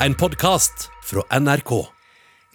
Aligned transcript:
En 0.00 0.14
podkast 0.14 0.90
fra 1.04 1.22
NRK. 1.40 1.70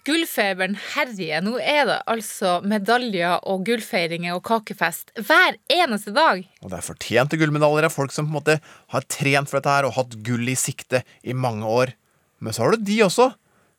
Gullfeberen 0.06 0.76
herjer. 0.94 1.42
Nå 1.42 1.56
er 1.58 1.88
det 1.88 1.96
altså 2.10 2.60
medaljer 2.62 3.42
og 3.50 3.64
gullfeiringer 3.66 4.36
og 4.36 4.44
kakefest 4.46 5.10
hver 5.18 5.58
eneste 5.74 6.14
dag. 6.14 6.44
Og 6.62 6.70
det 6.70 6.78
er 6.78 6.86
fortjente 6.86 7.38
gullmedaljer 7.40 7.88
av 7.88 7.94
folk 7.94 8.14
som 8.14 8.28
på 8.28 8.30
en 8.30 8.38
måte 8.38 8.56
har 8.94 9.06
trent 9.10 9.50
for 9.50 9.58
dette 9.58 9.74
her 9.74 9.88
og 9.88 9.96
hatt 9.98 10.14
gull 10.22 10.46
i 10.46 10.56
sikte 10.58 11.02
i 11.26 11.34
mange 11.34 11.66
år. 11.66 11.96
Men 12.38 12.54
så 12.54 12.62
har 12.62 12.76
du 12.76 12.86
de 12.86 13.00
også, 13.08 13.32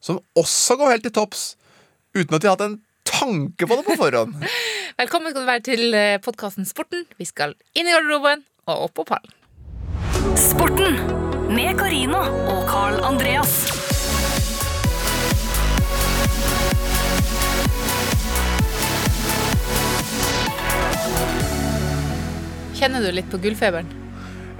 som 0.04 0.20
også 0.36 0.78
går 0.82 0.98
helt 0.98 1.08
til 1.08 1.16
topps, 1.16 1.54
uten 2.20 2.36
at 2.36 2.44
de 2.44 2.52
har 2.52 2.58
hatt 2.58 2.68
en 2.68 2.80
tanke 3.08 3.64
på 3.64 3.80
det 3.80 3.88
på 3.88 4.00
forhånd. 4.04 4.44
Velkommen 5.02 5.32
skal 5.32 5.48
du 5.48 5.54
være 5.54 5.68
til 5.72 6.02
podkasten 6.28 6.68
Sporten. 6.68 7.08
Vi 7.16 7.32
skal 7.32 7.56
inn 7.80 7.88
i 7.88 7.96
garderoben 7.96 8.44
og 8.68 8.90
opp 8.90 9.00
på 9.00 9.08
pallen. 9.16 9.40
Sporten 10.52 11.32
med 11.50 11.78
Carina 11.80 12.22
og 12.52 12.64
Carl 12.70 13.00
Andreas. 13.04 13.52
Kjenner 22.78 23.04
du 23.04 23.12
litt 23.16 23.30
på 23.32 23.40
gullfeberen? 23.44 23.92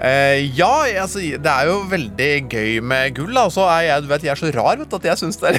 Eh, 0.04 0.50
ja, 0.58 0.72
altså, 1.00 1.22
det 1.22 1.48
er 1.48 1.70
jo 1.70 1.80
veldig 1.92 2.30
gøy 2.52 2.80
med 2.84 3.16
gull. 3.16 3.38
Og 3.40 3.54
så 3.56 3.68
er 3.72 3.88
jeg, 3.88 4.04
du 4.04 4.12
vet, 4.12 4.26
jeg 4.28 4.34
er 4.34 4.42
så 4.42 4.52
rar 4.56 4.82
vet 4.82 4.92
du, 4.92 4.98
at 5.00 5.10
jeg 5.12 5.22
syns 5.22 5.40
det 5.40 5.56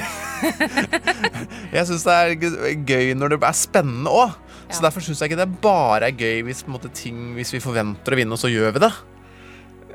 det 1.71 2.13
er 2.13 2.35
gøy 2.91 3.15
når 3.17 3.35
det 3.35 3.41
er 3.41 3.57
spennende 3.57 4.13
òg. 4.13 4.37
Så 4.69 4.81
derfor 4.81 5.01
syns 5.05 5.21
jeg 5.21 5.31
ikke 5.31 5.43
det 5.43 5.61
bare 5.61 6.09
er 6.09 6.17
gøy 6.17 6.45
hvis, 6.47 6.63
på 6.65 6.71
en 6.71 6.77
måte, 6.77 6.89
ting, 6.93 7.33
hvis 7.37 7.53
vi 7.53 7.61
forventer 7.63 8.13
å 8.13 8.17
vinne, 8.19 8.33
og 8.33 8.41
så 8.41 8.51
gjør 8.51 8.75
vi 8.75 8.85
det. 8.87 8.93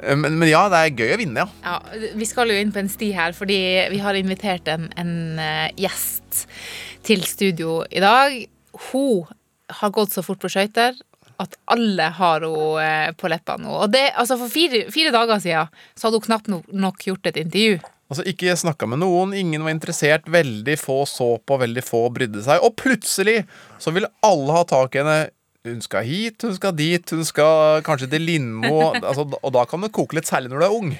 Eh, 0.02 0.16
Men, 0.16 0.38
men 0.40 0.48
ja, 0.50 0.64
det 0.72 0.80
er 0.80 0.96
gøy 1.02 1.14
å 1.14 1.20
vinne, 1.20 1.44
ja. 1.44 1.48
Ja, 1.64 2.08
Vi 2.18 2.28
skal 2.28 2.52
jo 2.52 2.58
inn 2.60 2.72
på 2.74 2.82
en 2.82 2.90
sti 2.92 3.12
her, 3.16 3.36
fordi 3.36 3.60
vi 3.92 4.00
har 4.02 4.18
invitert 4.18 4.68
en, 4.72 4.88
en 5.00 5.12
eh, 5.42 5.68
gjest 5.80 6.46
til 7.06 7.22
studio 7.28 7.80
i 7.90 8.02
dag. 8.02 8.40
Hun 8.90 9.24
har 9.80 9.94
gått 9.94 10.12
så 10.16 10.24
fort 10.26 10.40
på 10.42 10.50
skøyter 10.50 10.98
at 11.40 11.54
alle 11.72 12.10
har 12.18 12.44
henne 12.44 12.82
eh, 12.82 13.12
på 13.16 13.30
leppene 13.32 13.64
nå. 13.64 13.78
Og 13.86 13.94
det, 13.94 14.10
altså 14.18 14.36
For 14.40 14.52
fire, 14.52 14.84
fire 14.92 15.12
dager 15.14 15.40
siden 15.40 15.70
så 15.96 16.08
hadde 16.08 16.20
hun 16.20 16.26
knapt 16.28 16.52
nok 16.76 17.06
gjort 17.06 17.30
et 17.30 17.40
intervju. 17.40 17.78
Altså 18.10 18.24
Ikke 18.26 18.56
snakka 18.58 18.88
med 18.90 19.00
noen, 19.04 19.32
ingen 19.38 19.62
var 19.64 19.70
interessert, 19.72 20.26
veldig 20.28 20.74
få 20.80 21.04
så 21.06 21.36
på, 21.46 21.60
veldig 21.62 21.84
få 21.86 22.02
brydde 22.12 22.42
seg. 22.42 22.64
Og 22.66 22.74
plutselig 22.80 23.44
så 23.80 23.92
vil 23.94 24.08
alle 24.26 24.56
ha 24.56 24.64
tak 24.66 24.96
i 24.96 25.00
henne. 25.04 25.18
Hun 25.68 25.82
skal 25.84 26.06
hit, 26.08 26.40
hun 26.40 26.54
skal 26.56 26.72
dit, 26.72 27.10
hun 27.12 27.26
skal 27.28 27.82
kanskje 27.84 28.06
til 28.14 28.22
Lindmo. 28.24 28.94
altså, 29.08 29.26
og 29.28 29.50
da 29.52 29.66
kan 29.68 29.82
det 29.84 29.90
koke 29.92 30.16
litt, 30.16 30.28
særlig 30.28 30.48
når 30.48 30.62
du 30.62 30.64
er 30.64 30.76
ung. 30.78 30.92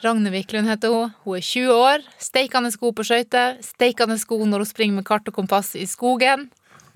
Ragne 0.00 0.30
Wiklund 0.32 0.70
heter 0.70 0.94
hun. 0.94 1.10
Hun 1.26 1.36
er 1.36 1.44
20 1.44 1.74
år. 1.74 2.06
Steikende 2.22 2.70
sko 2.72 2.94
på 2.96 3.04
skøyter. 3.04 3.58
Steikende 3.66 4.16
sko 4.20 4.38
når 4.46 4.64
hun 4.64 4.70
springer 4.70 4.96
med 4.96 5.06
kart 5.08 5.28
og 5.28 5.36
kompass 5.36 5.74
i 5.76 5.84
skogen. 5.90 6.46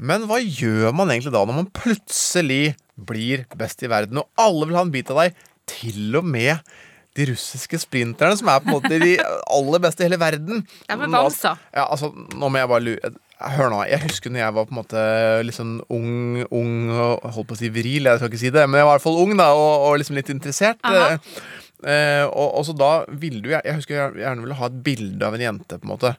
Men 0.01 0.25
hva 0.31 0.39
gjør 0.41 0.95
man 0.97 1.13
egentlig 1.13 1.35
da 1.35 1.43
når 1.45 1.59
man 1.59 1.69
plutselig 1.77 2.79
blir 2.97 3.45
best 3.61 3.85
i 3.85 3.91
verden, 3.93 4.23
og 4.23 4.41
alle 4.41 4.71
vil 4.71 4.79
ha 4.79 4.87
en 4.87 4.95
bit 4.95 5.13
av 5.13 5.21
deg? 5.21 5.37
Til 5.69 6.17
og 6.17 6.25
med 6.27 6.65
de 7.19 7.27
russiske 7.29 7.77
sprinterne, 7.83 8.39
som 8.41 8.49
er 8.49 8.63
på 8.65 8.71
en 8.71 8.79
måte 8.79 9.03
de 9.03 9.19
aller 9.59 9.85
beste 9.85 10.01
i 10.01 10.09
hele 10.09 10.21
verden. 10.23 10.65
Ja, 10.89 10.97
men 10.97 11.13
bamsa. 11.13 11.59
Ja, 11.75 11.91
altså, 11.91 12.09
nå 12.33 12.49
må 12.49 12.63
jeg 12.63 12.73
bare 12.73 12.87
lure 12.89 13.13
Hør 13.57 13.73
nå, 13.73 13.81
jeg 13.91 14.03
husker 14.05 14.33
når 14.33 14.45
jeg 14.45 14.55
var 14.57 14.69
på 14.69 14.75
en 14.75 14.79
måte 14.79 15.03
litt 15.47 15.57
sånn 15.57 15.75
ung, 15.93 16.43
ung 16.55 16.77
og 16.93 17.25
holdt 17.35 17.49
på 17.51 17.57
å 17.57 17.61
si 17.61 17.73
viril, 17.75 18.07
jeg 18.07 18.21
skal 18.21 18.31
ikke 18.31 18.41
si 18.45 18.53
det, 18.55 18.65
men 18.69 18.81
jeg 18.81 18.87
var 18.89 18.95
i 18.95 18.99
hvert 18.99 19.07
fall 19.07 19.21
ung 19.25 19.35
da, 19.39 19.51
og, 19.59 19.89
og 19.89 19.99
liksom 20.01 20.19
litt 20.19 20.31
interessert. 20.35 20.79
Eh, 21.83 22.25
og, 22.29 22.49
og 22.61 22.63
så 22.69 22.73
da 22.79 22.91
ville 23.19 23.41
du 23.43 23.49
Jeg 23.51 23.67
jeg 23.67 23.75
husker 23.75 23.97
jeg 23.97 24.21
gjerne 24.23 24.45
ville 24.45 24.55
ha 24.55 24.69
et 24.69 24.77
bilde 24.87 25.27
av 25.27 25.35
en 25.35 25.43
jente, 25.43 25.79
på 25.81 25.89
en 25.89 25.95
måte. 25.95 26.13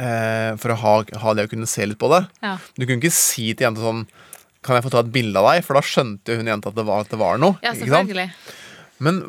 Eh, 0.00 0.52
for 0.62 0.72
å 0.72 0.78
ha, 0.84 0.94
ha 1.24 1.34
det 1.36 1.48
å 1.48 1.50
kunne 1.50 1.68
se 1.68 1.84
litt 1.88 2.00
på 2.00 2.10
det. 2.14 2.22
Ja. 2.44 2.56
Du 2.78 2.86
kunne 2.86 3.00
ikke 3.02 3.12
si 3.14 3.50
til 3.50 3.66
jenta 3.66 3.82
sånn 3.84 4.06
Kan 4.64 4.76
jeg 4.76 4.84
få 4.84 4.92
ta 4.92 5.00
et 5.02 5.12
bilde 5.12 5.40
av 5.40 5.48
deg? 5.50 5.64
For 5.66 5.76
da 5.76 5.82
skjønte 5.84 6.36
hun 6.36 6.48
jenta 6.50 6.68
at 6.70 6.76
det 6.76 6.84
var, 6.84 7.04
at 7.04 7.12
det 7.12 7.18
var 7.20 7.40
noe. 7.40 7.56
Ja, 7.64 7.72
selvfølgelig. 7.76 8.28
Men 9.00 9.22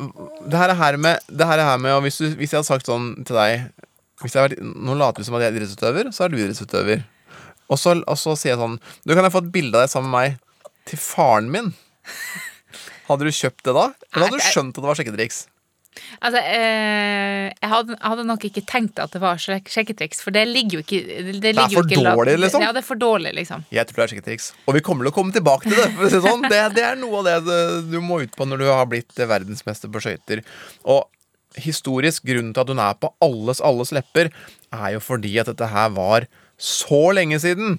det 0.44 0.58
her, 0.60 0.68
er 0.74 0.76
her 0.76 0.98
med, 1.00 1.24
det 1.32 1.46
her, 1.48 1.56
er 1.56 1.70
her 1.70 1.78
med 1.80 1.94
og 1.96 2.02
hvis, 2.04 2.18
du, 2.20 2.26
hvis 2.36 2.52
jeg 2.52 2.60
hadde 2.60 2.68
sagt 2.68 2.90
sånn 2.90 3.14
til 3.24 3.38
deg 3.38 3.70
hvis 4.22 4.36
jeg 4.36 4.42
har 4.42 4.48
vært, 4.48 4.62
Nå 4.62 4.94
later 4.98 5.22
du 5.22 5.28
som 5.28 5.36
at 5.38 5.44
jeg 5.46 5.52
er 5.52 5.58
idrettsutøver, 5.60 6.12
så 6.14 6.24
er 6.24 6.32
du 6.32 6.38
idrettsutøver. 6.40 7.04
Og 7.72 7.78
så, 7.80 7.94
og 8.04 8.18
så 8.20 8.34
sier 8.36 8.52
jeg 8.54 8.60
sånn 8.60 8.74
Du, 9.06 9.14
kan 9.14 9.24
jeg 9.24 9.32
få 9.32 9.40
et 9.44 9.52
bilde 9.54 9.78
av 9.78 9.86
deg 9.86 9.92
sammen 9.94 10.10
med 10.12 10.18
meg 10.18 10.66
til 10.90 10.98
faren 11.00 11.48
min? 11.52 11.72
Hadde 13.08 13.26
du 13.28 13.32
kjøpt 13.34 13.64
det 13.66 13.74
da? 13.76 13.88
Eller 14.12 14.28
hadde 14.28 14.38
du 14.38 14.44
skjønt 14.46 14.76
at 14.76 14.80
det 14.82 14.88
var 14.90 14.98
sjekketriks? 14.98 15.40
Altså, 16.24 16.40
eh, 16.40 17.50
jeg, 17.52 17.68
hadde, 17.68 17.96
hadde 18.00 18.22
nok 18.24 18.44
ikke 18.48 18.62
tenkt 18.64 19.00
at 19.02 19.12
det 19.12 19.20
var 19.20 19.36
sjekketriks, 19.42 20.22
for 20.24 20.32
det 20.32 20.46
ligger 20.48 20.78
jo 20.78 20.84
ikke 20.86 21.00
Det, 21.42 21.50
ligger 21.52 21.66
for 21.68 21.74
jo 21.76 21.82
ikke 21.84 21.98
la- 22.06 22.14
dårlig, 22.16 22.36
liksom? 22.40 22.64
Ja, 22.64 22.70
det 22.72 22.80
er 22.80 22.86
for 22.86 23.00
dårlig, 23.02 23.32
liksom. 23.36 23.66
Jeg 23.74 23.84
tror 23.90 24.00
det 24.00 24.04
er 24.06 24.12
sjekketriks. 24.14 24.46
Og 24.64 24.78
vi 24.78 24.82
kommer 24.86 25.04
til 25.04 25.12
å 25.12 25.16
komme 25.18 25.34
tilbake 25.36 25.68
til 25.68 25.76
det. 25.76 25.88
For 25.98 26.08
det, 26.14 26.22
sånn. 26.24 26.46
det, 26.54 26.60
det 26.78 26.86
er 26.88 26.96
noe 27.02 27.20
av 27.20 27.28
det 27.28 27.36
du- 27.50 27.90
du 27.92 27.98
må 28.04 28.22
ut 28.24 28.38
på 28.38 28.46
når 28.48 28.64
du 28.64 28.70
har 28.70 28.88
blitt 28.88 29.12
verdensmester 29.20 29.92
på 29.92 30.00
skøyter. 30.06 30.40
Og 30.88 31.04
historisk 31.60 32.24
grunnen 32.28 32.52
til 32.54 32.64
at 32.64 32.72
hun 32.72 32.82
er 32.82 32.98
på 33.00 33.12
alles 33.24 33.60
alles 33.64 33.92
lepper, 33.94 34.32
er 34.72 34.94
jo 34.96 35.02
fordi 35.04 35.34
at 35.40 35.50
dette 35.50 35.68
her 35.68 35.92
var 35.96 36.28
så 36.56 37.04
lenge 37.16 37.40
siden. 37.42 37.78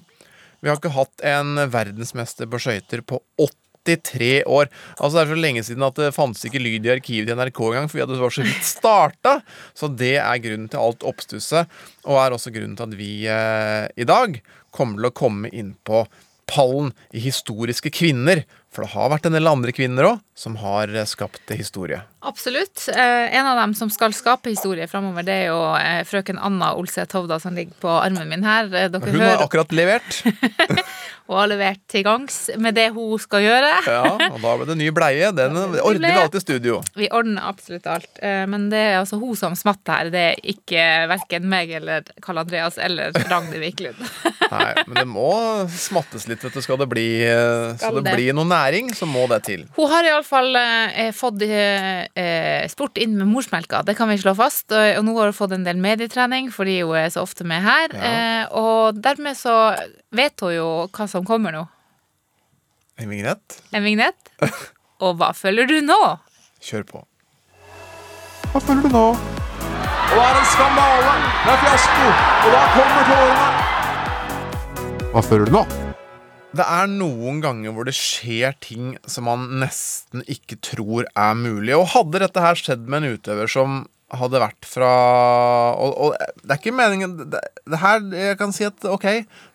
Vi 0.60 0.70
har 0.70 0.78
ikke 0.78 0.94
hatt 0.94 1.24
en 1.26 1.58
verdensmester 1.72 2.48
på 2.48 2.60
skøyter 2.62 3.02
på 3.04 3.20
83 3.36 4.44
år. 4.48 4.70
Altså 4.96 5.18
Det 5.18 5.22
er 5.22 5.32
så 5.32 5.40
lenge 5.40 5.64
siden 5.66 5.86
at 5.86 5.98
det 6.00 6.14
fantes 6.16 6.44
ikke 6.48 6.62
lyd 6.62 6.86
i 6.86 6.92
arkivet 6.94 7.28
til 7.28 7.36
NRK 7.36 7.60
engang, 7.68 7.88
for 7.90 7.98
vi 7.98 8.04
hadde 8.04 8.20
så 8.20 8.44
vidt 8.46 8.68
starta. 8.68 9.38
Så 9.76 9.90
det 9.92 10.16
er 10.22 10.44
grunnen 10.44 10.70
til 10.72 10.80
alt 10.80 11.04
oppstusset, 11.04 11.68
og 12.04 12.20
er 12.20 12.36
også 12.36 12.52
grunnen 12.54 12.76
til 12.78 12.88
at 12.88 12.96
vi 12.98 13.10
eh, 13.28 13.88
i 13.96 14.08
dag 14.08 14.40
kommer 14.74 15.00
til 15.02 15.10
å 15.10 15.16
komme 15.16 15.52
inn 15.52 15.74
på 15.84 16.06
pallen 16.50 16.92
i 17.12 17.22
historiske 17.24 17.92
kvinner. 17.94 18.44
For 18.74 18.82
det 18.82 18.90
har 18.96 19.12
vært 19.12 19.28
en 19.30 19.36
del 19.36 19.46
andre 19.46 19.70
kvinner 19.76 20.08
òg 20.08 20.22
som 20.34 20.56
har 20.58 20.90
eh, 20.90 21.06
skapt 21.06 21.52
historie. 21.54 22.00
Absolutt. 22.24 22.88
Eh, 22.88 23.36
en 23.36 23.46
av 23.46 23.56
dem 23.60 23.74
som 23.74 23.90
skal 23.92 24.14
skape 24.16 24.50
historie 24.50 24.86
framover, 24.88 25.22
det 25.26 25.34
er 25.44 25.50
jo 25.52 25.60
eh, 25.76 26.00
frøken 26.08 26.38
Anna 26.40 26.72
Olseth 26.74 27.14
Hovda 27.14 27.36
som 27.42 27.54
ligger 27.54 27.76
på 27.84 27.90
armen 27.92 28.30
min 28.30 28.46
her. 28.46 28.70
Eh, 28.72 28.88
Hun 28.90 29.02
har 29.04 29.12
hører 29.12 29.44
akkurat 29.44 29.74
levert. 29.76 30.22
og 31.28 31.36
har 31.38 31.50
levert 31.52 31.82
til 31.88 32.02
gangs 32.04 32.38
med 32.60 32.74
det 32.76 32.88
hun 32.96 33.20
skal 33.20 33.44
gjøre. 33.44 33.70
Ja, 33.86 34.00
og 34.30 34.40
da 34.40 34.54
ble 34.58 34.68
det 34.70 34.76
ny 34.80 34.88
bleie. 34.96 35.30
Den 35.36 35.58
ordner 35.86 36.08
vi 36.08 36.22
alltid 36.24 36.40
i 36.40 36.44
studio. 36.46 36.80
Vi 36.96 37.10
ordner 37.12 37.44
absolutt 37.52 37.86
alt. 37.92 38.18
Men 38.20 38.66
det 38.72 38.80
er 38.80 38.98
altså 39.02 39.20
hun 39.20 39.36
som 39.38 39.56
smatter 39.56 39.94
her. 40.00 40.10
Det 40.12 40.24
er 40.32 40.42
ikke 40.54 40.88
verken 41.12 41.48
meg 41.52 41.72
eller 41.78 42.08
Karl 42.24 42.42
Andreas 42.42 42.80
eller 42.80 43.12
Ragnhild 43.30 43.62
Wiklund. 43.62 44.00
Nei, 44.50 44.72
men 44.88 44.98
det 44.98 45.06
må 45.08 45.30
smattes 45.72 46.26
litt, 46.28 46.44
vet 46.44 46.56
du. 46.56 46.64
Skal 46.64 46.80
det 46.80 46.88
bli, 46.92 47.06
Skal 47.80 48.00
det 48.04 48.16
bli 48.16 48.28
noe 48.36 48.48
næring, 48.64 48.90
så 48.96 49.06
må 49.06 49.26
det 49.30 49.42
til. 49.46 49.64
Hun 49.76 49.90
har 49.92 50.08
iallfall 50.08 50.56
eh, 50.58 51.12
fått 51.14 51.42
eh, 51.46 52.08
eh, 52.16 52.64
sport 52.72 52.98
inn 52.98 53.16
med 53.20 53.28
morsmelka, 53.30 53.82
det 53.84 53.96
kan 53.98 54.08
vi 54.10 54.18
slå 54.20 54.34
fast. 54.38 54.66
Og, 54.72 54.98
og 54.98 55.04
nå 55.06 55.14
har 55.18 55.30
hun 55.30 55.36
fått 55.36 55.54
en 55.56 55.66
del 55.66 55.80
medietrening 55.80 56.50
fordi 56.54 56.80
hun 56.82 56.96
er 56.98 57.12
så 57.12 57.24
ofte 57.24 57.46
med 57.48 57.62
her. 57.64 57.94
Ja. 57.94 58.10
Eh, 58.10 58.44
og 58.56 59.00
dermed 59.04 59.36
så 59.38 59.54
vet 60.14 60.40
hun 60.44 60.54
jo 60.56 60.68
hva 60.88 61.08
som 61.10 61.26
kommer 61.28 61.54
nå. 61.54 61.66
En 62.98 63.10
vignett. 63.10 63.60
En 63.74 63.84
vignett. 63.84 64.30
Og 65.04 65.16
hva 65.18 65.32
føler 65.34 65.66
du 65.66 65.80
nå? 65.82 65.98
Kjør 66.62 66.84
på. 66.86 67.00
Hva 68.52 68.60
føler 68.62 68.86
du 68.86 68.94
nå? 68.94 69.06
Og 69.10 70.14
det 70.14 70.22
er 70.22 70.38
en 70.38 70.46
skandale! 70.52 71.14
Det 71.42 71.50
er 71.50 71.58
fiasko! 71.64 72.06
Og 72.44 72.48
da 72.54 72.60
kommer 72.76 73.02
tårene! 73.10 73.48
Hva 75.10 75.24
føler 75.26 75.50
du 75.50 75.52
nå? 75.58 75.64
Det 76.54 76.64
er 76.64 76.90
noen 76.90 77.40
ganger 77.42 77.74
hvor 77.74 77.88
det 77.88 77.96
skjer 77.98 78.54
ting 78.62 78.94
som 79.10 79.26
man 79.26 79.48
nesten 79.62 80.22
ikke 80.30 80.60
tror 80.62 81.08
er 81.10 81.34
mulig. 81.38 81.74
Og 81.74 81.90
hadde 81.96 82.22
dette 82.22 82.44
her 82.44 82.58
skjedd 82.58 82.86
med 82.86 83.02
en 83.02 83.16
utøver 83.18 83.50
som 83.50 83.82
hadde 84.14 84.38
vært 84.38 84.66
fra 84.68 84.90
Og, 85.80 85.94
og 85.96 86.42
det 86.44 86.52
er 86.52 86.60
ikke 86.60 86.76
meningen 86.76 87.16
det, 87.32 87.40
det 87.66 87.80
her, 87.82 88.02
Jeg 88.14 88.38
kan 88.38 88.52
si 88.54 88.66
at 88.68 88.86
ok, 88.86 89.06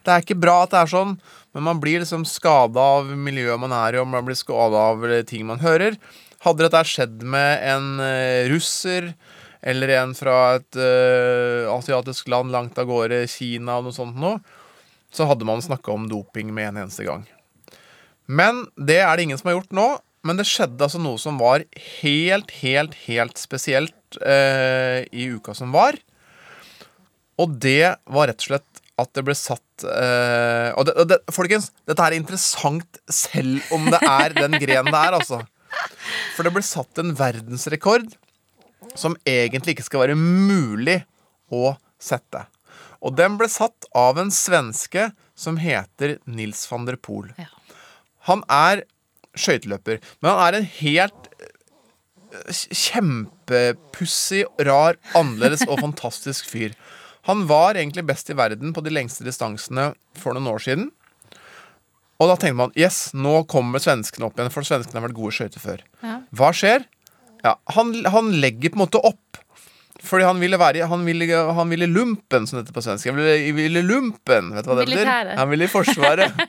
det 0.03 0.12
er 0.12 0.25
ikke 0.25 0.39
bra 0.39 0.63
at 0.65 0.73
det 0.73 0.81
er 0.81 0.91
sånn, 0.91 1.13
men 1.56 1.65
man 1.69 1.79
blir 1.81 2.01
liksom 2.03 2.25
skada 2.27 2.88
av 3.00 3.12
miljøet 3.13 3.62
man 3.62 3.75
er 3.75 3.95
i, 3.95 4.01
og 4.01 4.09
man 4.09 4.25
blir 4.27 4.38
skada 4.38 4.89
av 4.91 5.06
ting 5.29 5.45
man 5.47 5.63
hører. 5.63 5.95
Hadde 6.44 6.65
dette 6.65 6.83
skjedd 6.88 7.23
med 7.27 7.63
en 7.68 8.03
eh, 8.03 8.50
russer 8.51 9.13
eller 9.59 9.91
en 9.97 10.13
fra 10.15 10.35
et 10.57 10.79
eh, 10.79 11.68
asiatisk 11.71 12.29
land 12.31 12.53
langt 12.53 12.79
av 12.79 12.88
gårde, 12.88 13.25
Kina 13.31 13.79
og 13.79 13.89
noe 13.89 13.95
sånt 13.95 14.19
noe, 14.19 14.39
så 15.13 15.25
hadde 15.29 15.47
man 15.47 15.63
snakka 15.63 15.91
om 15.91 16.07
doping 16.09 16.53
med 16.53 16.71
en 16.71 16.83
eneste 16.85 17.06
gang. 17.07 17.25
Men 18.29 18.67
det 18.77 19.00
er 19.01 19.17
det 19.17 19.25
ingen 19.25 19.39
som 19.41 19.50
har 19.50 19.59
gjort 19.59 19.75
nå. 19.75 19.89
Men 20.27 20.35
det 20.35 20.50
skjedde 20.50 20.83
altså 20.83 21.00
noe 21.00 21.19
som 21.21 21.38
var 21.39 21.63
helt, 22.01 22.51
helt, 22.59 22.95
helt 23.07 23.39
spesielt 23.39 24.19
eh, 24.19 25.06
i 25.15 25.29
uka 25.31 25.56
som 25.56 25.71
var. 25.71 25.95
Og 27.39 27.56
det 27.63 27.95
var 28.03 28.27
rett 28.27 28.44
og 28.44 28.50
slett 28.50 28.83
at 29.00 29.13
det 29.15 29.23
ble 29.23 29.35
satt 29.38 29.85
eh, 29.88 30.75
Og, 30.75 30.89
det, 30.89 31.06
det, 31.07 31.19
folkens, 31.31 31.69
dette 31.88 32.03
er 32.03 32.17
interessant 32.17 33.00
selv 33.07 33.63
om 33.75 33.88
det 33.88 34.01
er 34.03 34.35
den 34.35 34.57
grenen 34.59 34.91
det 34.91 35.00
er, 35.00 35.15
altså. 35.15 35.39
For 36.35 36.44
det 36.44 36.51
ble 36.56 36.65
satt 36.65 37.00
en 37.00 37.15
verdensrekord 37.15 38.09
som 39.00 39.15
egentlig 39.27 39.77
ikke 39.77 39.88
skal 39.88 40.03
være 40.03 40.19
mulig 40.19 41.00
å 41.53 41.77
sette. 42.01 42.44
Og 43.05 43.15
den 43.15 43.37
ble 43.39 43.47
satt 43.51 43.87
av 43.95 44.19
en 44.19 44.31
svenske 44.33 45.09
som 45.39 45.59
heter 45.61 46.17
Nils 46.27 46.65
van 46.71 46.87
der 46.87 46.99
Poel. 46.99 47.31
Ja. 47.39 47.47
Han 48.27 48.43
er 48.51 48.83
skøyteløper, 49.39 50.01
men 50.19 50.31
han 50.31 50.41
er 50.43 50.57
en 50.59 50.69
helt 50.81 51.29
eh, 51.39 52.51
kjempepussig, 52.51 54.43
rar, 54.67 54.99
annerledes 55.15 55.63
og 55.69 55.79
fantastisk 55.85 56.49
fyr. 56.51 56.75
Han 57.29 57.45
var 57.49 57.77
egentlig 57.77 58.07
best 58.09 58.31
i 58.31 58.37
verden 58.37 58.73
på 58.75 58.83
de 58.83 58.93
lengste 58.93 59.25
distansene 59.27 59.91
for 60.17 60.35
noen 60.35 60.49
år 60.51 60.63
siden. 60.65 60.89
Og 62.19 62.27
da 62.27 62.35
tenkte 62.35 62.59
man 62.59 62.75
yes, 62.75 63.11
nå 63.15 63.43
kommer 63.51 63.79
svenskene 63.79 64.27
opp 64.27 64.39
igjen, 64.39 64.51
for 64.51 64.67
svenskene 64.67 64.99
har 64.99 65.07
vært 65.07 65.19
gode 65.19 65.35
skøyter 65.37 65.63
før. 65.63 65.83
Ja. 66.03 66.17
Hva 66.35 66.49
skjer? 66.55 66.83
Ja, 67.45 67.55
han, 67.75 67.93
han 68.11 68.33
legger 68.43 68.73
på 68.73 68.79
en 68.79 68.83
måte 68.83 68.99
opp. 69.07 69.39
Fordi 70.05 70.23
han 70.23 70.39
ville 70.39 70.57
være 70.59 70.85
Han 70.87 71.01
ville, 71.05 71.27
han 71.57 71.69
ville 71.69 71.87
lumpen, 71.89 72.45
som 72.47 72.57
det 72.57 72.65
heter 72.65 72.75
på 72.77 72.83
svensk. 72.85 73.09
Han 73.11 73.17
ville, 73.19 73.51
ville 73.57 73.81
lumpen, 73.83 74.51
vet 74.55 74.65
du 74.65 74.69
hva 74.71 74.77
det 74.79 74.85
betyr? 74.89 75.33
Han 75.39 75.49
ville 75.51 75.67
i 75.67 75.71
Forsvaret. 75.71 76.43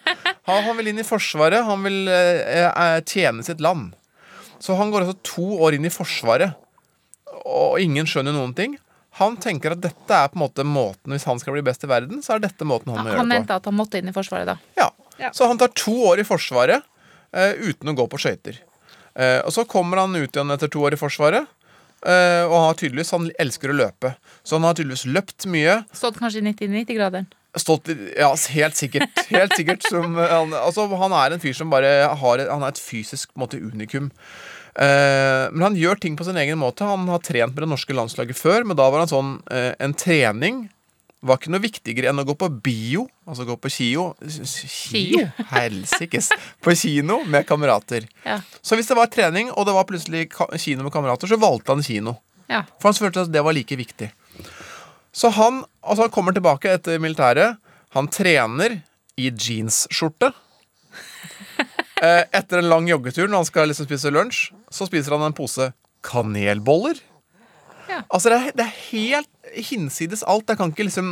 han, 0.46 0.62
han 0.68 0.76
vil 0.78 0.92
inn 0.92 1.00
i 1.02 1.06
Forsvaret. 1.06 1.64
Han 1.66 1.82
vil 1.86 2.06
eh, 2.08 2.68
eh, 2.68 3.00
tjene 3.08 3.42
sitt 3.46 3.60
land. 3.60 3.92
Så 4.60 4.76
han 4.78 4.92
går 4.92 5.06
altså 5.06 5.18
to 5.24 5.46
år 5.64 5.74
inn 5.78 5.88
i 5.88 5.92
Forsvaret, 5.92 6.52
og 7.48 7.80
ingen 7.80 8.06
skjønner 8.06 8.34
noen 8.36 8.54
ting. 8.54 8.76
Han 9.18 9.34
tenker 9.40 9.74
at 9.74 9.80
dette 9.82 10.14
er 10.14 10.28
på 10.30 10.38
en 10.38 10.44
måte 10.44 10.62
måten 10.64 11.10
Hvis 11.10 11.24
han 11.26 11.40
skal 11.42 11.56
bli 11.56 11.62
best 11.66 11.82
i 11.82 11.88
verden, 11.90 12.20
så 12.22 12.36
er 12.36 12.44
dette 12.44 12.62
måten 12.68 12.92
han 12.92 13.02
må 13.02 13.10
gjøre 13.10 13.18
Han 13.18 13.26
det 13.26 13.34
på. 13.34 13.40
mente 13.40 13.56
at 13.58 13.64
han 13.66 13.74
måtte 13.74 13.98
inn 13.98 14.08
i 14.12 14.14
Forsvaret 14.14 14.46
da. 14.52 14.54
Ja. 14.78 14.86
Ja. 15.18 15.32
Så 15.34 15.48
han 15.50 15.58
tar 15.60 15.72
to 15.76 15.92
år 16.12 16.22
i 16.22 16.24
Forsvaret 16.24 16.84
eh, 17.34 17.52
uten 17.58 17.90
å 17.90 17.96
gå 17.98 18.06
på 18.12 18.20
skøyter. 18.22 18.60
Eh, 19.18 19.40
og 19.42 19.50
så 19.52 19.64
kommer 19.68 19.98
han 20.04 20.14
ut 20.14 20.30
igjen 20.30 20.54
etter 20.54 20.70
to 20.70 20.84
år 20.86 20.94
i 20.94 21.00
Forsvaret. 21.00 21.50
Eh, 22.06 22.44
og 22.46 22.54
han 22.54 22.66
har 22.68 22.78
tydeligvis 22.80 23.12
Han 23.16 23.28
elsker 23.42 23.72
å 23.72 23.76
løpe. 23.80 24.14
Så 24.42 24.58
han 24.58 24.66
har 24.68 24.78
tydeligvis 24.78 25.06
løpt 25.10 25.46
mye. 25.50 25.80
Stått 25.96 26.20
kanskje 26.20 26.42
i 26.42 26.46
90-90-graderen. 26.50 27.28
Stått 27.58 27.90
Ja, 28.14 28.30
helt 28.54 28.78
sikkert. 28.78 29.24
Helt 29.32 29.56
sikkert 29.58 29.86
som 29.88 30.14
eh, 30.18 30.32
han, 30.32 30.54
Altså, 30.54 30.86
han 31.02 31.14
er 31.18 31.34
en 31.34 31.42
fyr 31.42 31.56
som 31.56 31.72
bare 31.72 31.92
har 32.06 32.46
Han 32.46 32.62
er 32.62 32.74
et 32.74 32.82
fysisk 32.82 33.32
på 33.32 33.40
en 33.40 33.46
måte, 33.46 33.60
unikum. 33.60 34.10
Uh, 34.70 35.50
men 35.50 35.64
han 35.66 35.76
gjør 35.76 35.98
ting 35.98 36.14
på 36.16 36.24
sin 36.24 36.38
egen 36.38 36.60
måte. 36.60 36.86
Han 36.86 37.08
har 37.10 37.18
trent 37.26 37.56
med 37.56 37.64
det 37.64 37.68
norske 37.72 37.94
landslaget 37.96 38.38
før, 38.38 38.62
men 38.64 38.78
da 38.78 38.86
var 38.86 39.02
han 39.02 39.10
sånn 39.10 39.32
uh, 39.50 39.72
En 39.82 39.96
trening 39.98 40.68
var 41.20 41.36
ikke 41.36 41.50
noe 41.52 41.60
viktigere 41.62 42.08
enn 42.10 42.22
å 42.22 42.24
gå 42.24 42.34
på 42.40 42.48
bio, 42.64 43.02
altså 43.28 43.44
gå 43.44 43.56
på 43.60 43.70
kio 43.72 44.04
Kio? 44.24 45.26
Helsikes. 45.52 46.30
På 46.64 46.72
kino 46.78 47.20
med 47.28 47.44
kamerater. 47.48 48.06
Ja. 48.24 48.38
Så 48.64 48.78
hvis 48.78 48.88
det 48.88 48.96
var 48.96 49.10
trening, 49.12 49.50
og 49.52 49.68
det 49.68 49.74
var 49.76 49.88
plutselig 49.88 50.30
kino 50.62 50.86
med 50.86 50.94
kamerater, 50.94 51.28
så 51.28 51.36
valgte 51.40 51.74
han 51.76 51.84
kino. 51.84 52.16
Ja. 52.50 52.64
For 52.80 52.90
han 52.90 52.96
følte 52.98 53.26
at 53.26 53.32
det 53.34 53.44
var 53.44 53.54
like 53.56 53.76
viktig. 53.78 54.08
Så 55.12 55.28
han, 55.36 55.64
altså 55.82 56.06
han 56.06 56.14
kommer 56.14 56.32
tilbake 56.36 56.72
etter 56.72 57.00
militæret. 57.02 57.60
Han 57.96 58.08
trener 58.08 58.80
i 59.20 59.30
jeansskjorte. 59.30 60.32
Eh, 62.00 62.22
Etter 62.32 62.62
en 62.62 62.68
lang 62.70 62.86
joggetur 62.88 63.26
når 63.28 63.42
han 63.42 63.44
skal 63.44 63.66
liksom 63.68 63.84
spise 63.84 64.08
lunsj, 64.08 64.38
så 64.72 64.86
spiser 64.88 65.12
han 65.12 65.26
en 65.26 65.34
pose 65.36 65.66
kanelboller. 66.00 66.96
Ja. 67.90 67.98
Altså, 68.08 68.30
det 68.32 68.38
er, 68.38 68.54
det 68.56 68.64
er 68.64 68.78
helt 68.86 69.28
hinsides 69.54 70.22
alt. 70.26 70.48
Jeg 70.50 70.60
kan 70.60 70.72
ikke 70.72 70.88
liksom 70.88 71.10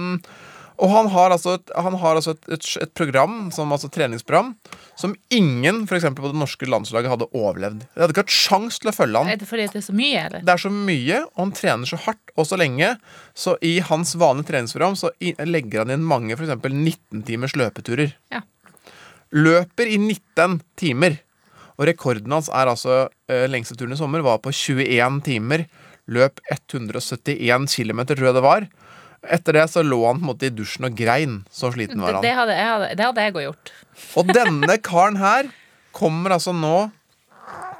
Og 0.79 0.93
han 0.93 1.09
har 1.11 1.33
altså 1.35 1.57
et, 1.57 1.71
han 1.75 1.97
har 1.99 2.15
altså 2.15 2.37
et, 2.37 2.45
et, 2.55 2.67
et 2.85 2.91
program, 2.95 3.49
som, 3.51 3.73
altså 3.75 3.89
treningsprogram, 3.91 4.53
som 4.95 5.17
ingen 5.35 5.81
for 5.91 5.99
eksempel 5.99 6.23
på 6.23 6.31
det 6.31 6.39
norske 6.39 6.69
landslaget 6.71 7.11
hadde 7.11 7.27
overlevd. 7.35 7.81
De 7.83 7.99
hadde 7.99 8.15
ikke 8.15 8.23
hatt 8.23 8.37
sjans 8.37 8.79
til 8.79 8.93
å 8.93 8.95
følge 8.95 9.19
han. 9.19 9.33
Er 9.33 9.41
det 9.41 9.49
fordi 9.51 9.67
det 9.73 9.81
er 9.81 9.87
så 9.89 9.97
mye, 9.99 10.21
eller? 10.29 10.45
Det 10.47 10.55
er 10.55 10.63
så 10.63 10.71
mye, 10.71 11.19
og 11.33 11.43
han 11.43 11.55
trener 11.59 11.91
så 11.91 11.99
hardt 12.05 12.31
og 12.39 12.47
så 12.47 12.61
lenge. 12.63 12.93
Så 13.35 13.57
i 13.59 13.81
hans 13.91 14.15
vanlige 14.23 14.53
treningsprogram 14.53 14.95
så 15.01 15.11
legger 15.51 15.83
han 15.83 15.97
inn 15.97 16.07
mange 16.07 16.39
f.eks. 16.39 16.55
19 16.63 17.27
timers 17.27 17.59
løpeturer. 17.59 18.15
Ja. 18.31 18.45
Løper 19.35 19.91
i 19.91 19.99
19 19.99 20.61
timer. 20.79 21.19
Og 21.79 21.87
rekorden 21.87 22.35
hans 22.35 22.51
er 22.55 22.71
altså 22.71 23.05
eh, 23.31 23.47
lengste 23.51 23.77
turen 23.79 23.95
i 23.95 23.99
sommer 23.99 24.23
var 24.27 24.41
på 24.43 24.55
21 24.55 25.21
timer. 25.27 25.67
Løp 26.09 26.41
171 26.51 27.69
km, 27.75 28.05
tror 28.13 28.31
jeg 28.31 28.37
det 28.39 28.45
var. 28.45 28.69
Etter 29.35 29.59
det 29.59 29.65
så 29.73 29.83
lå 29.83 29.99
han 30.07 30.21
på 30.21 30.25
en 30.25 30.31
måte 30.31 30.49
i 30.49 30.55
dusjen 30.55 30.87
og 30.89 30.97
grein. 30.97 31.41
Så 31.51 31.73
sliten 31.75 32.01
var 32.01 32.19
han. 32.19 32.25
det, 32.25 32.35
hadde, 32.39 32.55
jeg, 32.57 32.71
hadde, 32.73 32.93
det 32.97 33.09
hadde 33.09 33.27
jeg 33.27 33.49
gjort. 33.49 33.73
Og 34.21 34.31
denne 34.31 34.79
karen 34.85 35.19
her 35.21 35.51
kommer 35.97 36.37
altså 36.37 36.55
nå 36.55 36.89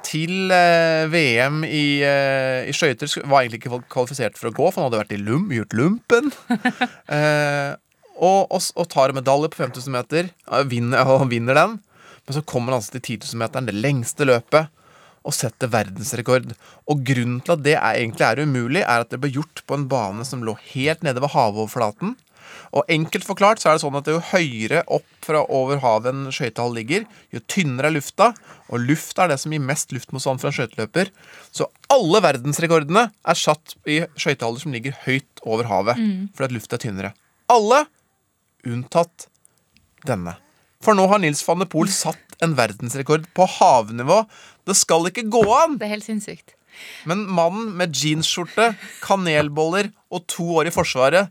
til 0.05 0.51
eh, 0.53 1.05
VM 1.11 1.61
i, 1.67 2.01
eh, 2.05 2.69
i 2.69 2.73
skøyter. 2.75 3.11
Var 3.23 3.43
egentlig 3.43 3.61
ikke 3.61 3.81
kvalifisert 3.91 4.39
for 4.39 4.49
å 4.49 4.55
gå, 4.55 4.69
for 4.69 4.81
han 4.81 4.89
hadde 4.89 5.01
vært 5.03 5.15
i 5.15 5.21
lum, 5.21 5.49
gjort 5.53 5.75
lumpen. 5.77 6.31
eh, 7.15 7.75
og, 8.19 8.49
og, 8.51 8.59
og 8.75 8.89
tar 8.91 9.15
medalje 9.15 9.51
på 9.53 9.63
5000 9.63 9.95
meter. 9.95 10.33
Vinner, 10.71 11.07
og 11.15 11.29
vinner 11.31 11.57
den. 11.57 11.77
Men 12.25 12.37
så 12.37 12.45
kommer 12.45 12.73
han 12.73 12.81
altså 12.81 12.97
til 12.97 13.17
10 13.17 13.31
000-meteren, 13.31 13.69
det 13.69 13.79
lengste 13.79 14.27
løpet, 14.27 14.69
og 15.27 15.35
setter 15.35 15.71
verdensrekord. 15.71 16.53
Og 16.89 17.03
grunnen 17.05 17.41
til 17.43 17.55
at 17.55 17.65
det 17.65 17.75
er, 17.75 17.99
egentlig 17.99 18.25
er 18.25 18.43
umulig, 18.45 18.81
er 18.83 19.03
at 19.03 19.11
det 19.11 19.21
ble 19.21 19.33
gjort 19.35 19.63
på 19.67 19.77
en 19.77 19.87
bane 19.91 20.25
som 20.27 20.43
lå 20.45 20.55
helt 20.71 21.05
nede 21.05 21.23
ved 21.23 21.33
havoverflaten. 21.35 22.15
Og 22.73 22.85
enkelt 22.91 23.25
forklart 23.25 23.61
så 23.61 23.69
er 23.69 23.77
det 23.77 23.83
sånn 23.83 23.97
at 23.97 24.09
jo 24.09 24.21
høyere 24.31 24.83
opp 24.93 25.07
fra 25.25 25.41
over 25.53 25.81
havet 25.83 26.13
en 26.13 26.33
skøytehall 26.33 26.75
ligger, 26.77 27.05
jo 27.33 27.41
tynnere 27.49 27.89
er 27.89 27.95
lufta, 27.95 28.31
og 28.69 28.85
luft 28.85 29.21
er 29.21 29.31
det 29.31 29.39
som 29.41 29.53
gir 29.53 29.63
mest 29.63 29.93
luftmotstand 29.93 30.41
for 30.41 30.49
en 30.49 30.57
skøyteløper. 30.57 31.09
Så 31.53 31.69
alle 31.93 32.21
verdensrekordene 32.25 33.07
er 33.09 33.39
satt 33.39 33.75
i 33.89 34.01
skøytehaller 34.15 34.61
som 34.61 34.75
ligger 34.75 34.97
høyt 35.05 35.43
over 35.45 35.69
havet, 35.69 36.01
fordi 36.37 36.49
at 36.49 36.57
lufta 36.57 36.77
er 36.77 36.85
tynnere. 36.85 37.13
Alle 37.49 37.83
unntatt 38.69 39.29
denne. 40.05 40.35
For 40.83 40.95
nå 40.95 41.07
har 41.11 41.19
Nils 41.19 41.41
van 41.47 41.59
de 41.59 41.67
Poel 41.69 41.89
satt 41.91 42.28
en 42.43 42.55
verdensrekord 42.57 43.23
på 43.35 43.43
havnivå. 43.57 44.17
Det 44.67 44.75
skal 44.77 45.07
ikke 45.09 45.31
gå 45.31 45.43
an! 45.55 45.77
Det 45.79 45.85
er 45.87 45.95
helt 45.97 46.07
sinnssykt. 46.07 46.49
Men 47.09 47.19
mannen 47.27 47.77
med 47.79 47.95
jeansskjorte, 47.97 48.65
kanelboller 49.03 49.85
og 50.13 50.19
to 50.31 50.45
år 50.61 50.65
i 50.69 50.75
Forsvaret, 50.75 51.25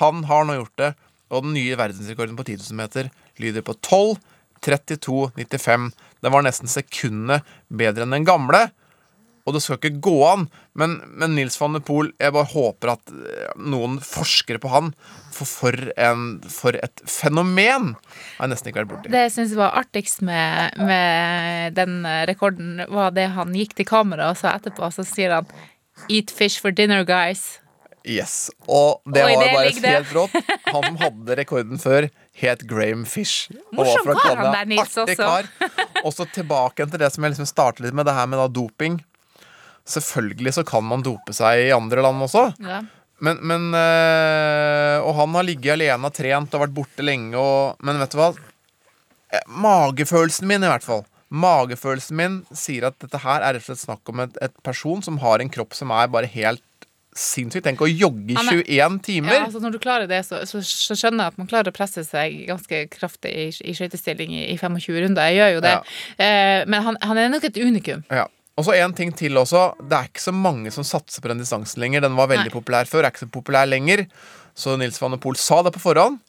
han 0.00 0.16
har 0.28 0.42
nå 0.46 0.52
gjort 0.60 0.78
det. 0.80 0.90
Og 1.32 1.38
den 1.46 1.54
nye 1.56 1.78
verdensrekorden 1.80 2.36
på 2.38 2.44
10 2.44 2.56
000 2.68 2.78
meter 2.78 3.04
lyder 3.40 3.62
på 3.64 3.72
12.32,95. 3.80 5.90
Den 6.22 6.34
var 6.34 6.42
nesten 6.44 6.68
sekundet 6.70 7.40
bedre 7.72 8.02
enn 8.04 8.14
den 8.14 8.28
gamle. 8.28 8.60
Og 9.46 9.56
det 9.56 9.62
skal 9.64 9.78
ikke 9.80 9.98
gå 10.04 10.14
an. 10.28 10.44
Men, 10.78 11.00
men 11.18 11.34
Nils 11.36 11.58
van 11.60 11.74
de 11.74 11.80
Poel, 11.84 12.12
jeg 12.22 12.34
bare 12.34 12.50
håper 12.52 12.92
at 12.94 13.12
eh, 13.12 13.48
noen 13.58 13.98
forsker 14.04 14.60
på 14.62 14.70
han. 14.72 14.92
For 15.34 15.48
for, 15.48 15.76
en, 15.96 16.26
for 16.52 16.76
et 16.78 17.02
fenomen! 17.08 17.92
Jeg 17.96 18.38
Har 18.38 18.52
nesten 18.52 18.70
ikke 18.70 18.84
vært 18.84 18.92
borti. 18.92 19.12
Det 19.14 19.24
jeg 19.26 19.34
syns 19.36 19.56
var 19.58 19.74
artigst 19.80 20.22
med, 20.26 20.78
med 20.78 21.74
den 21.78 22.02
eh, 22.08 22.22
rekorden, 22.30 22.84
var 22.92 23.14
det 23.16 23.30
han 23.36 23.56
gikk 23.56 23.74
til 23.80 23.88
kamera 23.88 24.30
og 24.32 24.38
sa 24.40 24.54
etterpå. 24.58 24.92
Så 24.94 25.06
sier 25.08 25.38
han 25.40 25.50
'Eat 26.08 26.30
fish 26.34 26.60
for 26.60 26.70
dinner, 26.74 27.04
guys'. 27.04 27.58
Yes, 28.02 28.50
Og 28.66 28.98
det 29.06 29.22
Oi, 29.22 29.34
var 29.36 29.44
det 29.44 29.52
bare 29.54 29.92
helt 29.94 30.14
rått. 30.16 30.32
Han 30.72 30.82
som 30.88 30.96
hadde 30.98 31.36
rekorden 31.38 31.78
før, 31.78 32.08
het 32.34 32.64
Graham 32.66 33.04
Fish. 33.06 33.46
var 33.70 33.84
Morsom 33.84 34.10
kar, 34.18 34.36
han 34.40 34.56
der, 34.56 34.66
Nils, 34.72 34.96
Artig 34.98 35.14
også. 35.14 35.22
kar. 35.22 36.02
Og 36.02 36.14
så 36.16 36.26
tilbake 36.34 36.88
til 36.90 36.98
det 36.98 37.12
som 37.14 37.22
jeg 37.22 37.34
liksom 37.36 37.46
startet 37.46 37.86
litt 37.86 37.94
med, 37.94 38.08
det 38.10 38.16
her 38.16 38.26
med 38.26 38.42
doping. 38.56 38.98
Selvfølgelig 39.92 40.54
så 40.58 40.64
kan 40.68 40.84
man 40.88 41.04
dope 41.04 41.34
seg 41.36 41.66
i 41.68 41.72
andre 41.76 42.02
land 42.04 42.24
også. 42.26 42.48
Ja. 42.64 42.80
Men, 43.22 43.38
men 43.46 43.68
øh, 43.78 45.04
Og 45.06 45.14
han 45.20 45.36
har 45.38 45.44
ligget 45.46 45.76
alene 45.76 46.08
og 46.08 46.14
trent 46.16 46.54
og 46.56 46.64
vært 46.64 46.74
borte 46.74 47.04
lenge 47.06 47.38
og 47.38 47.76
Men 47.86 48.00
vet 48.02 48.10
du 48.14 48.18
hva? 48.18 48.32
Eh, 49.32 49.44
Magefølelsen 49.62 50.48
min, 50.50 50.64
i 50.66 50.70
hvert 50.72 50.82
fall. 50.86 51.04
Magefølelsen 51.32 52.18
min 52.18 52.34
sier 52.52 52.88
at 52.90 52.98
dette 53.00 53.20
her 53.22 53.40
er 53.46 53.54
rett 53.56 53.62
og 53.64 53.70
slett 53.70 53.84
snakk 53.86 54.10
om 54.12 54.24
et, 54.26 54.34
et 54.44 54.52
person 54.66 55.00
som 55.06 55.16
har 55.22 55.40
en 55.40 55.52
kropp 55.54 55.72
som 55.78 55.94
er 55.94 56.10
bare 56.12 56.28
helt 56.34 56.64
sinnssyk. 57.16 57.62
Tenk 57.64 57.80
å 57.84 57.88
jogge 57.88 58.34
i 58.34 58.36
er- 58.36 58.50
21 58.66 58.98
timer! 59.06 59.36
Ja, 59.38 59.46
altså 59.46 59.60
når 59.62 59.74
du 59.76 59.78
klarer 59.80 60.08
det, 60.10 60.20
så, 60.28 60.42
så, 60.48 60.60
så 60.64 60.96
skjønner 60.96 61.26
jeg 61.28 61.34
at 61.34 61.40
man 61.40 61.48
klarer 61.48 61.72
å 61.72 61.76
presse 61.76 62.04
seg 62.08 62.36
ganske 62.50 62.82
kraftig 62.92 63.32
i, 63.32 63.48
i 63.68 63.74
skøytestilling 63.76 64.32
i, 64.36 64.44
i 64.52 64.58
25 64.60 65.00
runder. 65.06 65.28
Jeg 65.30 65.40
gjør 65.40 65.54
jo 65.58 65.64
det. 65.64 65.74
Eh, 66.18 66.60
men 66.72 66.86
han, 66.88 67.00
han 67.04 67.20
er 67.20 67.32
nok 67.32 67.48
et 67.48 67.60
unikum. 67.60 68.04
Ja. 68.12 68.26
Og 68.58 68.66
så 68.66 68.74
en 68.76 68.92
ting 68.96 69.12
til 69.16 69.38
også. 69.40 69.70
Det 69.80 69.96
er 69.96 70.10
ikke 70.10 70.26
så 70.26 70.34
mange 70.36 70.72
som 70.74 70.84
satser 70.84 71.24
på 71.24 71.30
den 71.32 71.40
distansen 71.40 71.80
lenger. 71.80 72.04
Den 72.04 72.18
var 72.18 72.28
veldig 72.32 72.50
Nei. 72.50 72.54
populær 72.54 72.88
før, 72.88 73.06
er 73.06 73.14
ikke 73.14 73.24
så 73.24 73.32
populær 73.32 73.70
lenger. 73.70 74.04
Så 74.52 74.76
Nils 74.76 75.00
van 75.00 75.14
der 75.14 75.22
Poel 75.22 75.38
sa 75.40 75.62
det 75.64 75.72
på 75.76 75.80
forhånd. 75.82 76.20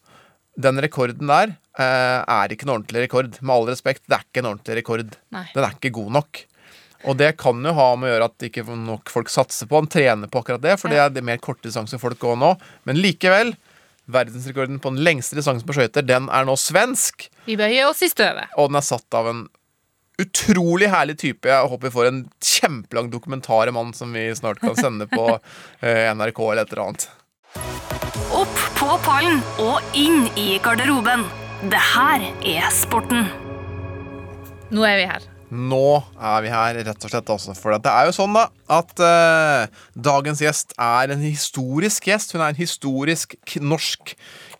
Den 0.63 0.80
rekorden 0.86 1.27
der 1.27 1.56
eh, 1.82 2.20
er 2.22 2.53
ikke 2.53 2.68
en 2.68 2.75
ordentlig 2.77 3.08
rekord. 3.08 3.36
Med 3.42 3.53
all 3.56 3.70
respekt, 3.74 4.06
det 4.08 4.20
er 4.20 4.25
ikke 4.27 4.44
en 4.44 4.51
ordentlig 4.53 4.80
rekord. 4.80 5.15
Nei. 5.36 5.46
Den 5.51 5.68
er 5.68 5.75
ikke 5.75 5.96
god 5.98 6.15
nok. 6.22 6.44
Og 7.03 7.18
det 7.20 7.34
kan 7.42 7.60
jo 7.60 7.74
ha 7.75 7.88
med 8.00 8.08
å 8.08 8.13
gjøre 8.13 8.30
at 8.30 8.46
ikke 8.48 8.63
nok 8.80 9.12
folk 9.12 9.32
satser 9.32 9.68
på 9.68 9.82
den, 9.82 9.89
trener 9.92 10.32
på 10.32 10.39
akkurat 10.39 10.63
det, 10.63 10.77
for 10.80 10.94
det 10.94 11.01
er 11.03 11.12
det 11.12 11.25
mer 11.25 11.42
korte 11.44 11.68
distanser 11.68 12.00
folk 12.00 12.22
går 12.22 12.38
nå. 12.39 12.53
Men 12.88 13.01
likevel, 13.03 13.51
verdensrekorden 14.13 14.80
på 14.84 14.94
den 14.94 15.03
lengste 15.03 15.36
distansen 15.36 15.68
på 15.68 15.75
skøyter, 15.75 16.06
den 16.08 16.30
er 16.32 16.48
nå 16.48 16.56
svensk. 16.60 17.27
Vi 17.50 17.58
bøyer 17.60 17.89
oss 17.89 18.06
i 18.06 18.12
støvet. 18.12 18.56
Og 18.56 18.72
den 18.72 18.80
er 18.80 18.88
satt 18.88 19.20
av 19.20 19.27
en 19.34 19.44
utrolig 20.22 20.89
herlig 20.93 21.17
type. 21.22 21.50
Jeg 21.50 21.70
håper 21.72 21.89
vi 21.89 21.93
får 21.93 22.10
en 22.10 22.22
kjempelang 22.43 23.10
dokumentar 23.13 23.72
om 23.72 23.79
han 23.82 23.93
som 23.98 24.13
vi 24.13 24.27
snart 24.36 24.62
kan 24.62 24.77
sende 24.77 25.08
på 25.12 25.27
eh, 25.86 26.10
NRK 26.13 26.39
eller 26.51 26.65
et 26.65 26.74
eller 26.74 26.86
annet. 26.88 27.10
opp 28.34 28.63
på 28.77 28.98
pallen 29.05 29.41
og 29.62 29.96
inn 29.98 30.27
i 30.39 30.58
garderoben. 30.63 31.25
Det 31.72 31.84
her 31.93 32.25
er 32.43 32.65
sporten. 32.75 33.29
Nå 34.74 34.84
er 34.88 34.98
vi 35.00 35.05
her. 35.08 35.29
Nå 35.53 35.86
er 36.17 36.41
vi 36.41 36.50
her, 36.50 36.79
rett 36.88 37.05
og 37.05 37.12
slett. 37.12 37.29
Også, 37.29 37.53
for 37.58 37.77
det 37.77 37.91
er 37.91 38.10
jo 38.10 38.15
sånn 38.15 38.34
da 38.34 38.48
at 38.74 38.93
uh, 38.98 39.84
dagens 39.93 40.41
gjest 40.41 40.74
er 40.82 41.13
en 41.13 41.22
historisk 41.22 42.10
gjest. 42.10 42.34
Hun 42.34 42.41
er 42.41 42.53
en 42.53 42.60
historisk 42.60 43.38
norsk 43.62 44.15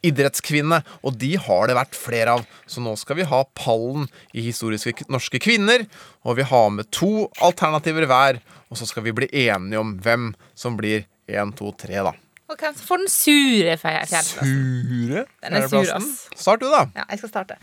idrettskvinne, 0.05 0.81
og 1.03 1.17
de 1.22 1.33
har 1.39 1.69
det 1.69 1.77
vært 1.77 1.98
flere 1.98 2.38
av. 2.38 2.43
Så 2.69 2.83
nå 2.83 2.95
skal 3.00 3.19
vi 3.22 3.27
ha 3.29 3.43
pallen 3.57 4.10
i 4.36 4.43
historiske 4.45 5.07
norske 5.12 5.41
kvinner, 5.43 5.86
og 6.27 6.38
vi 6.39 6.48
har 6.50 6.69
med 6.75 6.91
to 6.93 7.29
alternativer 7.43 8.07
hver. 8.10 8.41
Og 8.69 8.79
så 8.79 8.88
skal 8.89 9.05
vi 9.05 9.15
bli 9.15 9.29
enige 9.45 9.81
om 9.81 9.95
hvem 10.03 10.31
som 10.57 10.77
blir 10.79 11.05
én, 11.29 11.53
to, 11.55 11.72
tre, 11.77 12.01
da. 12.03 12.13
Og 12.51 12.60
hvem 12.60 12.74
som 12.75 12.88
får 12.88 13.03
den 13.03 13.12
sure 13.12 13.77
fjerdeplassen? 13.81 14.50
Sure? 14.50 15.27
Den 15.43 15.60
er 15.60 15.69
sur, 15.72 15.93
ass. 15.95 16.25
Start 16.36 16.63
du, 16.63 16.67
da. 16.72 16.88
Ja, 16.98 17.05
jeg 17.13 17.24
skal 17.24 17.31
starte. 17.31 17.60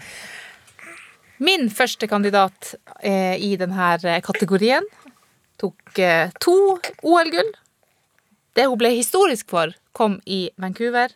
Min 1.40 1.70
første 1.73 2.09
kandidat 2.09 2.75
eh, 3.06 3.37
i 3.40 3.54
denne 3.61 4.20
kategorien 4.25 4.85
tok 5.61 6.00
eh, 6.00 6.32
to 6.40 6.56
OL-gull. 7.02 7.52
Det 8.56 8.66
hun 8.66 8.80
ble 8.80 8.90
historisk 8.97 9.49
for, 9.52 9.73
kom 9.97 10.18
i 10.26 10.49
Vancouver. 10.61 11.14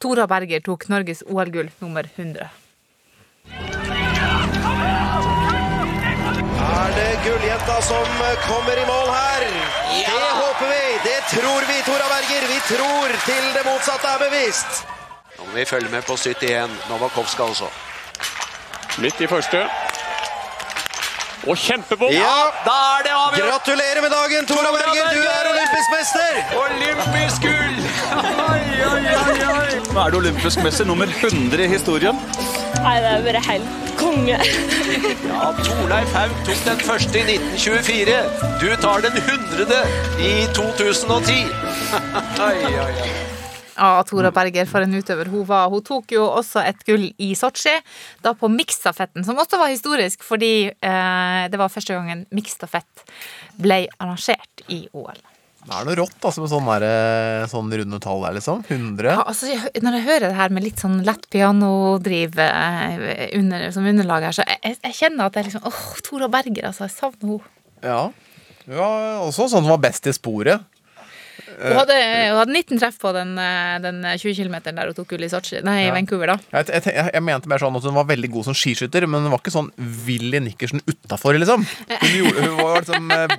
Tora 0.00 0.26
Berger 0.26 0.60
tok 0.64 0.86
Norges 0.88 1.22
OL-gull 1.28 1.68
nummer 1.78 2.06
100. 2.16 2.48
Er 6.70 6.94
det 6.96 7.10
gulljenta 7.24 7.76
som 7.82 8.06
kommer 8.46 8.80
i 8.80 8.86
mål 8.88 9.10
her? 9.12 9.44
Det 9.90 10.30
håper 10.40 10.66
vi, 10.72 10.84
det 11.04 11.18
tror 11.34 11.68
vi, 11.68 11.76
Tora 11.88 12.08
Berger. 12.14 12.48
Vi 12.54 12.60
tror 12.70 13.14
til 13.26 13.44
det 13.58 13.66
motsatte 13.68 14.08
er 14.14 14.24
bevisst. 14.24 14.82
Nå 15.38 15.44
må 15.50 15.52
vi 15.58 15.64
følge 15.68 15.92
med 15.92 16.04
på 16.08 16.16
71, 16.16 16.70
Novakovska 16.88 17.42
altså. 17.50 17.68
Midt 19.04 19.20
i 19.20 19.28
første. 19.28 19.66
Og 21.48 21.56
kjempebom! 21.56 22.12
Ja, 22.12 22.50
Da 22.66 22.76
er 22.98 23.02
det 23.06 23.12
avgjort! 23.16 23.48
gratulerer 23.48 24.00
med 24.04 24.10
dagen, 24.16 24.46
Tora 24.48 24.72
Berger. 24.76 25.12
Du 25.16 25.22
er 25.24 25.48
olympisk 25.52 25.88
mester. 25.96 26.32
Olympisk 26.64 27.48
gull! 27.48 27.76
Oi, 28.50 28.64
oi, 28.92 29.04
oi, 29.16 29.40
oi. 29.54 29.59
Nå 29.90 29.98
er 29.98 30.12
du 30.14 30.20
olympisk 30.20 30.60
mester 30.62 30.86
nummer 30.86 31.10
100 31.10 31.64
i 31.64 31.68
historien. 31.72 32.18
Nei, 32.84 32.92
det 33.02 33.08
er 33.10 33.24
bare 33.24 33.40
helt 33.48 33.88
konge. 33.98 34.36
Ja, 35.26 35.48
Torleif 35.66 36.12
Haug 36.14 36.36
tok 36.46 36.60
den 36.68 36.84
første 36.86 37.18
i 37.18 37.34
1924. 37.34 38.20
Du 38.62 38.68
tar 38.84 39.02
den 39.02 39.18
hundrede 39.26 39.80
i 40.22 40.30
2010. 40.54 41.40
Oi, 42.46 42.54
oi, 42.70 42.76
oi. 42.84 43.10
Ja, 43.80 43.90
Tora 44.06 44.30
Berger, 44.36 44.68
for 44.68 44.84
en 44.84 44.94
utøver 44.94 45.30
hun 45.32 45.46
var. 45.48 45.66
Hun 45.72 45.82
tok 45.82 46.14
jo 46.14 46.26
også 46.28 46.62
et 46.68 46.84
gull 46.86 47.08
i 47.18 47.32
Sotsji, 47.38 47.74
da 48.22 48.34
på 48.36 48.50
miksstafetten, 48.52 49.24
som 49.26 49.40
også 49.40 49.58
var 49.58 49.72
historisk, 49.72 50.22
fordi 50.26 50.68
eh, 50.68 51.42
det 51.50 51.58
var 51.58 51.72
første 51.72 51.96
gangen 51.96 52.26
miksstafett 52.36 53.06
ble 53.58 53.86
arrangert 53.98 54.68
i 54.68 54.84
OL. 54.92 55.18
Det 55.60 55.76
er 55.76 55.84
noe 55.84 55.96
rått 55.98 56.24
altså, 56.24 56.40
med 56.40 56.50
sånne, 56.50 56.76
der, 56.80 57.42
sånne 57.52 57.78
runde 57.82 58.00
tall 58.00 58.24
der, 58.24 58.36
liksom. 58.38 58.62
100. 58.64 59.10
Ja, 59.12 59.20
altså, 59.28 59.50
når 59.84 59.98
jeg 59.98 60.06
hører 60.06 60.26
det 60.30 60.38
her 60.38 60.54
med 60.56 60.64
litt 60.64 60.80
sånn 60.80 61.02
lett 61.04 61.28
pianodriv 61.32 62.40
eh, 62.40 63.28
under, 63.36 63.66
som 63.74 63.88
underlag 63.90 64.30
her, 64.30 64.36
så 64.38 64.46
jeg, 64.48 64.78
jeg 64.80 64.96
kjenner 65.02 65.28
at 65.28 65.36
jeg 65.36 65.50
liksom 65.50 65.68
Åh, 65.68 65.84
Tora 66.06 66.30
Berger, 66.32 66.70
altså. 66.70 66.88
Jeg 66.88 66.96
savner 66.96 67.36
henne. 67.36 67.56
Ja. 67.84 68.02
Hun 68.64 68.76
var 68.76 69.24
også 69.26 69.50
sånn 69.50 69.64
som 69.64 69.72
var 69.74 69.82
best 69.84 70.08
i 70.08 70.16
sporet. 70.16 70.64
Hun 71.60 71.76
hadde, 71.76 71.96
hun 71.96 72.38
hadde 72.38 72.54
19 72.54 72.80
treff 72.80 72.96
på 73.00 73.12
den, 73.16 73.34
eh, 73.40 73.76
den 73.84 74.00
20 74.04 74.36
km 74.38 74.56
der 74.64 74.90
hun 74.90 74.96
tok 74.96 75.12
gull 75.12 75.26
i 75.26 75.30
Sochi. 75.32 75.60
Nei, 75.66 75.82
ja. 75.86 75.94
Vancouver, 75.96 76.32
da. 76.32 76.38
Jeg, 76.56 76.70
jeg, 76.88 76.94
jeg, 77.12 77.24
mente 77.26 77.50
mer 77.52 77.60
sånn 77.60 77.76
at 77.76 77.88
hun 77.88 77.98
var 78.00 78.08
veldig 78.08 78.30
god 78.32 78.48
som 78.48 78.56
skiskytter, 78.56 79.04
men 79.10 79.26
hun 79.26 79.34
var 79.34 79.42
ikke 79.42 79.54
sånn 79.54 79.68
Willy 80.06 80.40
Nikkersen 80.44 80.80
utafor, 80.88 81.36
liksom. 81.40 81.66
Hun, 81.90 82.16
gjorde, 82.16 82.46
hun 82.46 82.56
var 82.62 82.80
liksom 82.80 83.12
eh, 83.16 83.36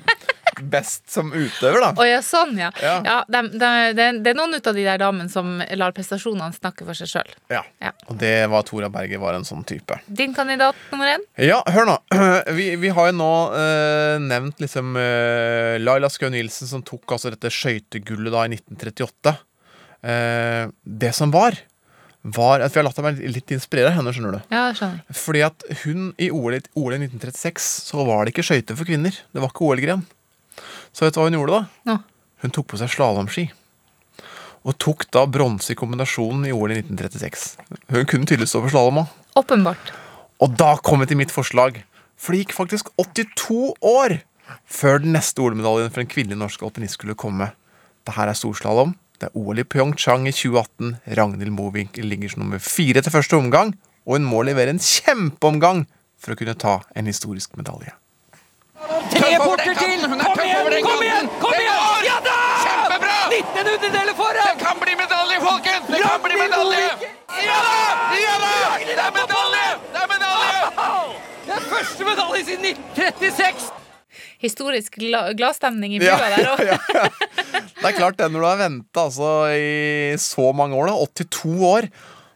best 0.60 1.10
som 1.12 1.30
utøver, 1.32 1.80
da. 1.84 1.92
Å 1.96 2.06
ja, 2.08 2.20
sånn, 2.26 2.56
ja. 2.60 2.72
Ja. 2.82 2.96
ja 3.06 3.18
dem- 3.32 3.52
dem- 3.54 3.96
det, 3.98 4.08
det 4.26 4.34
er 4.34 4.38
noen 4.38 4.56
ut 4.58 4.68
av 4.68 4.76
de 4.78 4.84
der 4.86 5.00
damene 5.02 5.30
som 5.32 5.62
lar 5.80 5.94
prestasjonene 5.96 6.52
snakke 6.58 6.86
for 6.88 6.98
seg 6.98 7.08
sjøl. 7.14 7.32
Ja. 7.54 7.62
Ja. 7.82 7.92
Og 8.12 8.18
det 8.22 8.34
var 8.52 8.66
Tora 8.68 8.90
Berger 8.92 9.22
var 9.24 9.38
en 9.38 9.48
sånn 9.48 9.64
type. 9.68 10.00
Din 10.08 10.34
kandidat 10.38 10.76
nummer 10.92 11.08
én? 11.16 11.24
Ja, 11.42 11.62
hør 11.72 11.88
nå. 11.94 11.98
Vi, 12.58 12.76
vi 12.82 12.90
har 12.94 13.12
jo 13.12 13.16
nå 13.18 13.32
eh, 13.56 14.18
nevnt 14.22 14.60
liksom 14.62 14.96
eh, 15.00 15.78
Laila 15.82 16.10
Skau 16.12 16.30
Nilsen 16.34 16.68
som 16.68 16.84
tok 16.86 17.16
altså 17.16 17.32
dette 17.34 17.50
skøytegullet 17.54 18.34
da 18.34 18.46
i 18.48 18.56
1938. 18.58 19.36
Eh, 20.04 20.68
det 20.84 21.12
som 21.16 21.32
var, 21.34 21.56
var 22.22 22.62
at 22.62 22.74
vi 22.74 22.80
har 22.82 22.86
latt 22.88 23.00
meg 23.06 23.20
litt 23.34 23.52
inspirere 23.56 23.94
henne, 23.96 24.12
skjønner 24.14 24.38
du. 24.40 24.42
Ja, 24.54 24.68
skjønner. 24.78 25.02
Fordi 25.18 25.44
at 25.46 25.66
hun 25.84 26.12
i 26.22 26.28
OL, 26.34 26.58
OL 26.78 26.96
i 26.98 27.00
1936 27.06 27.70
så 27.90 28.06
var 28.08 28.26
det 28.28 28.36
ikke 28.36 28.46
skøyter 28.46 28.78
for 28.78 28.90
kvinner. 28.90 29.16
Det 29.34 29.42
var 29.42 29.54
ikke 29.54 29.66
OL-gren. 29.70 30.04
Så 30.92 31.06
vet 31.06 31.16
du 31.16 31.22
hva 31.22 31.28
hun 31.30 31.38
gjorde 31.40 31.58
da? 31.58 31.64
Ja. 31.92 31.98
Hun 32.44 32.54
tok 32.56 32.72
på 32.72 32.80
seg 32.82 32.92
slalåmski. 32.92 33.48
Og 34.68 34.78
tok 34.82 35.08
da 35.14 35.26
bronse 35.30 35.74
i 35.74 35.78
kombinasjonen 35.78 36.46
i 36.50 36.54
OL 36.54 36.74
i 36.74 36.82
1936. 36.82 37.46
Hun 37.94 38.10
kunne 38.10 38.28
tydeligvis 38.30 38.54
stå 38.54 38.64
på 38.66 38.74
slalåm 38.74 39.04
òg. 39.04 39.14
Åpenbart. 39.42 39.94
Og 40.42 40.58
da 40.58 40.76
kom 40.84 41.02
jeg 41.02 41.12
til 41.12 41.22
mitt 41.22 41.34
forslag. 41.34 41.80
For 42.20 42.34
det 42.34 42.44
gikk 42.44 42.58
faktisk 42.58 42.92
82 43.02 43.74
år 43.88 44.20
før 44.68 45.00
den 45.02 45.16
neste 45.16 45.42
OL-medaljen 45.42 45.94
for 45.94 46.04
en 46.04 46.12
kvinnelig 46.12 46.38
norsk 46.42 46.66
alpinist 46.68 47.00
skulle 47.00 47.18
komme. 47.18 47.52
Det 48.06 48.18
her 48.18 48.30
er 48.30 48.38
storslalåm. 48.38 48.94
Det 49.22 49.30
er 49.30 49.38
OL 49.38 49.62
i 49.62 49.66
Pyeongchang 49.66 50.28
i 50.30 50.34
2018. 50.34 50.96
Ragnhild 51.18 51.54
Mowinckel 51.54 52.10
ligger 52.10 52.34
som 52.34 52.44
nummer 52.44 52.62
fire 52.62 53.02
til 53.06 53.14
første 53.14 53.38
omgang, 53.38 53.76
og 54.06 54.18
hun 54.18 54.26
må 54.26 54.42
levere 54.46 54.74
en 54.74 54.82
kjempeomgang 54.82 55.86
for 56.22 56.34
å 56.34 56.40
kunne 56.40 56.58
ta 56.58 56.80
en 56.98 57.10
historisk 57.10 57.54
medalje. 57.58 57.94
Tre 58.82 59.30
porter 59.42 59.76
til! 59.78 60.02
Kom 60.02 60.40
igjen, 60.42 60.70
kom 60.86 61.04
igjen! 61.06 61.28
kom 61.42 61.58
igjen! 61.58 62.06
Ja 62.08 62.16
da! 62.26 62.38
Kjempebra! 62.64 63.18
19 63.32 63.68
hundredeler 63.70 64.16
foran! 64.18 64.48
Det 64.58 64.64
kan 64.64 64.80
bli 64.82 64.96
medalje, 64.98 65.38
folkens! 65.44 65.92
Det 65.92 66.00
kan 66.02 66.24
bli 66.24 66.40
medalje! 66.40 66.88
Ja 67.46 67.60
da! 67.68 67.84
Ja 68.22 68.34
da! 68.42 68.56
Det 68.88 68.96
er 68.96 69.14
medalje! 69.20 69.68
Det 69.92 70.02
er 70.02 70.10
medalje! 70.16 70.64
Det 71.46 71.54
er 71.60 71.68
første 71.76 72.08
medalje 72.10 72.42
siden 72.50 72.68
1936! 72.72 73.70
Historisk 74.42 74.98
gla 74.98 75.22
gladstemning 75.38 75.94
i 75.96 76.02
bua 76.02 76.16
Ja, 76.18 76.32
der 76.34 76.50
òg. 76.56 76.64
ja, 76.72 76.80
ja. 76.98 77.06
Det 77.78 77.92
er 77.92 77.98
klart 78.00 78.18
det, 78.18 78.32
når 78.34 78.42
du 78.42 78.48
har 78.50 78.60
venta 78.64 79.06
altså, 79.06 79.30
i 79.54 80.18
så 80.22 80.50
mange 80.58 80.74
år, 80.78 80.90
da, 80.90 80.98
82 81.30 81.68
år, 81.70 81.88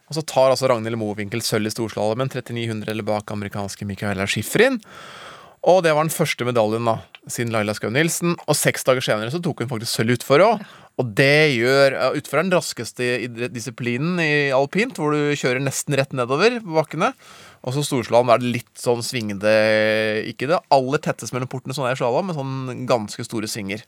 og 0.06 0.14
så 0.14 0.22
tar 0.22 0.52
altså 0.54 0.70
Ragnhild 0.70 0.98
Mowinckel 1.00 1.42
sølv 1.42 1.66
i 1.66 1.74
storslalåmen, 1.74 2.30
3900 2.30 2.94
eller 2.94 3.06
bak 3.06 3.34
amerikanske 3.34 3.88
Michaela 3.90 4.28
Schifrin. 4.30 4.78
Og 5.66 5.82
det 5.82 5.92
var 5.96 6.06
den 6.06 6.14
første 6.14 6.46
medaljen 6.46 6.86
da, 6.86 7.00
siden 7.26 7.50
Laila 7.50 7.74
Skau 7.74 7.90
Nilsen. 7.90 8.36
Og 8.46 8.54
seks 8.54 8.86
dager 8.86 9.02
senere 9.02 9.32
så 9.34 9.40
tok 9.42 9.64
hun 9.64 9.70
faktisk 9.72 9.98
sølv 9.98 10.14
utfor 10.14 10.44
òg. 10.44 10.62
Og 10.96 11.10
det 11.18 11.56
gjør 11.58 11.96
Utfor 12.16 12.38
er 12.38 12.46
den 12.46 12.54
raskeste 12.54 13.08
disiplinen 13.52 14.20
i 14.22 14.48
alpint, 14.54 14.96
hvor 14.96 15.12
du 15.12 15.34
kjører 15.36 15.60
nesten 15.60 15.96
rett 15.98 16.14
nedover 16.16 16.60
på 16.62 16.78
bakkene. 16.78 17.10
Og 17.66 17.74
så 17.74 17.82
storslalåm 17.82 18.30
er 18.30 18.40
det 18.40 18.54
litt 18.60 18.78
sånn 18.78 19.02
svingende 19.04 19.52
Ikke 20.30 20.48
det 20.48 20.62
aller 20.72 21.02
tetteste 21.02 21.34
mellom 21.34 21.50
portene, 21.50 21.74
sånn 21.76 21.90
er 21.90 21.98
slalåm, 21.98 22.30
men 22.30 22.38
sånn 22.38 22.86
ganske 22.88 23.26
store 23.26 23.50
svinger. 23.50 23.82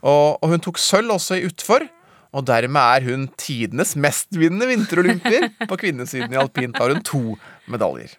Og, 0.00 0.40
og 0.40 0.54
hun 0.54 0.64
tok 0.64 0.80
sølv 0.80 1.18
også 1.18 1.36
i 1.36 1.46
utfor. 1.50 1.84
Og 2.32 2.46
dermed 2.46 2.80
er 2.80 3.06
hun 3.10 3.28
tidenes 3.38 3.96
mestvinnende 3.98 4.70
vinterolympier. 4.70 5.50
På 5.70 5.76
kvinnesiden 5.78 6.32
i 6.32 6.40
alpint 6.40 6.78
har 6.80 6.94
hun 6.94 7.04
to 7.04 7.24
medaljer. 7.70 8.16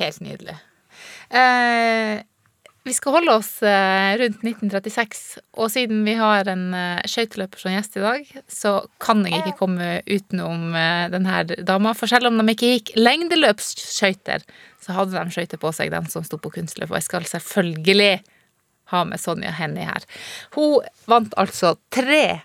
Helt 0.00 0.22
nydelig. 0.24 0.56
Eh, 1.32 2.20
vi 2.84 2.94
skal 2.94 3.14
holde 3.14 3.34
oss 3.38 3.50
eh, 3.62 4.12
rundt 4.18 4.40
1936, 4.42 5.20
og 5.54 5.68
siden 5.70 6.00
vi 6.02 6.16
har 6.18 6.48
en 6.50 6.64
eh, 6.74 7.04
skøyteløper 7.06 7.60
som 7.62 7.70
gjest 7.76 7.98
i 7.98 8.02
dag, 8.02 8.32
så 8.50 8.72
kan 9.02 9.22
jeg 9.28 9.38
ikke 9.38 9.60
komme 9.60 9.90
utenom 10.08 10.74
eh, 10.74 11.04
denne 11.12 11.62
dama. 11.62 11.92
For 11.94 12.10
selv 12.10 12.32
om 12.32 12.40
de 12.40 12.56
ikke 12.56 12.72
gikk 12.72 12.90
lengdeløpsskøyter, 12.98 14.42
så 14.82 14.96
hadde 14.96 15.14
de 15.14 15.34
skøyter 15.36 15.62
på 15.62 15.70
seg, 15.76 15.94
de 15.94 16.02
som 16.10 16.26
sto 16.26 16.40
på 16.42 16.50
kunstløp. 16.56 16.90
Og 16.90 16.98
jeg 16.98 17.06
skal 17.06 17.30
selvfølgelig 17.30 18.16
ha 18.90 19.04
med 19.06 19.22
Sonja 19.22 19.54
Hennie 19.60 19.86
her. 19.86 20.02
Hun 20.58 20.82
vant 21.06 21.38
altså 21.38 21.76
tre 21.94 22.42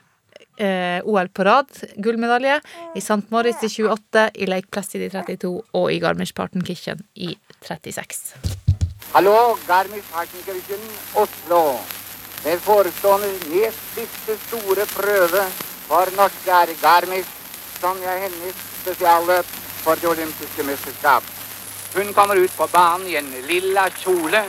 OL 0.57 1.27
på 1.37 1.43
rad, 1.45 1.69
gullmedalje, 2.01 2.55
i 2.97 3.01
St. 3.01 3.27
Moritz 3.33 3.61
i 3.65 3.69
28, 3.69 4.29
i 4.41 4.49
Lake 4.49 4.73
Placid 4.73 5.05
i 5.05 5.11
32 5.13 5.53
og 5.53 5.91
i 5.93 5.99
Garmisch-Partenkirchen 6.01 7.05
i 7.13 7.35
36. 7.61 8.66
Hallo, 9.13 9.57
Garmisch-Partenkirchen, 9.67 10.81
Oslo. 11.13 11.79
Den 12.43 12.59
forestående 12.59 13.27
nest 13.47 13.79
siste 13.95 14.35
store 14.47 14.85
prøve 14.85 15.43
for 15.87 16.11
norske 16.17 16.51
er 16.51 16.73
Garmisch, 16.81 17.29
er 17.83 18.17
hennes 18.19 18.55
spesialløp 18.81 19.45
for 19.83 19.95
det 19.95 20.09
olympiske 20.09 20.63
mesterskap. 20.63 21.23
Hun 21.95 22.13
kommer 22.13 22.35
ut 22.35 22.51
på 22.57 22.67
banen 22.67 23.07
i 23.07 23.15
en 23.15 23.31
lilla 23.47 23.87
kjole 23.89 24.43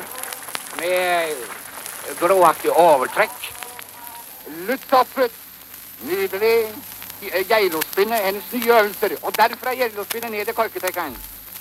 med 0.80 1.36
gråaktig 2.18 2.70
overtrekk. 2.70 3.38
Lutttoppet, 4.66 5.32
nydelig, 6.02 6.74
Geilo-spinnet, 7.48 8.24
hennes 8.26 8.52
nye 8.52 8.74
øvelser. 8.80 9.16
Og 9.22 9.38
derfra 9.38 9.74
Geilo-spinnet 9.74 10.30
ned 10.30 10.48
i 10.48 10.52
korketekkeren. 10.52 11.16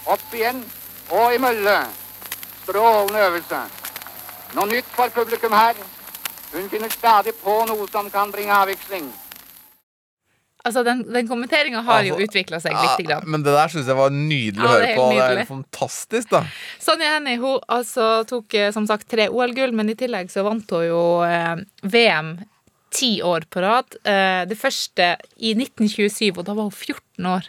Opp 0.05 0.33
igjen 0.33 0.65
og 1.09 1.33
i 1.35 1.37
mølle. 1.37 1.77
Strålende 2.67 3.21
øvelse. 3.29 3.61
Noe 4.57 4.67
nytt 4.67 4.89
for 4.95 5.11
publikum 5.15 5.53
her. 5.55 5.77
Hun 6.51 6.67
finner 6.71 6.91
stadig 6.91 7.33
på 7.39 7.53
noe 7.67 7.87
som 7.91 8.09
kan 8.11 8.31
bringe 8.31 8.51
avveksling. 8.55 9.07
Altså, 10.67 10.81
den, 10.83 11.05
den 11.13 11.27
kommenteringa 11.29 11.79
har 11.85 12.01
jo 12.03 12.15
Altså, 12.17 12.27
utvikla 12.27 12.59
seg 12.59 12.73
Ja, 12.75 12.81
lite 12.83 13.05
grann. 13.07 13.23
men 13.31 13.43
det 13.45 13.53
der 13.55 13.71
syns 13.71 13.87
jeg 13.87 13.95
var 13.95 14.11
nydelig 14.11 14.65
å 14.65 14.67
Ja, 14.67 14.73
høre 14.73 14.89
på. 14.97 15.05
Nydelig. 15.13 15.21
Det 15.21 15.31
er 15.31 15.39
helt 15.43 15.51
fantastisk, 15.53 16.29
da. 16.33 16.41
Sonja 16.83 17.11
Hennie 17.13 17.39
hun 17.39 17.59
altså, 17.71 18.07
tok 18.27 18.53
eh, 18.59 18.71
som 18.75 18.87
sagt 18.89 19.07
tre 19.07 19.29
OL-gull, 19.31 19.71
men 19.77 19.93
i 19.93 19.95
tillegg 19.95 20.31
så 20.33 20.43
vant 20.43 20.71
hun 20.75 20.83
jo 20.89 21.03
eh, 21.23 21.61
VM 21.87 22.33
ti 22.91 23.13
år 23.23 23.47
på 23.53 23.63
rad. 23.63 23.95
Eh, 24.03 24.43
det 24.49 24.59
første 24.59 25.13
i 25.39 25.53
1927, 25.55 26.33
og 26.35 26.43
da 26.49 26.57
var 26.57 26.67
hun 26.67 26.75
14 26.75 27.31
år. 27.31 27.47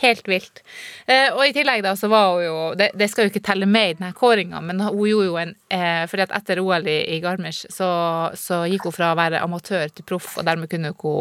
Helt 0.00 0.26
vilt. 0.26 0.58
Eh, 1.06 1.28
og 1.36 1.44
i 1.46 1.52
tillegg 1.54 1.82
da 1.84 1.92
så 1.94 2.08
var 2.10 2.32
hun 2.34 2.42
jo 2.42 2.54
Det, 2.74 2.88
det 2.98 3.06
skal 3.12 3.28
jo 3.28 3.30
ikke 3.30 3.42
telle 3.46 3.66
med 3.70 3.90
i 3.90 3.94
denne 3.94 4.10
kåringa, 4.18 4.58
men 4.60 4.80
hun 4.82 5.04
gjorde 5.06 5.26
jo 5.28 5.36
en 5.38 5.52
eh, 5.70 6.00
fordi 6.10 6.24
at 6.26 6.32
etter 6.40 6.58
OL 6.62 6.88
i, 6.90 6.96
i 7.14 7.20
Garmisch 7.22 7.60
så, 7.70 7.86
så 8.34 8.64
gikk 8.66 8.88
hun 8.88 8.96
fra 8.96 9.12
å 9.12 9.18
være 9.18 9.42
amatør 9.44 9.86
til 9.94 10.04
proff, 10.08 10.32
og 10.40 10.48
dermed 10.48 10.68
kunne 10.72 10.90
hun 10.90 10.96
ikke 10.96 11.14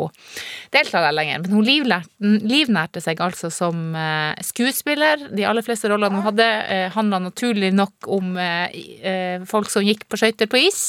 delta 0.74 1.04
der 1.06 1.14
lenger. 1.20 1.44
Men 1.46 1.54
hun 1.60 1.68
livnærte, 1.68 2.34
livnærte 2.50 3.04
seg 3.06 3.22
altså 3.22 3.52
som 3.54 3.94
eh, 3.96 4.34
skuespiller. 4.42 5.28
De 5.38 5.46
aller 5.46 5.66
fleste 5.66 5.92
rollene 5.94 6.18
hun 6.18 6.28
hadde, 6.32 6.50
eh, 6.74 6.90
handla 6.98 7.22
naturlig 7.28 7.70
nok 7.78 8.10
om 8.18 8.34
eh, 8.42 8.74
eh, 9.06 9.46
folk 9.50 9.70
som 9.70 9.86
gikk 9.86 10.08
på 10.10 10.18
skøyter 10.24 10.50
på 10.50 10.66
is. 10.66 10.84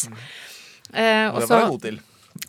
Eh, 0.95 1.29
Og 1.29 1.37
og 1.37 1.41
det 1.45 1.49
var 1.53 1.65
hun 1.69 1.77
god 1.77 1.87
til. 1.91 2.01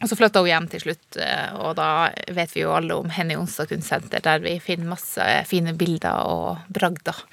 Og 0.02 0.10
så 0.12 0.18
flytta 0.20 0.42
hun 0.44 0.50
hjem 0.52 0.68
til 0.74 0.84
slutt, 0.84 1.18
eh, 1.24 1.56
og 1.56 1.75
da 1.80 1.90
vet 2.36 2.52
vi 2.56 2.66
jo 2.66 2.74
alle 2.75 2.98
om 3.00 3.10
Henny 3.16 3.38
Onsdag 3.40 3.70
kunstsenter, 3.72 4.22
der 4.25 4.44
vi 4.44 4.58
finner 4.64 4.92
masse 4.96 5.25
fine 5.48 5.74
bilder 5.78 6.25
og 6.28 6.58
bragder 6.75 7.24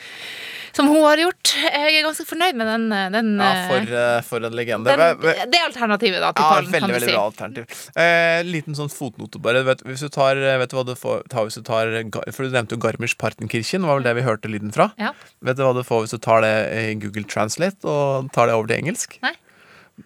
som 0.72 0.88
hun 0.88 1.02
har 1.04 1.20
gjort. 1.20 1.50
Jeg 1.62 1.98
er 1.98 2.04
ganske 2.06 2.24
fornøyd 2.24 2.56
med 2.56 2.68
den, 2.70 2.84
eh, 2.96 3.08
den, 3.12 3.26
Ja, 3.40 3.50
eh, 3.52 3.66
for, 3.68 3.94
eh, 3.96 4.20
for 4.22 4.46
en 4.46 4.52
legende. 4.56 4.84
den 4.88 5.20
Det 5.52 5.60
alternativet 5.60 6.20
da 6.20 6.32
til 6.32 6.42
Ja, 6.44 6.48
pallen, 6.48 6.70
veldig, 6.72 6.80
kan 6.80 6.88
du 6.88 6.94
veldig 6.94 7.08
si. 7.08 7.12
bra 7.12 7.24
alternativ. 7.28 7.64
Eh, 7.94 8.42
liten 8.48 8.74
sånn 8.74 8.88
fotnote 8.88 9.40
bare. 9.42 9.62
Vet, 9.64 9.82
hvis 9.84 10.00
du 10.00 10.08
tar, 10.08 10.36
eh, 10.36 10.56
vet 10.58 10.70
du 10.70 10.76
hva 10.76 10.86
du 10.86 10.94
får 10.94 11.28
ta 11.28 11.44
hvis 11.44 11.54
du 11.60 11.62
tar 11.62 11.92
For 12.32 12.44
du 12.44 12.50
nevnte 12.50 12.72
jo 12.72 12.78
Garmisch-Partenkirchen, 12.78 13.84
var 13.84 14.00
vel 14.00 14.02
det 14.04 14.16
vi 14.16 14.22
hørte 14.22 14.48
lyden 14.48 14.72
fra? 14.72 14.92
Ja. 14.98 15.12
Vet 15.42 15.56
du 15.56 15.62
hva 15.62 15.74
du 15.74 15.82
får 15.84 16.06
hvis 16.06 16.10
du 16.16 16.18
tar 16.18 16.40
det 16.40 16.72
i 16.72 16.94
Google 16.94 17.24
Translate 17.24 17.84
og 17.84 18.32
tar 18.32 18.46
det 18.46 18.54
over 18.54 18.66
til 18.68 18.80
engelsk? 18.80 19.18
Nei. 19.22 19.34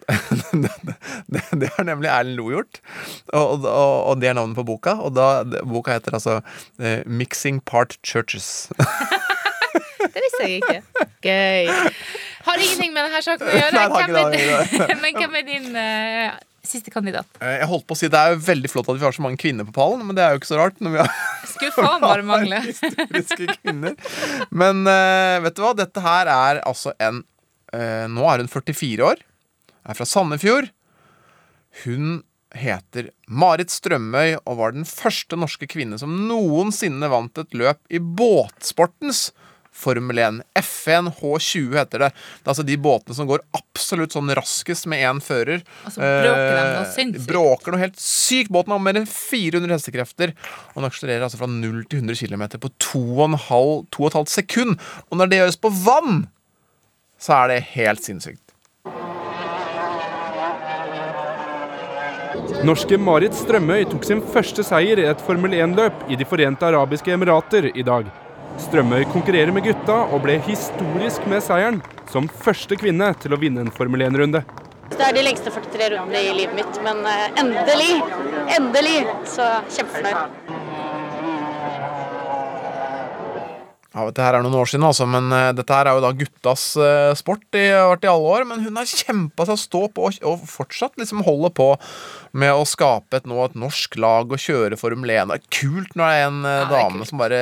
det, 1.61 1.69
har 1.77 1.87
nemlig 1.87 2.09
Erlend 2.11 2.37
Lo 2.37 2.49
gjort, 2.51 2.81
og, 3.33 3.63
og, 3.65 3.95
og 4.11 4.19
det 4.21 4.31
er 4.31 4.37
navnet 4.37 4.57
på 4.59 4.65
boka. 4.67 4.97
Og 5.03 5.15
da, 5.15 5.43
boka 5.63 5.95
heter 5.97 6.17
altså 6.19 6.39
uh, 6.41 7.01
'Mixing 7.07 7.61
Part 7.65 7.97
Churches'. 8.05 8.67
Det 9.97 10.23
visste 10.23 10.45
jeg 10.45 10.61
ikke. 10.61 11.05
Gøy. 11.25 11.67
Har 12.47 12.61
ingenting 12.61 12.93
med 12.95 13.07
denne 13.07 13.21
saken 13.21 13.49
å 13.49 13.55
gjøre. 13.57 13.81
Hvem 13.93 14.15
er, 14.17 14.93
men 15.03 15.17
hvem 15.17 15.37
er 15.37 15.45
din 15.45 15.77
uh, 15.77 16.37
siste 16.65 16.93
kandidat? 16.93 17.27
Eh, 17.41 17.59
Jeg 17.61 17.69
holdt 17.71 17.85
på 17.89 17.95
å 17.95 17.99
si 17.99 18.09
Det 18.11 18.19
er 18.19 18.39
veldig 18.47 18.71
flott 18.71 18.89
at 18.93 18.99
vi 18.99 19.05
har 19.05 19.15
så 19.15 19.25
mange 19.25 19.39
kvinner 19.41 19.67
på 19.67 19.75
pallen, 19.77 20.03
men 20.07 20.17
det 20.17 20.25
er 20.25 20.33
jo 20.33 20.41
ikke 20.41 20.51
så 20.51 20.59
rart. 20.61 20.77
når 20.81 20.95
vi 20.95 21.01
har 21.03 21.11
Skulle 21.51 21.75
faen 21.75 22.03
bare 22.03 22.25
mangle. 22.27 22.61
Men 24.63 24.83
uh, 24.87 25.37
vet 25.45 25.57
du 25.57 25.63
hva? 25.65 25.73
Dette 25.77 26.05
her 26.05 26.31
er 26.33 26.61
altså 26.65 26.93
en 27.03 27.23
uh, 27.75 28.05
Nå 28.13 28.29
er 28.31 28.45
hun 28.45 28.53
44 28.53 29.11
år. 29.11 29.25
Er 29.87 29.97
fra 29.97 30.07
Sandefjord. 30.07 30.71
Hun 31.83 32.21
heter 32.55 33.11
Marit 33.27 33.71
Strømøy 33.73 34.37
og 34.37 34.55
var 34.59 34.73
den 34.75 34.87
første 34.87 35.37
norske 35.39 35.67
kvinne 35.69 35.99
som 35.99 36.13
noensinne 36.29 37.09
vant 37.11 37.37
et 37.41 37.53
løp 37.57 37.81
i 37.91 37.99
båtsportens 37.99 39.29
Formel 39.77 40.17
1. 40.17 40.39
F1 40.57 41.11
H20 41.19 41.75
heter 41.77 42.01
det. 42.01 42.07
Det 42.09 42.47
er 42.47 42.53
altså 42.53 42.65
de 42.65 42.77
båtene 42.81 43.13
som 43.13 43.27
går 43.29 43.43
absolutt 43.57 44.15
sånn 44.15 44.31
raskest 44.33 44.87
med 44.89 45.03
én 45.05 45.19
fører. 45.21 45.61
Og 45.85 45.93
så 45.93 46.01
bråker 46.01 46.47
de 46.47 46.63
noe 46.63 46.79
Eh, 46.81 46.93
sinnssykt. 46.95 47.27
Bråker 47.29 47.75
noe 47.75 47.83
helt 47.83 47.99
sykt. 48.01 48.49
Båten 48.53 48.73
har 48.73 48.81
mer 48.81 48.97
enn 48.97 49.05
400 49.05 49.75
hestekrefter. 49.75 50.33
Og 50.73 50.81
den 50.81 50.89
akselererer 50.89 51.27
altså 51.27 51.37
fra 51.43 51.51
0 51.51 51.83
til 51.91 52.01
100 52.01 52.17
km 52.25 52.47
på 52.57 52.73
2,5 52.87 53.85
2,5 53.93 54.33
sekund. 54.33 54.81
Og 55.11 55.21
når 55.21 55.29
det 55.29 55.41
gjøres 55.43 55.61
på 55.61 55.73
vann, 55.83 56.25
så 57.21 57.43
er 57.43 57.53
det 57.53 57.61
helt 57.75 58.01
sinnssykt. 58.01 58.41
Norske 62.65 62.97
Marit 62.97 63.35
Strømøy 63.37 63.83
tok 63.91 64.05
sin 64.07 64.21
første 64.33 64.63
seier 64.65 64.97
i 64.97 65.05
et 65.05 65.19
Formel 65.21 65.53
1-løp 65.53 66.07
i 66.09 66.17
De 66.17 66.25
forente 66.25 66.65
arabiske 66.65 67.11
emirater 67.13 67.69
i 67.69 67.83
dag. 67.85 68.07
Strømøy 68.63 69.03
konkurrerer 69.11 69.53
med 69.53 69.67
gutta 69.67 69.99
og 70.07 70.23
ble 70.23 70.39
historisk 70.47 71.27
med 71.29 71.43
seieren, 71.45 71.81
som 72.09 72.25
første 72.45 72.79
kvinne 72.79 73.11
til 73.21 73.35
å 73.35 73.41
vinne 73.41 73.61
en 73.61 73.73
Formel 73.73 74.07
1-runde. 74.07 74.41
Det 74.89 75.03
er 75.05 75.13
de 75.13 75.25
lengste 75.27 75.53
43 75.53 75.91
rundene 75.93 76.23
i 76.25 76.33
livet 76.39 76.57
mitt, 76.57 76.81
men 76.81 77.05
eh, 77.05 77.27
endelig, 77.43 77.93
endelig, 78.57 78.99
så 79.35 79.51
kjempefornøyd. 79.75 80.57
Ja, 83.95 84.03
vet, 84.03 84.17
det 84.17 84.25
her 84.25 84.35
er 84.37 84.43
noen 84.43 84.57
år 84.59 84.67
siden, 84.69 84.83
altså, 84.85 85.07
men 85.09 85.29
uh, 85.31 85.53
dette 85.55 85.73
her 85.73 85.87
er 85.87 85.97
jo 85.97 86.03
da 86.03 86.11
guttas 86.17 86.63
uh, 86.75 87.13
sport. 87.17 87.45
De 87.55 87.63
har 87.71 87.87
vært 87.93 88.07
i 88.07 88.11
alle 88.11 88.33
år, 88.35 88.47
men 88.49 88.65
hun 88.65 88.79
har 88.79 88.89
kjempa 88.89 89.47
seg 89.47 89.55
å 89.55 89.61
stå 89.61 89.83
på 89.95 90.09
og, 90.09 90.17
og 90.27 90.43
fortsatt 90.51 90.99
liksom 90.99 91.23
holde 91.25 91.53
på 91.55 91.69
med 92.37 92.51
å 92.51 92.67
skape 92.67 93.21
et, 93.21 93.29
nå, 93.29 93.39
et 93.45 93.55
norsk 93.57 93.95
lag 94.03 94.33
og 94.33 94.43
kjøre 94.43 94.79
Formel 94.79 95.15
1. 95.15 95.31
Det 95.31 95.39
er 95.39 95.47
kult 95.61 95.95
når 95.95 96.03
det 96.03 96.17
er 96.17 96.27
en 96.27 96.43
uh, 96.43 96.51
Ja, 96.51 96.59
det 96.59 96.67
er 96.67 96.75
dame 96.75 97.07
som 97.07 97.23
bare 97.23 97.41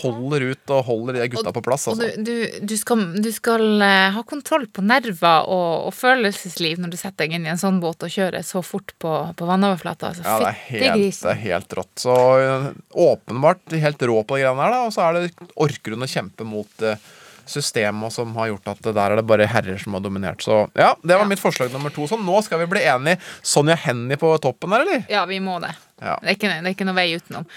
holder 0.00 0.44
ut 0.52 0.72
og 0.74 0.84
holder 0.86 1.16
de 1.18 1.28
gutta 1.32 1.52
på 1.56 1.62
plass. 1.66 1.88
Og 1.90 1.98
Altså. 2.00 2.10
du, 2.16 2.30
du, 2.30 2.66
du 2.70 2.74
skal, 2.78 3.04
du 3.22 3.30
skal 3.34 3.82
eh, 3.82 4.08
ha 4.14 4.22
kontroll 4.28 4.66
på 4.70 4.84
nerver 4.86 5.48
og, 5.50 5.88
og 5.88 5.94
følelsesliv 5.96 6.80
når 6.82 6.94
du 6.94 6.98
setter 7.00 7.26
deg 7.26 7.36
inn 7.38 7.48
i 7.48 7.52
en 7.52 7.60
sånn 7.60 7.80
båt 7.82 8.06
og 8.06 8.12
kjører 8.14 8.44
så 8.46 8.62
fort 8.64 8.94
på, 9.02 9.14
på 9.36 9.48
vannoverflata. 9.50 10.12
Altså, 10.12 10.26
Ja, 10.26 10.36
det 10.42 10.50
er, 10.52 10.60
helt, 10.70 11.22
det 11.22 11.32
er 11.34 11.40
helt 11.46 11.78
rått. 11.80 11.94
Så 12.06 12.16
øh, 12.40 12.68
åpenbart 13.10 13.78
helt 13.86 14.02
rå 14.10 14.20
på 14.22 14.38
de 14.38 14.44
greiene 14.46 14.62
der, 14.68 14.76
da. 14.76 14.84
Og 14.86 14.94
så 14.94 15.08
er 15.08 15.18
det, 15.18 15.50
orker 15.60 15.96
hun 15.96 16.06
å 16.06 16.10
kjempe 16.14 16.46
mot 16.46 16.86
øh, 16.86 17.10
systemet 17.50 18.12
som 18.14 18.30
har 18.36 18.52
gjort 18.52 18.68
at 18.76 18.84
der 18.94 19.00
er 19.02 19.16
det 19.18 19.26
bare 19.26 19.48
herrer 19.50 19.78
som 19.82 19.96
har 19.96 20.04
dominert. 20.04 20.42
Så 20.46 20.62
ja, 20.78 20.92
det 21.02 21.16
var 21.18 21.26
mitt 21.26 21.42
forslag 21.42 21.72
nummer 21.74 21.90
to. 21.94 22.06
Så 22.06 22.18
nå 22.20 22.38
skal 22.46 22.62
vi 22.62 22.68
bli 22.70 22.84
enige. 22.86 23.18
Sonja 23.42 23.74
Hennie 23.88 24.20
på 24.20 24.30
toppen 24.42 24.70
der, 24.76 24.86
eller? 24.86 25.02
Ja, 25.10 25.24
vi 25.26 25.40
må 25.42 25.58
det. 25.64 25.72
Ja. 25.98 26.14
Det, 26.22 26.28
er 26.28 26.36
ikke, 26.38 26.52
det 26.60 26.70
er 26.70 26.76
ikke 26.76 26.86
noe 26.88 26.98
vei 27.00 27.08
utenom. 27.18 27.48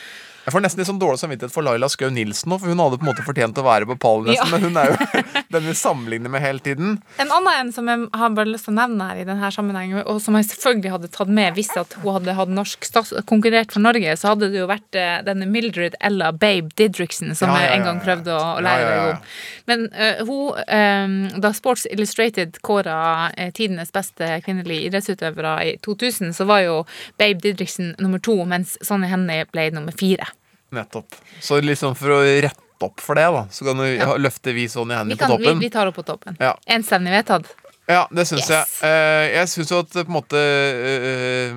Jeg 0.44 0.52
får 0.52 0.64
nesten 0.66 0.82
litt 0.82 0.90
sånn 0.90 1.00
dårlig 1.00 1.22
samvittighet 1.22 1.54
for 1.54 1.64
Laila 1.64 1.88
Skau 1.92 2.10
Nilsen 2.12 2.52
nå, 2.52 2.58
for 2.60 2.68
hun 2.68 2.82
hadde 2.84 2.98
på 3.00 3.06
en 3.06 3.10
måte 3.14 3.24
fortjent 3.24 3.60
å 3.62 3.64
være 3.64 3.88
på 3.88 3.96
pallen, 4.04 4.28
nesten, 4.28 4.50
Ja. 4.50 4.52
men 4.52 4.66
hun 4.68 4.80
er 4.82 4.90
jo 4.92 5.22
den 5.56 5.68
vi 5.70 5.76
sammenligner 5.80 6.34
med 6.34 6.44
hele 6.44 6.60
tiden. 6.60 6.98
En 7.22 7.32
annen 7.32 7.54
en 7.62 7.72
som 7.72 7.88
jeg 7.88 8.10
har 8.12 8.34
bare 8.36 8.52
lyst 8.52 8.68
til 8.68 8.74
å 8.74 8.80
nevne 8.82 9.08
her 9.08 9.22
i 9.22 9.28
denne 9.30 9.52
sammenhengen, 9.56 10.04
og 10.04 10.20
som 10.24 10.36
jeg 10.36 10.50
selvfølgelig 10.50 10.92
hadde 10.98 11.12
tatt 11.16 11.32
med 11.32 11.56
hvis 11.56 11.72
at 11.80 11.96
hun 12.02 12.18
hadde 12.18 12.36
hatt 12.36 12.52
norsk 12.52 12.90
stats 12.90 13.14
konkurrert 13.30 13.72
for 13.72 13.86
Norge, 13.86 14.18
så 14.20 14.34
hadde 14.34 14.52
det 14.52 14.60
jo 14.60 14.68
vært 14.68 15.00
eh, 15.00 15.22
denne 15.24 15.48
Mildred 15.48 15.96
Ella 16.04 16.34
Babe 16.36 16.76
Didriksen, 16.76 17.32
som 17.40 17.54
Ja, 17.54 17.62
ja, 17.62 17.70
jeg 17.70 17.80
en 17.80 17.88
gang 17.88 18.04
prøvde 18.04 18.36
å, 18.36 18.60
lære 18.64 18.90
meg 18.90 19.14
om. 19.14 19.24
Men 19.72 19.88
uh, 19.96 20.24
hun, 20.28 20.60
um, 20.60 21.18
da 21.40 21.54
Sports 21.56 21.88
Illustrated 21.88 22.60
kåra 22.66 23.00
uh, 23.32 23.48
tidenes 23.56 23.96
beste 23.96 24.42
kvinnelige 24.44 24.90
idrettsutøvere 24.90 25.56
i 25.70 25.74
2000, 25.86 26.36
så 26.36 26.48
var 26.50 26.66
jo 26.66 26.78
Babe 27.22 27.40
Didriksen 27.40 27.94
nummer 28.04 28.20
to, 28.20 28.42
mens 28.50 28.76
Sonny 28.84 29.08
Hennie 29.12 29.48
ble 29.54 29.70
nummer 29.72 29.96
fire. 29.96 30.33
Nettopp. 30.74 31.16
Så 31.44 31.62
liksom 31.64 31.96
for 32.00 32.18
å 32.18 32.22
rette 32.26 32.60
opp 32.84 33.00
for 33.00 33.16
det, 33.16 33.24
da, 33.32 33.46
så 33.54 33.64
kan 33.70 33.78
du 33.80 33.86
Ja. 33.96 34.16
løfte 34.20 34.52
vi 34.54 34.66
sånn 34.68 34.92
i 34.92 34.96
hendene 34.98 35.16
på 35.16 35.28
kan, 35.28 35.38
vi, 35.40 35.46
toppen. 35.46 35.60
vi 35.62 35.70
tar 35.72 35.88
opp 35.88 35.96
på 35.96 36.04
toppen. 36.04 36.36
Ja. 36.42 36.56
Enstemmig 36.68 37.14
vedtatt. 37.16 37.48
Ja, 37.88 38.08
det 38.12 38.24
syns 38.28 38.48
Yes. 38.48 38.50
jeg. 38.50 38.66
Eh, 38.88 39.26
jeg 39.36 39.48
syns 39.52 39.72
jo 39.72 39.80
at 39.84 39.90
på 39.92 40.08
en 40.08 40.16
måte 40.16 40.40
eh, 40.40 41.52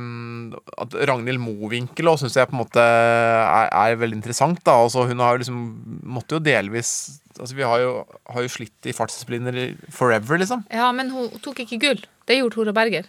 At 0.83 0.95
Ragnhild 1.09 1.39
Mowinckel 1.39 2.09
òg 2.11 2.19
syns 2.19 2.35
jeg 2.35 2.49
på 2.51 2.57
en 2.57 2.63
måte 2.65 2.83
er, 2.83 3.69
er 3.71 3.97
veldig 4.01 4.19
interessant. 4.19 4.59
da 4.67 4.73
altså, 4.83 5.07
Hun 5.07 5.19
har 5.23 5.37
jo 5.37 5.45
liksom 5.45 5.61
måtte 6.03 6.37
jo 6.37 6.41
delvis 6.43 7.21
Altså 7.39 7.55
Vi 7.55 7.63
har 7.63 7.79
jo, 7.79 7.93
har 8.33 8.43
jo 8.43 8.49
slitt 8.49 8.89
i 8.91 8.95
fartsdisipliner 8.97 9.77
forever, 9.93 10.39
liksom. 10.41 10.65
Ja, 10.73 10.91
men 10.97 11.11
hun 11.13 11.29
tok 11.45 11.59
ikke 11.67 11.79
gull. 11.83 12.01
Det 12.27 12.39
gjorde 12.41 12.55
Tora 12.57 12.73
Berger. 12.73 13.05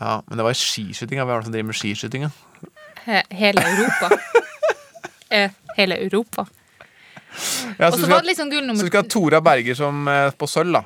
Ja, 0.00 0.20
Men 0.28 0.38
det 0.38 0.44
var 0.46 0.54
i 0.54 0.60
skiskytinga. 0.60 1.24
Hvem 1.26 1.34
er 1.36 1.40
det 1.42 1.44
som 1.48 1.52
driver 1.52 1.66
med 1.72 1.78
skiskytinga? 1.80 2.30
He 3.04 3.22
hele 3.34 3.60
Europa. 3.66 4.16
eh, 5.32 5.54
hele 5.78 5.98
Europa. 6.04 6.46
Ja, 7.78 7.88
så 7.90 7.96
det 8.04 8.24
liksom 8.28 8.50
gull 8.52 8.60
Så 8.60 8.66
nummer 8.68 8.84
vi 8.84 8.90
skal 8.92 9.06
ha 9.06 9.08
Tora 9.08 9.40
Berger 9.40 9.78
som 9.78 10.08
eh, 10.08 10.28
på 10.36 10.48
sølv, 10.50 10.76
da. 10.76 10.84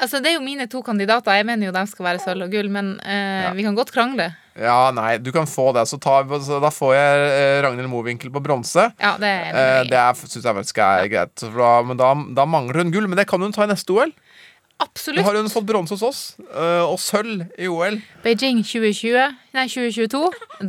Altså, 0.00 0.20
Det 0.20 0.30
er 0.30 0.38
jo 0.38 0.44
mine 0.44 0.66
to 0.70 0.80
kandidater. 0.84 1.34
Jeg 1.36 1.46
mener 1.48 1.68
jo 1.68 1.72
de 1.76 1.82
skal 1.88 2.06
være 2.06 2.22
sølv 2.24 2.46
og 2.46 2.52
gull, 2.54 2.70
men 2.72 2.94
eh, 3.04 3.50
vi 3.56 3.64
kan 3.66 3.76
godt 3.76 3.92
krangle. 3.92 4.30
Ja, 4.60 4.90
nei, 4.96 5.18
du 5.20 5.30
kan 5.32 5.48
få 5.48 5.70
det. 5.76 5.86
Så, 5.88 5.98
ta, 6.00 6.22
så 6.44 6.60
da 6.62 6.70
får 6.72 6.94
jeg 6.96 7.26
eh, 7.34 7.58
Ragnhild 7.64 7.90
Mowinckel 7.92 8.32
på 8.32 8.42
bronse. 8.44 8.88
Ja, 9.00 9.14
det 9.20 9.28
er 9.28 9.60
Eh, 9.60 9.82
det 9.90 10.04
syns 10.22 10.44
jeg 10.44 10.56
faktisk 10.56 10.80
er 10.84 11.08
greit. 11.12 11.34
Så 11.40 11.52
da, 11.52 11.72
men 11.84 12.00
da, 12.00 12.14
da 12.36 12.48
mangler 12.48 12.80
hun 12.82 12.92
gull. 12.94 13.08
Men 13.10 13.20
det 13.20 13.28
kan 13.28 13.42
hun 13.44 13.52
ta 13.56 13.66
i 13.66 13.72
neste 13.72 13.92
OL. 13.96 14.12
Absolutt. 14.80 15.24
Har 15.26 15.36
hun 15.36 15.50
fått 15.52 15.66
bronse 15.68 15.94
hos 15.94 16.02
oss, 16.02 16.20
eh, 16.54 16.82
og 16.86 16.96
sølv 17.00 17.44
i 17.60 17.68
OL. 17.68 17.98
Beijing 18.24 18.62
2020, 18.64 19.34
nei 19.56 19.66
2022. 19.68 20.22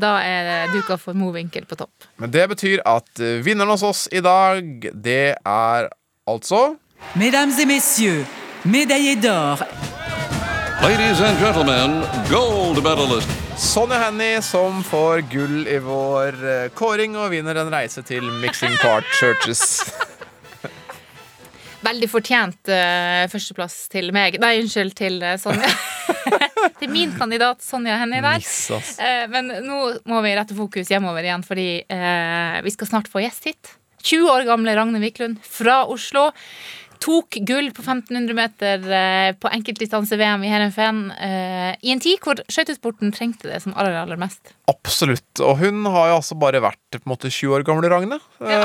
Da 0.04 0.18
er 0.26 0.50
det 0.50 0.76
duka 0.76 0.98
for 1.00 1.16
Mowinckel 1.18 1.66
på 1.70 1.78
topp. 1.80 2.08
Men 2.20 2.34
det 2.34 2.44
betyr 2.52 2.84
at 2.86 3.24
eh, 3.24 3.40
vinneren 3.46 3.72
hos 3.72 3.86
oss 3.88 4.06
i 4.12 4.20
dag, 4.24 4.90
det 4.92 5.36
er 5.40 5.90
altså 6.28 6.76
Mesdames 7.16 7.58
et 7.60 7.66
messieurs, 7.68 8.28
médaillé 8.64 9.16
d'or. 9.18 9.64
Ladies 10.84 11.22
and 11.22 11.38
gentlemen, 11.40 12.02
gold 12.30 12.84
medalist. 12.84 13.30
Sonja 13.58 14.00
Hennie 14.02 14.42
som 14.42 14.80
får 14.84 15.22
gull 15.30 15.68
i 15.70 15.78
vår 15.84 16.38
eh, 16.50 16.70
kåring 16.74 17.14
og 17.20 17.30
vinner 17.34 17.60
en 17.62 17.70
reise 17.74 18.02
til 18.02 18.26
Mixing 18.42 18.74
Part 18.82 19.06
Churches. 19.20 19.84
Veldig 21.82 22.10
fortjent 22.12 22.70
uh, 22.70 23.26
førsteplass 23.32 23.76
til 23.92 24.12
meg. 24.16 24.38
Nei, 24.42 24.60
unnskyld, 24.62 24.94
til 24.98 25.18
uh, 25.24 25.34
Sonja. 25.42 25.70
til 26.80 26.92
min 26.94 27.14
kandidat 27.18 27.64
Sonja 27.66 27.98
Hennie 28.02 28.22
der. 28.22 28.46
Uh. 28.46 29.24
Men 29.34 29.50
nå 29.66 29.82
må 30.10 30.22
vi 30.26 30.36
rette 30.38 30.58
fokus 30.58 30.92
hjemover 30.94 31.26
igjen, 31.26 31.46
fordi 31.46 31.70
vi 32.62 32.74
skal 32.74 32.90
snart 32.90 33.10
få 33.12 33.24
gjest 33.26 33.50
hit. 33.50 33.76
20 34.02 34.30
år 34.34 34.46
gamle 34.50 34.74
Ragne 34.78 35.02
Wiklund 35.02 35.42
fra 35.46 35.84
Oslo. 35.90 36.30
Tok 37.02 37.40
gull 37.48 37.72
på 37.74 37.82
1500 37.82 38.36
meter 38.38 38.84
eh, 38.94 39.32
på 39.34 39.50
enkeltdistanse-VM 39.50 40.44
i 40.46 40.52
Heerenveen 40.52 41.00
eh, 41.16 41.72
i 41.82 41.94
en 41.94 42.02
tid 42.04 42.22
hvor 42.22 42.38
skøytesporten 42.46 43.14
trengte 43.16 43.50
det 43.50 43.58
som 43.64 43.74
aller, 43.74 43.96
aller 44.04 44.20
mest. 44.22 44.54
Absolutt. 44.70 45.42
Og 45.42 45.58
hun 45.64 45.82
har 45.90 46.12
jo 46.12 46.20
altså 46.20 46.38
bare 46.38 46.62
vært 46.62 47.00
på 47.00 47.02
en 47.02 47.14
måte 47.14 47.32
20 47.32 47.58
år 47.58 47.66
gamle 47.66 47.90
Ragne. 47.90 48.20
Ja. 48.38 48.60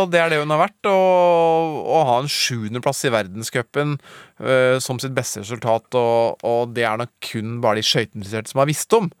og 0.00 0.10
det 0.10 0.20
er 0.20 0.32
det 0.32 0.40
hun 0.42 0.50
har 0.54 0.64
vært. 0.64 0.90
Og 0.90 1.78
å 1.86 2.02
ha 2.08 2.18
en 2.22 2.30
sjuendeplass 2.30 3.04
i 3.06 3.14
verdenscupen 3.14 3.94
eh, 4.42 4.80
som 4.82 4.98
sitt 5.02 5.14
beste 5.14 5.44
resultat, 5.44 5.86
og, 5.98 6.42
og 6.42 6.74
det 6.74 6.88
er 6.88 6.98
nok 6.98 7.14
kun 7.30 7.60
bare 7.62 7.78
de 7.78 7.86
skøyteinteresserte 7.86 8.50
som 8.50 8.64
har 8.64 8.70
visst 8.70 8.98
om. 8.98 9.12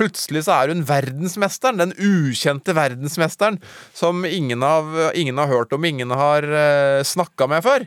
Plutselig 0.00 0.46
så 0.46 0.56
er 0.56 0.72
hun 0.72 0.86
verdensmesteren, 0.88 1.80
den 1.82 1.92
ukjente 2.00 2.72
verdensmesteren 2.76 3.58
som 3.92 4.24
ingen, 4.24 4.64
av, 4.64 4.88
ingen 5.12 5.40
har 5.42 5.50
hørt 5.50 5.74
om, 5.76 5.84
ingen 5.84 6.14
har 6.16 6.46
uh, 6.48 7.02
snakka 7.04 7.50
med 7.52 7.66
før. 7.66 7.84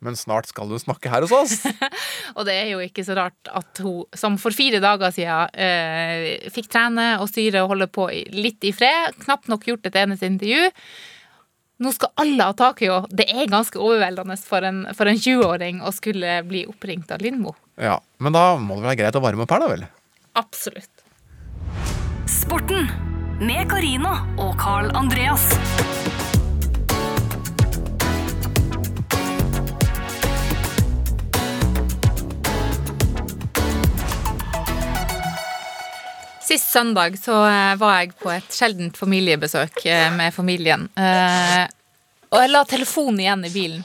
Men 0.00 0.16
snart 0.16 0.48
skal 0.48 0.70
hun 0.72 0.80
snakke 0.80 1.10
her 1.12 1.26
hos 1.26 1.34
oss. 1.36 1.58
Og 2.36 2.46
det 2.48 2.56
er 2.56 2.70
jo 2.72 2.80
ikke 2.80 3.04
så 3.04 3.18
rart 3.18 3.50
at 3.52 3.82
hun, 3.84 4.06
som 4.16 4.38
for 4.40 4.56
fire 4.56 4.80
dager 4.80 5.12
siden 5.12 5.52
eh, 5.60 6.48
fikk 6.52 6.70
trene 6.72 7.12
og 7.20 7.28
styre 7.28 7.66
og 7.66 7.74
holde 7.74 7.90
på 7.92 8.08
litt 8.32 8.64
i 8.64 8.72
fred, 8.72 9.18
knapt 9.26 9.50
nok 9.52 9.66
gjort 9.68 9.90
et 9.90 9.98
eneste 10.00 10.30
intervju. 10.30 10.70
Nå 11.84 11.92
skal 11.96 12.14
alle 12.20 12.48
ha 12.48 12.56
tak 12.56 12.80
i 12.80 12.88
henne. 12.88 13.12
Det 13.12 13.28
er 13.28 13.52
ganske 13.52 13.80
overveldende 13.80 14.38
for 14.40 14.64
en, 14.68 14.86
en 14.88 15.20
20-åring 15.20 15.84
å 15.84 15.92
skulle 15.96 16.40
bli 16.48 16.64
oppringt 16.68 17.12
av 17.12 17.20
Lindmo. 17.24 17.52
Ja, 17.80 17.98
Men 18.20 18.36
da 18.36 18.54
må 18.60 18.80
det 18.80 18.88
være 18.88 19.00
greit 19.02 19.20
å 19.20 19.24
varme 19.24 19.44
opp 19.44 19.52
her, 19.52 19.64
da 19.64 19.70
vel? 19.74 19.86
Absolutt. 20.40 20.99
Sporten 22.30 22.86
med 23.40 23.64
Karina 23.70 24.12
og 24.38 24.52
Carl 24.60 24.90
Andreas. 24.94 25.42
Sist 36.46 36.70
søndag 36.70 37.18
så 37.18 37.34
eh, 37.48 37.74
var 37.80 37.96
jeg 37.96 38.12
på 38.22 38.30
et 38.30 38.54
sjeldent 38.54 39.00
familiebesøk 39.00 39.82
eh, 39.90 40.06
med 40.14 40.30
familien. 40.34 40.86
Eh, 40.94 41.66
og 42.30 42.38
jeg 42.44 42.52
la 42.54 42.62
telefonen 42.62 43.24
igjen 43.24 43.44
i 43.50 43.52
bilen. 43.56 43.82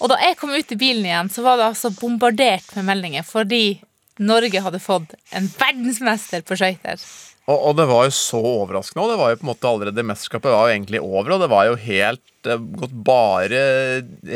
Og 0.00 0.08
da 0.14 0.22
jeg 0.24 0.40
kom 0.40 0.56
ut 0.56 0.72
i 0.72 0.80
bilen 0.80 1.04
igjen, 1.04 1.28
så 1.28 1.44
var 1.44 1.60
det 1.60 1.68
altså 1.74 1.92
bombardert 2.00 2.72
med 2.78 2.88
meldinger 2.88 3.28
fordi 3.28 3.76
Norge 4.24 4.64
hadde 4.64 4.80
fått 4.80 5.12
en 5.36 5.52
verdensmester 5.52 6.48
på 6.48 6.56
skøyter. 6.56 7.08
Og, 7.44 7.58
og 7.58 7.74
det 7.76 7.84
var 7.90 8.06
jo 8.06 8.12
så 8.16 8.40
overraskende. 8.40 9.04
Og 9.04 9.10
det 9.12 9.18
var 9.20 9.32
jo 9.32 9.40
på 9.40 9.44
en 9.44 9.50
måte 9.50 9.68
allerede 9.68 10.06
Mesterskapet 10.08 10.52
var 10.54 10.68
jo 10.68 10.76
egentlig 10.78 11.00
over, 11.04 11.34
og 11.34 11.42
det 11.44 11.50
var 11.52 11.66
jo 11.68 11.74
helt 11.80 12.48
eh, 12.48 12.62
gått 12.80 12.94
bare 13.04 13.64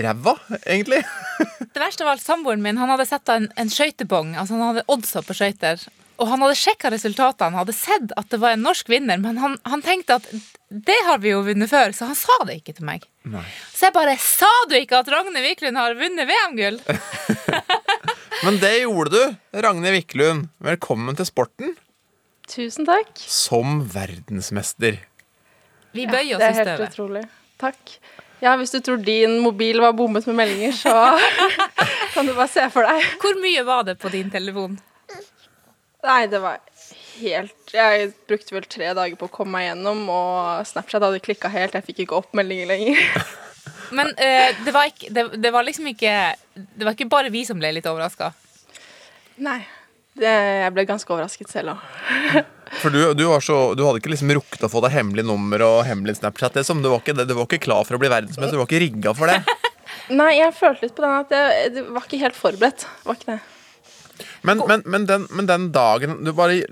ræva, 0.08 0.34
egentlig. 0.60 1.00
Det 1.72 1.80
verste 1.80 2.04
var 2.04 2.18
at 2.18 2.24
samboeren 2.24 2.62
min 2.64 2.78
han 2.80 2.90
hadde 2.90 3.06
sett 3.06 3.30
en, 3.30 3.46
en 3.56 3.70
skøytebong. 3.70 4.34
Altså 4.34 4.56
han 4.56 4.66
hadde 4.72 4.86
oddsa 4.90 5.22
på 5.22 5.36
skøyter. 5.36 5.80
Og 6.18 6.26
han 6.26 6.42
hadde 6.42 6.58
sjekka 6.58 6.90
resultatene, 6.90 7.52
han 7.52 7.60
hadde 7.60 7.76
sett 7.76 8.14
at 8.18 8.26
det 8.32 8.40
var 8.42 8.56
en 8.56 8.64
norsk 8.66 8.88
vinner, 8.90 9.20
men 9.22 9.38
han, 9.38 9.54
han 9.62 9.84
tenkte 9.86 10.16
at 10.18 10.26
det 10.68 10.96
har 11.06 11.20
vi 11.22 11.30
jo 11.30 11.44
vunnet 11.46 11.70
før, 11.70 11.94
så 11.94 12.08
han 12.10 12.18
sa 12.18 12.34
det 12.48 12.58
ikke 12.58 12.74
til 12.80 12.88
meg. 12.88 13.06
Nei. 13.30 13.44
Så 13.70 13.86
jeg 13.86 13.94
bare 13.94 14.16
Sa 14.20 14.50
du 14.68 14.74
ikke 14.80 14.98
at 14.98 15.12
Ragne 15.14 15.44
Wiklund 15.44 15.78
har 15.78 15.94
vunnet 15.96 16.26
VM-gull? 16.28 16.80
Men 18.44 18.58
det 18.58 18.74
gjorde 18.80 19.14
du, 19.14 19.38
Ragne 19.62 19.94
Wiklund. 19.94 20.50
Velkommen 20.66 21.16
til 21.18 21.30
sporten. 21.30 21.78
Tusen 22.48 22.88
takk. 22.88 23.12
Som 23.20 23.82
verdensmester. 23.92 25.02
Vi 25.96 26.06
bøyer 26.08 26.36
oss 26.36 26.42
i 26.42 26.54
støvet. 26.54 26.56
det 26.56 26.64
er 26.64 26.72
helt 26.72 26.88
utrolig. 26.88 27.22
Takk. 27.60 27.94
Ja, 28.40 28.54
hvis 28.56 28.70
du 28.70 28.78
tror 28.84 29.00
din 29.02 29.40
mobil 29.42 29.80
var 29.82 29.96
bommet 29.98 30.26
med 30.30 30.36
meldinger, 30.38 30.76
så 30.78 30.92
kan 32.14 32.28
du 32.28 32.34
bare 32.36 32.50
se 32.52 32.68
for 32.70 32.86
deg. 32.86 33.06
Hvor 33.22 33.40
mye 33.42 33.64
var 33.66 33.88
det 33.88 33.98
på 33.98 34.12
din 34.14 34.30
telefon? 34.30 34.78
Nei, 36.06 36.22
det 36.30 36.38
var 36.38 36.60
helt 37.18 37.72
Jeg 37.74 38.12
brukte 38.30 38.54
vel 38.54 38.66
tre 38.70 38.92
dager 38.94 39.18
på 39.18 39.26
å 39.26 39.32
komme 39.32 39.56
meg 39.56 39.66
gjennom, 39.66 40.04
og 40.14 40.68
Snapchat 40.70 41.02
hadde 41.02 41.22
klikka 41.24 41.50
helt. 41.50 41.74
Jeg 41.74 41.86
fikk 41.88 42.04
ikke 42.04 42.20
opp 42.20 42.30
meldinger 42.38 42.70
lenger. 42.70 43.02
Men 43.98 44.12
uh, 44.14 44.48
det, 44.64 44.72
var 44.72 44.86
ikke, 44.86 45.10
det, 45.16 45.24
det 45.40 45.50
var 45.52 45.64
liksom 45.64 45.86
ikke 45.88 46.12
Det 46.52 46.84
var 46.84 46.92
ikke 46.92 47.08
bare 47.08 47.32
vi 47.32 47.42
som 47.48 47.58
ble 47.58 47.72
litt 47.74 47.88
overraska. 47.90 48.30
Nei. 49.42 49.60
Det, 50.18 50.30
jeg 50.64 50.70
ble 50.74 50.84
ganske 50.88 51.12
overrasket 51.14 51.52
selv 51.52 51.76
òg. 51.76 51.82
For 52.82 52.92
du, 52.92 53.00
du, 53.16 53.24
var 53.30 53.40
så, 53.44 53.74
du 53.78 53.84
hadde 53.86 54.02
ikke 54.02 54.12
liksom 54.12 54.32
rukket 54.36 54.66
å 54.66 54.70
få 54.70 54.82
deg 54.84 54.92
hemmelig 54.92 55.24
nummer 55.24 55.62
og 55.64 55.78
hemmelig 55.88 56.18
Snapchat. 56.18 56.58
Liksom. 56.58 56.82
Du, 56.84 56.90
var 56.92 57.00
ikke, 57.00 57.14
du 57.22 57.32
var 57.32 57.46
ikke 57.46 57.62
klar 57.64 57.86
for 57.88 57.96
å 57.96 58.02
bli 58.02 58.10
verdensmester. 58.12 58.58
Du 58.58 58.60
var 58.60 58.68
ikke 58.68 58.82
rigga 58.82 59.14
for 59.16 59.30
det. 59.32 59.40
Nei, 60.18 60.34
jeg 60.36 60.52
følte 60.56 60.84
litt 60.84 60.96
på 60.96 61.04
den 61.04 61.14
at 61.16 61.32
jeg, 61.32 61.70
jeg 61.78 61.86
var 61.94 62.04
ikke 62.04 62.20
helt 62.20 62.36
forberedt. 62.36 62.84
Var 63.06 63.16
ikke 63.20 63.30
det. 63.36 63.38
Men, 64.42 64.60
men, 64.68 64.82
men, 64.84 65.06
den, 65.06 65.26
men 65.30 65.46
den 65.46 65.68
dagen 65.72 66.24
Du 66.24 66.32
bare 66.34 66.62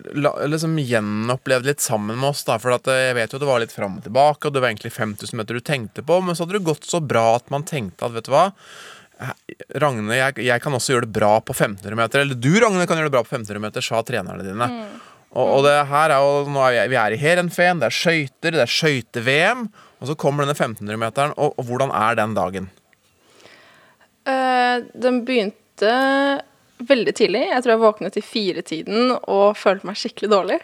liksom 0.46 0.78
gjenopplevde 0.78 1.70
litt 1.70 1.82
sammen 1.84 2.18
med 2.18 2.30
oss. 2.30 2.44
Da, 2.46 2.58
for 2.62 2.74
at 2.76 2.90
eh, 2.90 3.08
jeg 3.08 3.16
vet 3.20 3.32
jo 3.34 3.40
det 3.42 3.48
var 3.48 3.62
litt 3.62 3.74
fram 3.74 3.98
og 4.00 4.06
tilbake, 4.06 4.48
og 4.48 4.54
det 4.54 4.62
var 4.62 4.72
egentlig 4.72 4.92
5000 4.94 5.40
meter 5.40 5.58
du 5.58 5.64
tenkte 5.64 6.04
på. 6.06 6.20
Men 6.20 6.36
så 6.36 6.44
hadde 6.44 6.58
det 6.58 6.66
gått 6.66 6.86
så 6.88 7.00
bra 7.02 7.28
at 7.38 7.50
man 7.54 7.66
tenkte 7.66 8.06
at 8.06 8.16
vet 8.16 8.28
du 8.28 8.34
hva 8.34 8.50
Ragne, 9.80 10.12
jeg, 10.18 10.38
jeg 10.44 10.60
kan 10.60 10.76
også 10.76 10.92
gjøre 10.92 11.06
det 11.06 11.16
bra 11.16 11.32
på 11.40 11.54
1500 11.54 11.96
meter. 11.96 12.22
Eller 12.22 12.38
du, 12.38 12.50
Ragne, 12.60 12.86
kan 12.88 12.98
gjøre 13.00 13.08
det 13.08 13.14
bra 13.16 13.24
på 13.24 13.32
1500 13.32 13.62
meter, 13.64 13.84
sa 13.84 14.02
trenerne 14.04 14.44
dine. 14.44 14.68
Og, 15.36 15.46
og 15.58 15.62
det 15.66 15.76
her 15.90 16.12
er 16.14 16.24
jo 16.24 16.50
nå 16.52 16.62
er 16.64 16.74
vi, 16.76 16.82
vi 16.94 16.98
er 17.00 17.14
i 17.16 17.20
Heerenveen, 17.20 17.80
det 17.80 17.88
er 17.90 17.96
skøyter, 17.96 18.56
det 18.56 18.64
er 18.64 18.72
skøyte-VM. 18.72 19.66
Og 20.00 20.10
så 20.10 20.16
kommer 20.20 20.44
denne 20.44 20.56
1500-meteren, 20.56 21.32
og, 21.40 21.56
og 21.56 21.68
hvordan 21.68 21.92
er 21.96 22.18
den 22.18 22.36
dagen? 22.36 22.68
Uh, 24.26 24.84
den 24.92 25.22
begynte 25.24 25.94
veldig 26.84 27.14
tidlig. 27.16 27.46
Jeg 27.48 27.64
tror 27.64 27.72
jeg 27.72 27.84
våknet 27.84 28.18
i 28.20 28.24
firetiden 28.24 29.14
og 29.16 29.56
følte 29.56 29.88
meg 29.88 29.96
skikkelig 30.00 30.32
dårlig. 30.32 30.60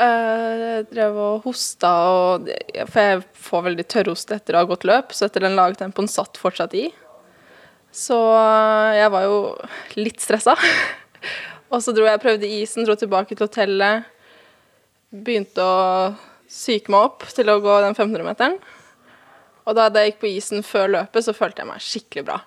Eh, 0.00 0.60
Jeg 0.60 0.84
drev 0.94 1.16
og 1.20 1.46
hosta, 1.48 1.90
og, 2.08 2.50
for 2.88 3.00
jeg 3.02 3.22
får 3.46 3.64
veldig 3.66 3.86
tørrhoste 3.90 4.38
etter 4.38 4.56
å 4.56 4.62
ha 4.62 4.68
gått 4.70 4.86
løp, 4.88 5.10
så 5.12 5.26
etter 5.26 5.44
den 5.44 5.58
lagtempoen 5.58 6.08
satt 6.08 6.40
fortsatt 6.40 6.76
i. 6.78 6.86
Så 7.94 8.16
eh, 8.36 8.98
jeg 9.00 9.12
var 9.14 9.26
jo 9.26 9.38
litt 9.98 10.22
stressa. 10.22 10.56
og 11.72 11.82
så 11.82 11.94
dro 11.96 12.06
jeg 12.06 12.22
prøvde 12.22 12.50
isen, 12.60 12.86
dro 12.86 12.96
tilbake 12.98 13.34
til 13.34 13.48
hotellet. 13.48 14.08
Begynte 15.10 15.64
å 15.64 16.12
psyke 16.50 16.92
meg 16.92 17.08
opp 17.10 17.26
til 17.34 17.50
å 17.50 17.58
gå 17.62 17.80
den 17.84 17.96
1500-meteren. 17.96 18.60
Og 19.68 19.76
da 19.76 19.90
jeg 19.92 20.12
gikk 20.12 20.22
på 20.22 20.30
isen 20.30 20.64
før 20.66 20.90
løpet, 20.96 21.26
så 21.26 21.36
følte 21.36 21.62
jeg 21.62 21.70
meg 21.70 21.84
skikkelig 21.84 22.26
bra. 22.26 22.40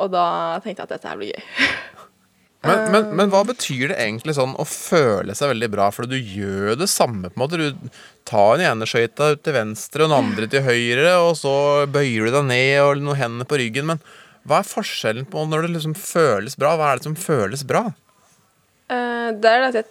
Og 0.00 0.10
da 0.12 0.24
tenkte 0.64 0.82
jeg 0.82 0.88
at 0.88 0.94
dette 0.96 1.10
her 1.10 1.20
blir 1.20 1.32
gøy. 1.34 1.46
Men, 2.60 2.90
men, 2.92 3.06
men 3.16 3.30
hva 3.32 3.38
betyr 3.48 3.88
det 3.88 3.94
egentlig 4.04 4.34
sånn 4.36 4.50
å 4.60 4.66
føle 4.68 5.32
seg 5.32 5.48
veldig 5.54 5.68
bra? 5.72 5.86
For 5.96 6.04
du 6.04 6.18
gjør 6.18 6.74
det 6.76 6.90
samme. 6.92 7.30
på 7.30 7.38
en 7.38 7.40
måte 7.40 7.56
Du 7.56 7.88
tar 8.28 8.58
den 8.58 8.66
ene 8.68 8.84
skøyta 8.84 9.30
ut 9.32 9.40
til 9.46 9.56
venstre 9.56 10.04
og 10.04 10.10
den 10.10 10.18
andre 10.18 10.48
til 10.52 10.66
høyre, 10.66 11.14
og 11.24 11.38
så 11.40 11.54
bøyer 11.88 12.28
du 12.28 12.34
deg 12.34 12.50
ned 12.50 12.74
og 12.82 13.00
noen 13.00 13.16
hender 13.16 13.48
på 13.48 13.62
ryggen. 13.62 13.88
Men 13.88 14.04
hva 14.48 14.60
er 14.60 14.68
forskjellen 14.68 15.26
på 15.30 15.44
når 15.48 15.66
det 15.66 15.74
liksom 15.76 15.94
føles 15.98 16.56
bra? 16.58 16.74
Hva 16.78 16.90
er 16.90 17.00
det 17.00 17.08
som 17.08 17.16
føles 17.18 17.64
bra? 17.68 17.88
Uh, 18.90 19.30
det 19.36 19.50
er 19.50 19.66
at 19.68 19.80
jeg 19.80 19.90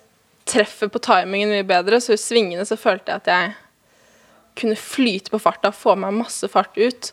treffer 0.49 0.89
på 0.91 1.01
timingen 1.05 1.53
mye 1.53 1.67
bedre, 1.67 1.99
så 2.01 2.15
i 2.15 2.21
svingene 2.21 2.65
så 2.65 2.79
følte 2.79 3.13
jeg 3.13 3.21
at 3.21 3.29
jeg 3.29 3.51
kunne 4.59 4.79
flyte 4.79 5.31
på 5.31 5.39
farta, 5.41 5.71
få 5.71 5.93
meg 5.99 6.17
masse 6.17 6.49
fart 6.51 6.75
ut. 6.79 7.11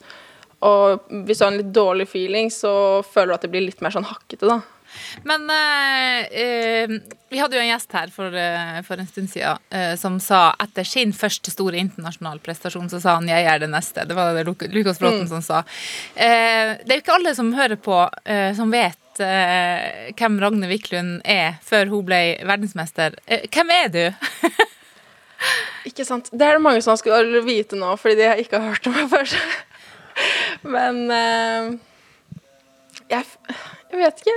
Og 0.67 1.05
hvis 1.29 1.39
du 1.39 1.45
har 1.45 1.53
en 1.53 1.61
litt 1.61 1.75
dårlig 1.77 2.09
feeling, 2.11 2.49
så 2.51 3.05
føler 3.07 3.35
du 3.35 3.37
at 3.37 3.45
det 3.45 3.53
blir 3.53 3.67
litt 3.67 3.85
mer 3.85 3.95
sånn 3.95 4.09
hakkete, 4.09 4.49
da. 4.49 4.63
Men 5.27 5.47
uh, 5.51 6.21
uh, 6.27 6.97
vi 7.33 7.41
hadde 7.41 7.57
jo 7.59 7.63
en 7.63 7.71
gjest 7.71 7.97
her 7.97 8.13
for, 8.15 8.35
uh, 8.35 8.81
for 8.87 9.01
en 9.03 9.09
stund 9.09 9.31
siden 9.33 9.97
som 9.99 10.19
sa 10.23 10.55
etter 10.63 10.87
sin 10.87 11.13
første 11.17 11.51
store 11.53 11.79
internasjonale 11.81 12.41
prestasjon, 12.45 12.89
så 12.91 13.01
sa 13.03 13.17
han 13.17 13.29
'jeg 13.29 13.45
er 13.45 13.59
det 13.59 13.69
neste'. 13.71 14.07
Det 14.07 14.15
var 14.15 14.33
det 14.35 14.47
Lukas 14.47 14.99
Bråten 14.99 15.27
Mm. 15.27 15.29
som 15.29 15.43
sa. 15.43 15.63
Det 16.15 16.89
er 16.89 16.97
jo 16.97 17.03
ikke 17.03 17.15
alle 17.15 17.35
som 17.35 17.53
hører 17.53 17.77
på, 17.77 18.09
som 18.57 18.71
vet 18.71 18.99
hvem 19.17 20.41
Ragne 20.41 20.69
Wiklund 20.69 21.21
er 21.25 21.59
før 21.65 21.89
hun 21.89 22.05
ble 22.05 22.39
verdensmester. 22.45 23.15
Hvem 23.27 23.71
er 23.71 23.89
du? 23.89 24.15
Ikke 25.87 26.05
sant. 26.05 26.31
Det 26.33 26.43
er 26.47 26.53
det 26.57 26.63
mange 26.63 26.83
som 26.83 26.97
skal 26.97 27.43
vite 27.45 27.77
nå, 27.77 27.97
fordi 27.97 28.15
de 28.17 28.37
ikke 28.43 28.59
har 28.59 28.69
hørt 28.71 28.87
om 28.87 28.93
meg 28.93 29.11
før. 29.11 29.37
Men 30.75 31.11
jeg, 33.11 33.25
jeg 33.93 34.01
vet 34.03 34.23
ikke. 34.25 34.37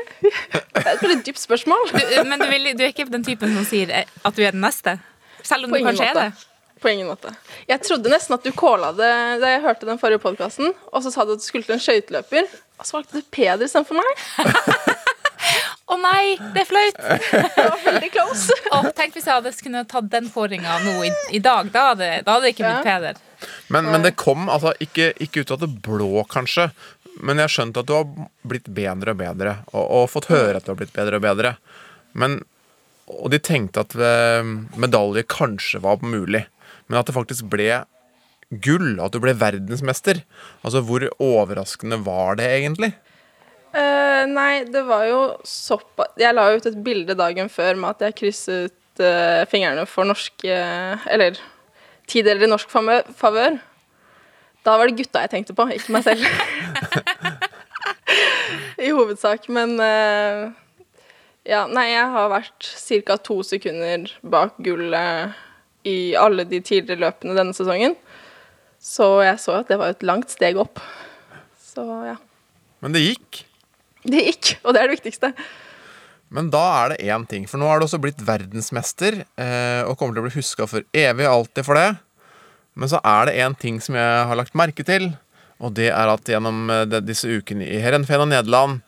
Det 0.76 0.84
er 0.86 0.92
et 0.94 1.02
veldig 1.04 1.24
dypt 1.26 1.42
spørsmål. 1.42 1.90
du 1.94 2.24
men 2.30 2.40
du, 2.42 2.46
vil, 2.52 2.70
du 2.78 2.84
er 2.86 2.94
ikke 2.94 3.08
den 3.10 3.26
typen 3.26 3.54
som 3.56 3.66
sier 3.68 3.92
at 4.06 4.38
du 4.38 4.44
er 4.46 4.56
den 4.56 4.64
neste? 4.64 4.98
Selv 5.42 5.66
om 5.68 5.74
På 5.74 5.80
du 5.80 5.88
kanskje 5.88 6.08
måte. 6.10 6.24
er 6.26 6.32
det? 6.32 6.46
På 6.80 6.88
ingen 6.92 7.10
måte. 7.10 7.34
Jeg 7.68 7.82
trodde 7.84 8.12
nesten 8.12 8.38
at 8.38 8.46
du 8.46 8.54
calla 8.56 8.94
det 8.96 9.12
da 9.42 9.50
jeg 9.52 9.64
hørte 9.66 9.88
den 9.90 10.00
forrige 10.00 10.22
podkasten, 10.24 10.72
og 10.94 11.04
så 11.04 11.12
sa 11.12 11.26
du 11.28 11.34
at 11.36 11.42
du 11.42 11.44
skulle 11.44 11.68
til 11.68 11.76
en 11.76 11.84
skøyteløper, 11.84 12.48
og 12.80 12.88
så 12.88 12.96
valgte 13.00 13.20
du 13.20 13.28
Peder 13.36 13.68
istedenfor 13.68 14.00
meg. 14.00 14.24
Å 15.90 15.96
nei, 15.98 16.36
det 16.54 16.62
er 16.62 16.68
flaut! 16.70 17.00
Det 17.56 17.64
var 17.66 17.80
veldig 17.86 18.10
close. 18.14 18.56
Oh, 18.76 18.86
tenk 18.96 19.16
hvis 19.18 19.26
jeg 19.26 19.40
hadde 19.40 19.52
kunne 19.66 19.82
tatt 19.90 20.08
den 20.12 20.28
kåringa 20.32 20.78
nå 20.86 20.94
i, 21.08 21.10
i 21.36 21.42
dag. 21.44 21.72
Da 21.74 21.88
hadde, 21.92 22.10
da 22.28 22.36
hadde 22.36 22.46
det 22.46 22.54
ikke 22.54 22.68
blitt 22.68 22.86
Peder. 22.86 23.20
Men, 23.74 23.88
men 23.90 24.04
det 24.04 24.14
kom 24.20 24.50
altså 24.52 24.74
ikke, 24.84 25.14
ikke 25.24 25.44
ut 25.44 25.54
av 25.56 25.64
det 25.64 25.70
blå, 25.86 26.24
kanskje. 26.30 26.70
Men 27.20 27.42
jeg 27.44 27.52
skjønte 27.54 27.82
at 27.82 27.90
du 27.90 27.96
har 27.98 28.30
blitt 28.48 28.70
bedre 28.72 29.16
og 29.16 29.20
bedre, 29.20 29.58
og, 29.74 29.84
og 29.84 30.10
fått 30.14 30.30
høre 30.32 30.60
at 30.60 30.66
du 30.66 30.74
har 30.74 30.80
blitt 30.80 30.96
bedre 30.96 31.20
og 31.20 31.26
bedre. 31.26 31.56
Men, 32.18 32.40
og 33.12 33.30
de 33.34 33.42
tenkte 33.44 33.84
at 33.84 33.96
eh, 33.96 34.54
medalje 34.80 35.26
kanskje 35.30 35.82
var 35.84 36.04
mulig, 36.06 36.46
men 36.88 37.00
at 37.00 37.10
det 37.10 37.18
faktisk 37.18 37.50
ble 37.52 37.84
gull, 38.50 38.98
at 39.04 39.14
du 39.14 39.20
ble 39.22 39.36
verdensmester. 39.38 40.24
Altså, 40.64 40.82
hvor 40.86 41.06
overraskende 41.22 42.00
var 42.06 42.40
det 42.40 42.50
egentlig? 42.50 42.94
Uh, 43.70 44.26
nei, 44.26 44.66
det 44.66 44.82
var 44.88 45.04
jo 45.06 45.18
såpass 45.46 46.16
Jeg 46.18 46.34
la 46.34 46.48
ut 46.50 46.66
et 46.66 46.78
bilde 46.82 47.14
dagen 47.14 47.52
før 47.54 47.78
med 47.78 47.92
at 47.92 48.08
jeg 48.08 48.16
krysset 48.18 48.74
uh, 48.98 49.46
fingrene 49.46 49.84
for 49.86 50.10
norske 50.10 50.56
Eller 51.06 51.38
tideler 52.10 52.48
i 52.48 52.50
norsk 52.50 52.72
favør. 52.74 53.60
Da 54.66 54.74
var 54.80 54.90
det 54.90 54.98
gutta 54.98 55.22
jeg 55.22 55.32
tenkte 55.36 55.54
på, 55.54 55.68
ikke 55.76 55.94
meg 55.94 56.08
selv. 56.08 56.26
I 58.86 58.92
hovedsak. 58.96 59.50
Men 59.54 59.76
uh, 59.82 60.50
ja, 61.48 61.66
nei, 61.72 61.90
jeg 61.92 62.08
har 62.16 62.32
vært 62.32 62.72
ca. 63.08 63.20
to 63.24 63.42
sekunder 63.48 64.10
bak 64.22 64.58
gullet 64.66 65.38
i 65.88 66.16
alle 66.20 66.46
de 66.48 66.60
tidligere 66.62 67.06
løpene 67.06 67.38
denne 67.38 67.56
sesongen. 67.56 67.96
Så 68.80 69.20
jeg 69.26 69.40
så 69.44 69.60
at 69.60 69.72
det 69.72 69.80
var 69.80 69.94
et 69.94 70.06
langt 70.08 70.32
steg 70.32 70.60
opp. 70.60 70.82
Så 71.60 71.84
ja. 72.08 72.18
Men 72.84 72.96
det 72.96 73.04
gikk. 73.04 73.44
Det 74.08 74.22
gikk, 74.30 74.54
og 74.64 74.76
det 74.76 74.82
er 74.82 74.88
det 74.88 75.00
viktigste. 75.00 75.34
Men 76.30 76.52
da 76.54 76.62
er 76.84 76.94
det 76.94 77.10
én 77.10 77.26
ting, 77.28 77.48
for 77.50 77.60
nå 77.60 77.68
har 77.68 77.80
du 77.80 77.88
også 77.88 78.00
blitt 78.02 78.22
verdensmester 78.22 79.24
eh, 79.24 79.82
og 79.90 79.98
kommer 79.98 80.14
til 80.14 80.22
å 80.22 80.28
bli 80.28 80.36
huska 80.38 80.68
for 80.70 80.86
evig 80.94 81.26
og 81.26 81.34
alltid 81.34 81.66
for 81.66 81.80
det. 81.80 81.90
Men 82.80 82.92
så 82.92 83.02
er 83.02 83.28
det 83.28 83.40
én 83.42 83.58
ting 83.60 83.80
som 83.84 83.98
jeg 83.98 84.28
har 84.30 84.38
lagt 84.38 84.58
merke 84.58 84.86
til, 84.86 85.10
og 85.60 85.74
det 85.76 85.90
er 85.92 86.12
at 86.12 86.30
gjennom 86.32 86.70
eh, 86.72 87.00
disse 87.04 87.28
ukene 87.28 87.68
i 87.68 87.82
Herenfen 87.84 88.24
og 88.24 88.30
Nederland, 88.32 88.80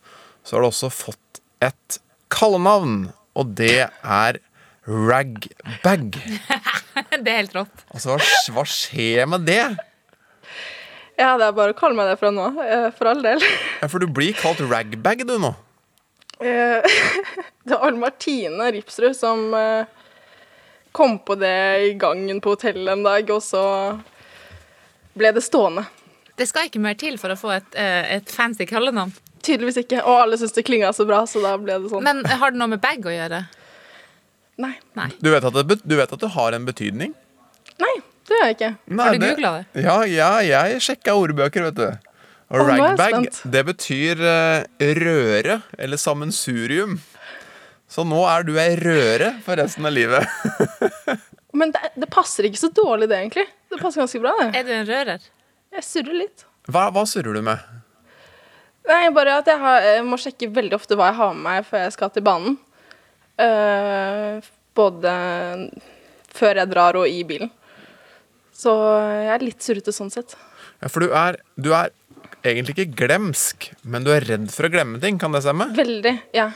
så 0.43 0.55
har 0.55 0.63
du 0.63 0.69
også 0.69 0.89
fått 0.93 1.41
et 1.61 1.99
kallenavn, 2.31 3.09
og 3.37 3.53
det 3.59 3.87
er 3.89 4.39
Ragbag. 4.87 6.15
Det 7.21 7.29
er 7.29 7.37
helt 7.37 7.53
rått. 7.55 7.83
Altså, 7.93 8.15
hva, 8.15 8.29
hva 8.55 8.63
skjer 8.67 9.27
med 9.29 9.43
det? 9.45 9.61
Ja, 11.19 11.35
det 11.37 11.45
er 11.45 11.53
bare 11.55 11.75
å 11.75 11.77
kalle 11.77 11.95
meg 11.95 12.09
det 12.09 12.17
fra 12.19 12.31
nå, 12.33 12.47
eh, 12.65 12.87
for 12.97 13.11
all 13.11 13.21
del. 13.23 13.43
Ja, 13.79 13.87
For 13.91 14.01
du 14.01 14.09
blir 14.11 14.33
kalt 14.35 14.63
ragbag, 14.65 15.21
du, 15.27 15.35
nå. 15.39 15.53
Eh, 16.41 16.97
Det 17.67 17.77
var 17.77 17.93
Martine 18.01 18.71
Ripsrud 18.73 19.13
som 19.15 19.53
kom 20.91 21.19
på 21.23 21.37
det 21.39 21.53
i 21.85 21.93
gangen 22.01 22.41
på 22.41 22.55
hotellet 22.55 22.95
en 22.95 23.05
dag, 23.05 23.29
og 23.31 23.43
så 23.45 23.63
ble 25.13 25.31
det 25.35 25.43
stående. 25.45 25.85
Det 26.39 26.47
skal 26.49 26.69
ikke 26.69 26.81
mer 26.83 26.95
til 26.99 27.17
for 27.21 27.33
å 27.33 27.37
få 27.39 27.51
et, 27.57 27.75
eh, 27.75 28.15
et 28.17 28.31
fancy 28.31 28.67
kallenavn. 28.69 29.11
Tydeligvis 29.41 29.81
ikke, 29.81 30.03
og 30.05 30.27
alle 30.27 30.37
syns 30.37 30.53
det 30.53 30.63
klinga 30.67 30.91
så 30.93 31.05
bra, 31.09 31.23
så 31.29 31.41
da 31.43 31.55
ble 31.57 31.79
det 31.81 31.89
sånn. 31.89 32.05
Men 32.05 32.21
har 32.25 32.53
det 32.53 32.61
noe 32.61 32.69
med 32.75 32.81
bag 32.81 33.01
å 33.09 33.13
gjøre? 33.13 33.41
Nei. 34.61 34.75
Du 35.21 35.31
vet 35.33 35.43
at 35.47 35.55
det, 35.57 35.79
du 35.81 35.95
vet 35.97 36.13
at 36.13 36.21
det 36.21 36.29
har 36.35 36.53
en 36.53 36.67
betydning? 36.67 37.15
Nei, 37.81 37.95
det 38.29 38.37
gjør 38.37 38.45
jeg 38.45 38.57
ikke. 38.57 38.71
Nei, 38.91 39.05
Har 39.07 39.17
du 39.17 39.25
googlet 39.25 39.73
det? 39.73 39.83
Ja, 39.87 39.97
ja, 40.05 40.31
jeg 40.45 40.83
sjekka 40.85 41.15
ordbøker, 41.17 41.65
vet 41.71 41.79
du. 41.79 41.87
Og 42.51 42.67
ragbag, 42.67 43.29
det 43.47 43.63
betyr 43.69 44.21
eh, 44.27 44.91
røre, 44.99 45.61
eller 45.79 45.97
sammensurium. 46.01 46.99
Så 47.91 48.03
nå 48.07 48.21
er 48.27 48.45
du 48.47 48.53
ei 48.59 48.73
røre 48.79 49.33
for 49.45 49.59
resten 49.59 49.87
av 49.87 49.95
livet. 49.95 50.27
Men 51.57 51.73
det, 51.73 51.93
det 51.99 52.07
passer 52.11 52.47
ikke 52.47 52.59
så 52.59 52.69
dårlig, 52.75 53.09
det, 53.11 53.17
egentlig. 53.23 53.47
Det 53.71 53.79
passer 53.81 54.03
ganske 54.03 54.21
bra, 54.23 54.35
det. 54.39 54.49
Er 54.59 54.67
du 54.67 54.73
en 54.75 54.87
rører? 54.87 55.25
Jeg 55.71 55.87
surrer 55.87 56.17
litt. 56.25 56.43
Hva, 56.71 56.89
hva 56.93 57.05
surrer 57.07 57.37
du 57.37 57.43
med? 57.45 57.61
Nei, 58.89 59.05
bare 59.13 59.37
at 59.39 59.47
jeg, 59.47 59.59
har, 59.61 59.85
jeg 59.85 60.03
må 60.07 60.17
sjekke 60.19 60.49
veldig 60.51 60.75
ofte 60.77 60.97
hva 60.99 61.11
jeg 61.11 61.19
har 61.21 61.33
med 61.37 61.45
meg 61.45 61.67
før 61.67 61.85
jeg 61.85 61.95
skal 61.95 62.11
til 62.13 62.25
banen. 62.25 62.57
Uh, 63.39 64.41
både 64.77 65.13
før 66.35 66.61
jeg 66.61 66.71
drar 66.71 66.99
og 66.99 67.07
i 67.07 67.21
bilen. 67.27 67.51
Så 68.55 68.73
jeg 68.73 69.31
er 69.35 69.45
litt 69.45 69.63
surrete 69.63 69.93
sånn 69.95 70.11
sett. 70.13 70.35
Ja, 70.81 70.89
for 70.91 71.05
du 71.05 71.15
er, 71.17 71.39
du 71.55 71.71
er 71.77 71.93
egentlig 72.43 72.75
ikke 72.75 73.05
glemsk, 73.05 73.69
men 73.81 74.05
du 74.05 74.11
er 74.13 74.25
redd 74.27 74.49
for 74.53 74.67
å 74.67 74.73
glemme 74.73 75.01
ting. 75.01 75.21
Kan 75.21 75.33
det 75.35 75.43
stemme? 75.45 75.69
Veldig, 75.77 76.15
ja. 76.35 76.49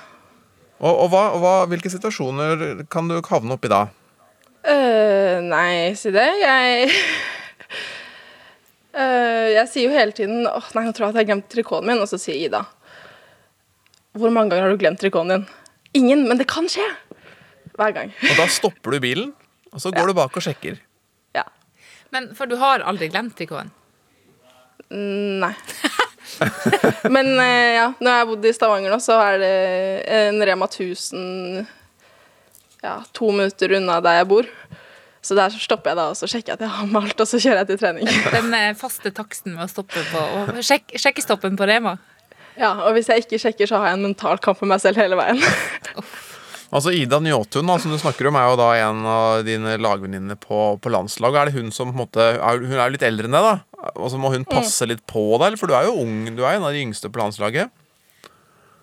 Og, 0.81 0.91
og, 0.91 1.07
hva, 1.13 1.23
hva, 1.39 1.53
hvilke 1.71 1.89
situasjoner 1.93 2.83
kan 2.91 3.07
du 3.09 3.21
havne 3.29 3.55
oppi 3.55 3.71
da? 3.71 3.85
Uh, 4.65 5.39
nei, 5.45 5.93
si 5.97 6.11
det. 6.13 6.27
Jeg 6.41 6.91
Jeg 8.95 9.67
sier 9.67 9.89
jo 9.89 9.91
hele 9.91 10.15
tiden 10.15 10.45
Åh, 10.47 10.67
nei, 10.77 10.85
nå 10.85 10.93
tror 10.95 11.09
jeg 11.09 11.11
at 11.11 11.17
jeg 11.17 11.25
har 11.25 11.31
glemt 11.33 11.49
trikoten 11.51 11.89
min. 11.89 11.99
Og 11.99 12.07
så 12.07 12.19
sier 12.21 12.37
Ida 12.39 12.61
Hvor 14.15 14.31
mange 14.31 14.53
ganger 14.53 14.69
har 14.69 14.75
du 14.75 14.79
glemt 14.79 15.01
trikoten 15.01 15.33
din? 15.33 15.47
Ingen, 15.99 16.23
men 16.29 16.39
det 16.39 16.47
kan 16.51 16.67
skje. 16.71 16.85
Hver 17.75 17.91
gang. 17.95 18.11
Og 18.15 18.37
da 18.39 18.45
stopper 18.51 18.95
du 18.95 19.03
bilen, 19.03 19.31
og 19.71 19.83
så 19.83 19.91
går 19.95 20.11
du 20.11 20.15
bak 20.15 20.35
og 20.35 20.43
sjekker. 20.43 20.77
Ja. 21.35 21.43
Men, 22.15 22.29
for 22.35 22.47
du 22.47 22.55
har 22.59 22.83
aldri 22.87 23.09
glemt 23.11 23.35
trikoten? 23.35 23.71
Mm, 24.91 25.43
Nei. 25.43 25.53
Men 27.15 27.31
eh, 27.39 27.75
ja, 27.77 27.87
når 27.99 28.09
jeg 28.09 28.19
har 28.19 28.29
bodd 28.29 28.47
i 28.47 28.53
Stavanger 28.55 28.93
nå, 28.93 28.99
så 29.03 29.17
er 29.23 29.39
det 29.41 29.53
en 30.17 30.41
Rema 30.49 30.67
1000 30.67 31.65
ja, 32.85 32.95
to 33.15 33.31
minutter 33.33 33.75
unna 33.79 33.99
der 34.03 34.19
jeg 34.19 34.29
bor. 34.29 34.49
Så 35.25 35.33
der 35.37 35.53
stopper 35.57 35.93
jeg 35.93 35.97
da, 35.97 36.09
og 36.13 36.17
så 36.19 36.29
sjekker 36.29 36.53
jeg 36.53 36.59
at 36.59 36.65
jeg 36.67 36.73
har 36.75 36.89
malt, 36.91 37.17
og 37.17 37.29
så 37.29 37.39
kjører 37.41 37.63
jeg 37.63 37.71
til 37.71 37.79
trening. 37.81 38.09
Den 38.35 38.53
eh, 38.53 38.75
faste 38.77 39.09
taksten 39.15 39.55
med 39.55 39.65
å 39.65 39.71
stoppe 39.71 40.03
på 40.11 40.21
og 40.21 40.59
sjek, 40.65 40.93
Sjekkestoppen 41.01 41.57
på 41.57 41.65
Rema? 41.69 41.95
Ja, 42.55 42.71
og 42.85 42.93
hvis 42.95 43.09
jeg 43.11 43.25
ikke 43.25 43.39
sjekker, 43.41 43.67
så 43.67 43.81
har 43.81 43.89
jeg 43.89 43.97
en 43.97 44.05
mental 44.11 44.39
kamp 44.43 44.61
med 44.63 44.75
meg 44.75 44.85
selv 44.85 45.01
hele 45.01 45.17
veien. 45.19 45.41
Altså 46.75 46.91
Ida 46.91 47.21
Njåtun, 47.23 47.69
da, 47.69 47.75
som 47.79 47.91
du 47.93 47.95
snakker 48.01 48.27
om, 48.27 48.35
er 48.35 48.49
jo 48.49 48.55
da 48.59 48.65
en 48.81 49.03
av 49.07 49.43
dine 49.47 49.77
lagvenninner 49.79 50.35
på, 50.41 50.57
på 50.81 50.91
landslaget. 50.91 51.37
Er 51.37 51.47
det 51.47 51.61
hun 51.61 51.69
som 51.71 51.91
på 51.91 51.95
en 51.95 52.01
måte 52.01 52.25
er, 52.33 52.57
Hun 52.59 52.73
er 52.73 52.81
jo 52.81 52.95
litt 52.97 53.05
eldre 53.05 53.29
enn 53.29 53.37
deg, 53.37 53.45
da. 53.45 53.91
Og 53.93 54.09
så 54.11 54.19
må 54.19 54.31
hun 54.33 54.43
passe 54.49 54.87
litt 54.89 55.05
på 55.07 55.23
deg, 55.37 55.45
eller? 55.45 55.61
for 55.61 55.71
du 55.71 55.75
er 55.77 55.87
jo 55.87 55.93
ung. 56.01 56.25
Du 56.35 56.41
er 56.43 56.57
en 56.57 56.65
av 56.65 56.75
de 56.75 56.81
yngste 56.81 57.11
på 57.13 57.21
landslaget. 57.21 57.71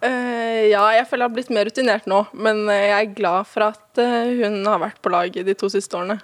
Eh, 0.03 0.69
ja, 0.73 0.83
jeg 0.97 1.07
føler 1.07 1.23
jeg 1.23 1.29
har 1.29 1.35
blitt 1.37 1.53
mer 1.55 1.69
rutinert 1.69 2.09
nå, 2.11 2.25
men 2.35 2.65
eh, 2.73 2.88
jeg 2.88 2.97
er 2.97 3.12
glad 3.19 3.47
for 3.47 3.69
at 3.69 4.01
eh, 4.03 4.33
hun 4.41 4.65
har 4.67 4.81
vært 4.83 4.99
på 5.03 5.12
laget 5.15 5.47
de 5.47 5.55
to 5.59 5.71
siste 5.71 5.95
årene. 5.95 6.19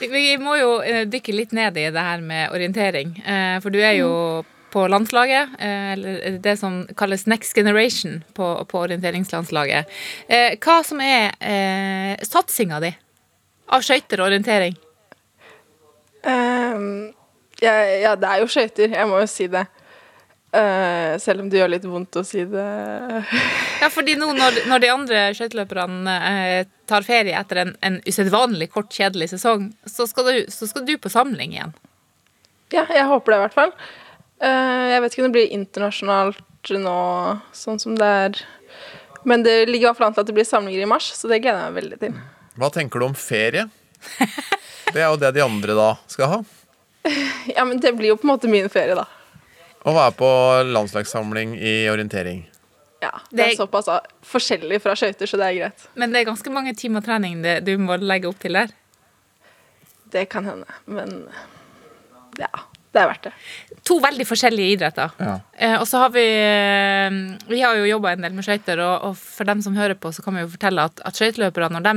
Vi, 0.00 0.22
må 0.40 0.54
jo 0.56 0.70
dykke 1.12 1.34
litt 1.34 1.52
ned 1.52 1.76
i 1.76 1.90
det 1.92 2.04
her 2.06 2.22
med 2.24 2.54
orientering. 2.54 3.10
uh, 3.26 3.58
for 3.60 3.74
du 3.74 3.80
er 3.82 3.98
jo 3.98 4.12
på 4.70 4.84
landslaget, 4.86 5.56
eller 5.58 6.38
det 6.38 6.54
som 6.56 6.86
kalles 6.96 7.26
next 7.26 7.58
generation 7.58 8.20
på, 8.38 8.46
på 8.70 8.78
orienteringslandslaget. 8.86 9.90
Hva 10.62 10.76
som 10.86 11.02
er 11.02 11.34
satsinga 12.22 12.78
di 12.84 12.92
av 13.74 13.82
skøyter 13.82 14.22
og 14.22 14.28
orientering? 14.30 14.78
Ja, 16.22 17.74
ja, 18.06 18.14
det 18.14 18.30
er 18.30 18.44
jo 18.44 18.48
skøyter, 18.54 18.94
jeg 18.94 19.10
må 19.10 19.18
jo 19.24 19.26
si 19.34 19.50
det. 19.50 19.66
Eh, 20.52 21.18
selv 21.18 21.44
om 21.44 21.50
det 21.50 21.60
gjør 21.60 21.70
litt 21.70 21.84
vondt 21.86 22.16
å 22.18 22.24
si 22.26 22.42
det. 22.50 22.66
Ja, 23.78 23.86
fordi 23.92 24.16
nå 24.18 24.32
når, 24.34 24.64
når 24.66 24.82
de 24.82 24.88
andre 24.90 25.20
skøyteløperne 25.38 26.14
uh, 26.24 26.70
tar 26.90 27.06
ferie 27.06 27.38
etter 27.38 27.62
en, 27.62 27.70
en 27.86 28.00
usedvanlig 28.02 28.72
kort, 28.74 28.90
kjedelig 28.90 29.30
sesong, 29.36 29.68
så 29.86 30.08
skal, 30.10 30.26
du, 30.26 30.50
så 30.50 30.66
skal 30.66 30.88
du 30.88 30.96
på 30.98 31.12
samling 31.12 31.54
igjen. 31.54 31.74
Ja, 32.74 32.82
jeg 32.90 33.06
håper 33.06 33.32
det 33.32 33.38
i 33.38 33.44
hvert 33.44 33.58
fall. 33.60 33.74
Uh, 34.42 34.90
jeg 34.90 35.04
vet 35.04 35.14
ikke 35.14 35.22
om 35.22 35.28
det 35.28 35.36
blir 35.38 35.54
internasjonalt 35.54 36.74
nå, 36.82 36.98
sånn 37.56 37.78
som 37.80 37.94
det 37.96 38.04
er 38.04 38.40
Men 39.24 39.40
det 39.46 39.54
ligger 39.70 39.86
i 39.86 39.88
hvert 39.88 39.96
fall 39.96 40.10
an 40.10 40.16
til 40.16 40.26
at 40.26 40.28
det 40.28 40.34
blir 40.36 40.48
samlinger 40.48 40.82
i 40.82 40.88
mars, 40.90 41.12
så 41.14 41.30
det 41.30 41.40
gleder 41.44 41.62
jeg 41.62 41.70
meg 41.70 41.78
veldig 41.78 42.00
til. 42.02 42.18
Hva 42.58 42.72
tenker 42.74 43.00
du 43.00 43.06
om 43.06 43.16
ferie? 43.16 43.68
Det 44.90 44.98
er 44.98 45.06
jo 45.06 45.18
det 45.20 45.30
de 45.36 45.44
andre 45.44 45.78
da 45.78 45.92
skal 46.10 46.34
ha. 46.34 46.42
Ja, 47.54 47.64
men 47.64 47.78
det 47.80 47.94
blir 47.96 48.10
jo 48.12 48.18
på 48.18 48.26
en 48.26 48.32
måte 48.34 48.50
min 48.50 48.66
ferie, 48.72 48.98
da. 48.98 49.06
Å 49.80 49.92
være 49.96 50.12
på 50.18 50.30
landslagssamling 50.68 51.54
i 51.56 51.74
orientering. 51.90 52.42
Ja, 53.00 53.14
Det 53.32 53.46
er 53.46 53.54
såpass 53.56 53.88
ah, 53.88 54.02
forskjellig 54.28 54.82
fra 54.84 54.92
skøyter, 54.98 55.28
så 55.28 55.38
det 55.40 55.46
er 55.46 55.56
greit. 55.56 55.86
Men 55.96 56.12
det 56.12 56.20
er 56.20 56.28
ganske 56.28 56.52
mange 56.52 56.74
timer 56.76 57.04
trening 57.04 57.40
det, 57.40 57.62
du 57.64 57.72
må 57.80 57.96
legge 57.96 58.28
opp 58.28 58.42
til 58.42 58.58
der. 58.58 58.74
Det 60.12 60.26
kan 60.28 60.44
hende, 60.44 60.68
men 60.90 61.22
ja, 62.36 62.50
det 62.92 63.00
er 63.00 63.08
verdt 63.08 63.28
det. 63.30 63.32
To 63.88 63.96
veldig 64.02 64.26
forskjellige 64.28 64.76
idretter. 64.76 65.14
Eh, 65.56 65.76
og 65.78 65.86
så 65.88 66.02
har 66.02 66.12
vi 66.12 66.26
eh, 66.26 67.18
Vi 67.48 67.60
har 67.62 67.78
jo 67.78 67.88
jobba 67.88 68.12
en 68.12 68.26
del 68.26 68.36
med 68.36 68.44
skøyter, 68.44 68.82
og, 68.84 69.08
og 69.08 69.16
for 69.20 69.48
dem 69.48 69.62
som 69.64 69.78
hører 69.78 69.96
på, 69.96 70.12
så 70.12 70.24
kan 70.26 70.36
vi 70.36 70.44
jo 70.44 70.52
fortelle 70.52 70.88
at, 70.90 71.00
at 71.06 71.16
skøyteløpere, 71.16 71.70
når 71.72 71.86
de 71.88 71.94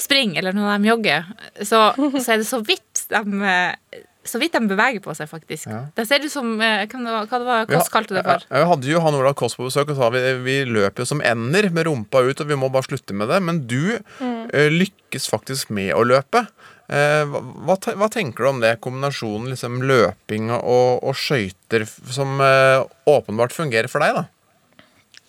springer 0.00 0.40
eller 0.40 0.56
når 0.56 0.72
de 0.80 0.90
jogger, 0.90 1.28
så, 1.60 1.92
så 2.18 2.32
er 2.32 2.40
det 2.40 2.48
så 2.48 2.62
vidt 2.66 3.04
de 3.12 3.22
eh, 3.46 4.00
så 4.24 4.38
vidt 4.38 4.52
de 4.54 4.60
beveger 4.70 5.02
på 5.02 5.14
seg, 5.18 5.26
faktisk. 5.30 5.66
Det 5.96 6.04
ser 6.06 6.22
ut 6.22 6.30
som 6.32 6.52
eh, 6.62 6.84
Hva 6.86 6.98
det 7.00 7.10
var, 7.10 7.26
hva 7.26 7.38
det 7.42 7.46
var 7.48 7.66
Kåss 7.70 7.88
kalte 7.90 8.14
det 8.14 8.22
for? 8.26 8.44
Ja, 8.48 8.60
Jeg 8.62 8.68
hadde 8.70 8.90
jo 8.92 9.00
han 9.02 9.16
Olav 9.18 9.34
Koss 9.38 9.56
på 9.58 9.66
besøk 9.66 9.90
og 9.90 9.98
sa 9.98 10.10
vi, 10.14 10.20
vi 10.44 10.56
løper 10.68 11.02
jo 11.02 11.08
som 11.10 11.22
ender 11.26 11.70
med 11.74 11.88
rumpa 11.88 12.22
ut, 12.22 12.40
og 12.44 12.46
vi 12.52 12.58
må 12.58 12.70
bare 12.70 12.86
slutte 12.86 13.16
med 13.18 13.28
det. 13.32 13.40
Men 13.42 13.64
du 13.66 13.98
Mm. 14.20 14.50
eh, 14.54 14.68
lykkes 14.70 15.26
faktisk 15.30 15.70
med 15.74 15.90
å 15.94 16.04
løpe. 16.06 16.46
Eh, 16.92 17.24
hva, 17.24 17.74
hva, 17.96 18.08
tenker 18.12 18.44
du 18.44 18.48
om 18.50 18.60
det? 18.60 18.76
Kombinasjonen 18.84 19.48
liksom 19.54 19.80
løping 19.82 20.50
og, 20.54 21.02
og 21.02 21.14
skøyter 21.16 21.86
som 21.88 22.38
eh, 22.44 22.82
åpenbart 23.08 23.52
fungerer 23.56 23.88
for 23.90 24.04
deg, 24.04 24.14
da? 24.20 24.24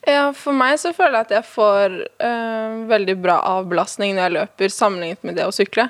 Ja, 0.05 0.23
for 0.35 0.51
meg 0.51 0.75
så 0.81 0.91
føler 0.91 1.21
jeg 1.21 1.27
at 1.29 1.35
jeg 1.37 1.45
får 1.47 1.93
eh, 2.19 2.73
veldig 2.89 3.15
bra 3.23 3.37
avbelastning 3.53 4.17
når 4.17 4.25
jeg 4.27 4.35
løper, 4.35 4.73
sammenlignet 4.75 5.23
med 5.23 5.37
det 5.39 5.45
å 5.47 5.53
sykle. 5.55 5.85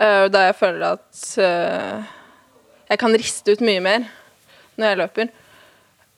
Eh, 0.00 0.24
da 0.32 0.46
jeg 0.46 0.56
føler 0.56 0.86
at 0.94 1.22
eh, 1.44 2.10
jeg 2.90 3.00
kan 3.02 3.16
riste 3.20 3.52
ut 3.54 3.64
mye 3.64 3.82
mer 3.84 4.06
når 4.80 4.86
jeg 4.92 5.00
løper. 5.02 5.32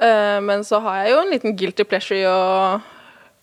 Eh, 0.03 0.39
men 0.47 0.63
så 0.67 0.79
har 0.85 1.03
jeg 1.03 1.15
jo 1.15 1.21
en 1.23 1.33
liten 1.33 1.57
guilty 1.59 1.87
pleasure 1.89 2.21
i 2.21 2.27
å 2.31 2.81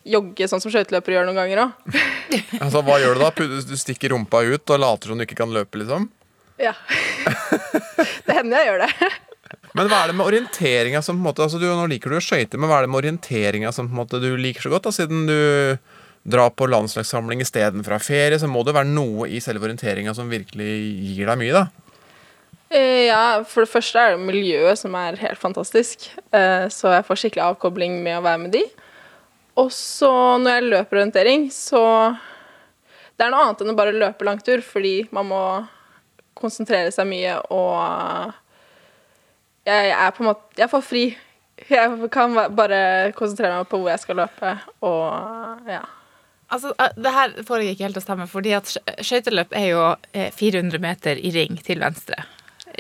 jogge 0.09 0.47
sånn 0.47 0.61
som 0.63 0.71
skøyteløpere 0.71 1.17
gjør 1.17 1.27
noen 1.29 1.41
ganger 1.43 1.65
òg. 1.67 1.97
Altså, 2.59 2.83
Hva 2.85 2.99
gjør 3.01 3.17
du 3.17 3.23
da? 3.23 3.29
Du 3.65 3.73
stikker 3.79 4.13
rumpa 4.13 4.43
ut 4.45 4.71
og 4.75 4.81
later 4.81 5.11
som 5.11 5.19
du 5.19 5.25
ikke 5.25 5.39
kan 5.39 5.53
løpe, 5.53 5.79
liksom? 5.81 6.05
Ja. 6.61 6.75
det 8.27 8.35
hender 8.35 8.61
jeg 8.61 8.69
gjør 8.69 8.83
det. 8.85 9.09
Men 9.77 9.89
hva 9.89 10.03
er 10.03 10.11
det 10.11 10.17
med 10.19 10.27
orienteringa 10.27 11.01
som 11.05 11.17
på 11.17 11.23
en 11.23 11.27
måte 11.29 11.43
altså 11.45 11.59
du, 11.61 11.65
Nå 11.67 11.87
liker 11.89 12.11
du 12.11 12.17
å 12.17 12.23
skøyte, 12.23 12.57
men 12.57 12.69
hva 12.69 12.79
er 12.79 12.85
det 12.85 12.89
med 12.89 12.99
orienteringa 13.03 13.69
som 13.73 13.85
på 13.85 13.93
en 13.93 13.99
måte 14.01 14.19
du 14.21 14.31
liker 14.37 14.65
så 14.65 14.71
godt? 14.73 14.87
da, 14.87 14.93
Siden 14.93 15.27
du 15.29 15.35
drar 16.29 16.51
på 16.53 16.67
landslagssamling 16.69 17.41
istedenfor 17.43 17.95
å 17.95 17.99
ha 17.99 18.03
ferie, 18.03 18.39
så 18.39 18.47
må 18.49 18.63
det 18.65 18.75
være 18.77 18.89
noe 18.91 19.27
i 19.29 19.41
selve 19.43 19.65
orienteringa 19.67 20.13
som 20.17 20.29
virkelig 20.31 20.69
gir 21.15 21.29
deg 21.31 21.39
mye, 21.41 21.55
da. 21.55 21.67
Eh, 22.69 23.07
Ja, 23.09 23.41
for 23.43 23.65
det 23.65 23.71
første 23.73 23.97
er 23.97 24.15
det 24.15 24.25
miljøet 24.27 24.77
som 24.77 24.93
er 24.95 25.17
helt 25.17 25.39
fantastisk. 25.41 26.09
Eh, 26.31 26.67
Så 26.69 26.91
jeg 26.93 27.05
får 27.07 27.17
skikkelig 27.23 27.47
avkobling 27.55 28.03
med 28.03 28.19
å 28.19 28.25
være 28.25 28.39
med 28.43 28.51
de. 28.53 28.63
Og 29.57 29.71
så 29.71 30.11
når 30.39 30.59
jeg 30.59 30.69
løper 30.69 30.97
orientering, 31.01 31.49
så 31.51 32.17
Det 33.17 33.25
er 33.25 33.31
noe 33.31 33.41
annet 33.49 33.61
enn 33.61 33.73
å 33.73 33.75
bare 33.75 33.91
løpe 33.91 34.23
langtur, 34.23 34.61
fordi 34.63 35.09
man 35.11 35.25
må 35.27 35.67
konsentrere 36.39 36.89
seg 36.89 37.05
mye 37.09 37.33
og 37.51 38.33
Jeg 39.65 39.91
er 39.91 40.11
på 40.11 40.23
en 40.23 40.29
måte 40.29 40.55
Jeg 40.57 40.69
får 40.69 40.81
fri. 40.83 41.17
Jeg 41.69 42.09
kan 42.11 42.33
bare 42.55 43.11
konsentrere 43.17 43.57
meg 43.57 43.67
på 43.67 43.77
hvor 43.81 43.89
jeg 43.91 43.99
skal 43.99 44.15
løpe, 44.15 44.53
og 44.81 45.67
ja. 45.67 45.81
Altså, 46.49 46.73
eh, 46.81 46.91
det 46.97 47.11
her 47.13 47.33
får 47.45 47.61
jeg 47.63 47.75
ikke 47.75 47.85
helt 47.87 47.97
til 47.99 48.01
å 48.03 48.07
stemme, 48.07 48.27
fordi 48.31 48.55
at 48.57 48.69
skø- 48.71 48.97
skøyteløp 49.05 49.55
er 49.57 49.67
jo 49.71 49.81
eh, 50.17 50.29
400 50.33 50.79
meter 50.81 51.19
i 51.21 51.31
ring 51.35 51.57
til 51.65 51.81
venstre. 51.83 52.23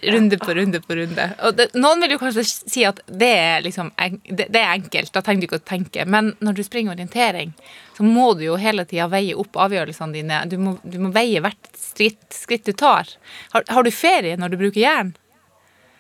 Runde 0.05 0.37
på 0.39 0.53
runde 0.55 0.79
på 0.85 0.95
runde. 0.95 1.23
Og 1.43 1.55
det, 1.57 1.65
noen 1.75 1.99
vil 2.05 2.13
jo 2.13 2.19
kanskje 2.21 2.43
si 2.47 2.83
at 2.87 3.01
det 3.09 3.29
er, 3.35 3.63
liksom, 3.65 3.89
det, 4.29 4.45
det 4.53 4.61
er 4.61 4.75
enkelt, 4.77 5.09
da 5.15 5.21
trenger 5.25 5.41
du 5.43 5.47
ikke 5.49 5.59
å 5.59 5.65
tenke. 5.67 6.05
Men 6.07 6.29
når 6.45 6.55
du 6.59 6.61
springer 6.63 6.93
orientering, 6.93 7.51
så 7.97 8.05
må 8.05 8.29
du 8.39 8.45
jo 8.45 8.55
hele 8.61 8.85
tida 8.87 9.09
veie 9.11 9.35
opp 9.35 9.57
avgjørelsene 9.59 10.15
dine. 10.15 10.37
Du 10.47 10.55
må, 10.61 10.75
du 10.87 10.95
må 11.03 11.11
veie 11.15 11.41
hvert 11.43 11.71
skritt, 11.75 12.21
skritt 12.31 12.69
du 12.69 12.71
tar. 12.79 13.11
Har, 13.51 13.65
har 13.67 13.83
du 13.83 13.91
ferie 13.91 14.37
når 14.39 14.53
du 14.53 14.59
bruker 14.61 14.79
jern? 14.85 15.11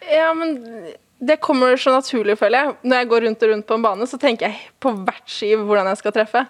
Ja, 0.07 0.29
men 0.37 0.55
det 1.19 1.41
kommer 1.43 1.75
så 1.81 1.91
naturlig, 1.97 2.37
føler 2.39 2.61
jeg. 2.69 2.77
Når 2.87 3.01
jeg 3.03 3.09
går 3.11 3.25
rundt 3.27 3.43
og 3.43 3.51
rundt 3.53 3.67
på 3.67 3.75
en 3.81 3.83
bane, 3.89 4.07
så 4.07 4.21
tenker 4.21 4.47
jeg 4.53 4.69
på 4.79 4.93
hvert 5.01 5.25
skiv 5.27 5.65
hvordan 5.67 5.89
jeg 5.91 5.99
skal 6.05 6.15
treffe. 6.15 6.45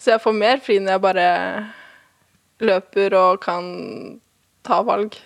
Så 0.00 0.14
jeg 0.14 0.22
får 0.24 0.36
mer 0.36 0.60
fri 0.62 0.80
når 0.82 0.96
jeg 0.96 1.04
bare 1.04 1.28
løper 2.64 3.16
og 3.18 3.40
kan 3.44 3.64
ta 4.66 4.80
valg. 4.86 5.16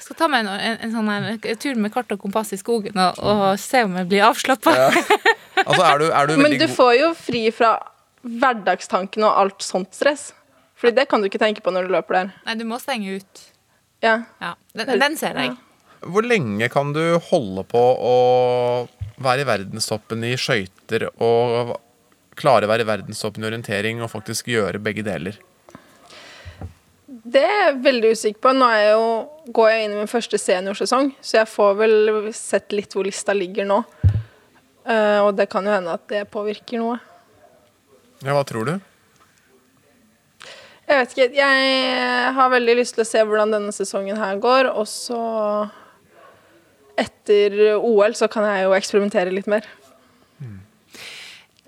Jeg 0.00 0.06
skal 0.06 0.18
ta 0.22 0.28
meg 0.32 0.46
en, 0.46 0.52
en, 0.56 0.78
en 0.86 0.92
sånn 0.94 1.10
her, 1.12 1.28
en 1.36 1.60
tur 1.60 1.80
med 1.80 1.92
kart 1.94 2.10
og 2.14 2.22
kompass 2.22 2.54
i 2.56 2.58
skogen 2.60 2.96
og, 2.96 3.20
og 3.20 3.44
se 3.60 3.84
om 3.86 3.98
jeg 4.00 4.10
blir 4.10 4.26
avslappa. 4.30 4.76
Altså, 5.60 5.82
er 5.84 5.98
du, 6.00 6.04
er 6.08 6.24
du 6.30 6.38
Men 6.40 6.54
du 6.56 6.66
får 6.72 6.94
jo 6.96 7.08
fri 7.12 7.42
fra 7.52 7.74
hverdagstanken 8.24 9.26
og 9.26 9.40
alt 9.42 9.64
sånt 9.64 9.92
stress. 9.92 10.30
Fordi 10.80 10.94
det 10.96 11.04
kan 11.10 11.20
du 11.20 11.28
ikke 11.28 11.40
tenke 11.42 11.60
på 11.60 11.72
når 11.74 11.84
du 11.84 11.92
løper 11.92 12.16
der. 12.16 12.30
Nei, 12.46 12.54
du 12.56 12.64
må 12.68 12.78
stenge 12.80 13.18
ut. 13.20 13.42
Ja. 14.00 14.22
den, 14.72 14.94
den 15.02 15.18
ser 15.20 15.36
jeg. 15.36 15.52
Hvor 16.00 16.24
lenge 16.24 16.70
kan 16.72 16.94
du 16.96 17.02
holde 17.28 17.66
på 17.68 17.80
å 18.00 18.16
være 19.20 19.44
i 19.44 19.48
verdenstoppen 19.50 20.24
i 20.24 20.32
skøyter 20.40 21.10
og 21.12 21.74
klare 22.40 22.66
å 22.66 22.72
være 22.72 22.88
verdenstoppen 22.88 23.44
i 23.44 23.50
orientering 23.50 24.02
og 24.02 24.12
faktisk 24.12 24.50
gjøre 24.50 24.80
begge 24.82 25.04
deler? 25.06 25.38
Det 27.30 27.42
er 27.44 27.58
jeg 27.66 27.80
veldig 27.84 28.12
usikker 28.16 28.40
på. 28.42 28.52
Nå 28.56 28.68
jeg 28.72 28.92
jo, 28.94 29.08
går 29.54 29.70
jeg 29.70 29.84
inn 29.84 29.94
i 29.94 30.00
min 30.00 30.10
første 30.10 30.40
seniorsesong, 30.40 31.12
så 31.20 31.42
jeg 31.42 31.50
får 31.52 31.74
vel 31.78 32.30
sett 32.36 32.72
litt 32.74 32.94
hvor 32.96 33.06
lista 33.06 33.36
ligger 33.36 33.68
nå. 33.68 33.82
Uh, 34.88 35.20
og 35.26 35.34
det 35.38 35.50
kan 35.52 35.66
jo 35.66 35.74
hende 35.74 35.94
at 35.94 36.06
det 36.10 36.24
påvirker 36.32 36.80
noe. 36.80 36.96
Ja, 38.24 38.32
hva 38.34 38.44
tror 38.48 38.68
du? 38.68 38.78
Jeg 40.90 40.98
vet 40.98 41.12
ikke. 41.14 41.28
Jeg 41.38 42.32
har 42.34 42.50
veldig 42.50 42.74
lyst 42.80 42.96
til 42.96 43.04
å 43.04 43.08
se 43.08 43.22
hvordan 43.22 43.52
denne 43.54 43.74
sesongen 43.74 44.18
her 44.18 44.40
går, 44.42 44.72
og 44.72 44.88
så 44.90 45.20
etter 46.98 47.76
OL 47.78 48.16
så 48.18 48.26
kan 48.32 48.48
jeg 48.48 48.64
jo 48.66 48.74
eksperimentere 48.76 49.32
litt 49.32 49.48
mer. 49.50 49.68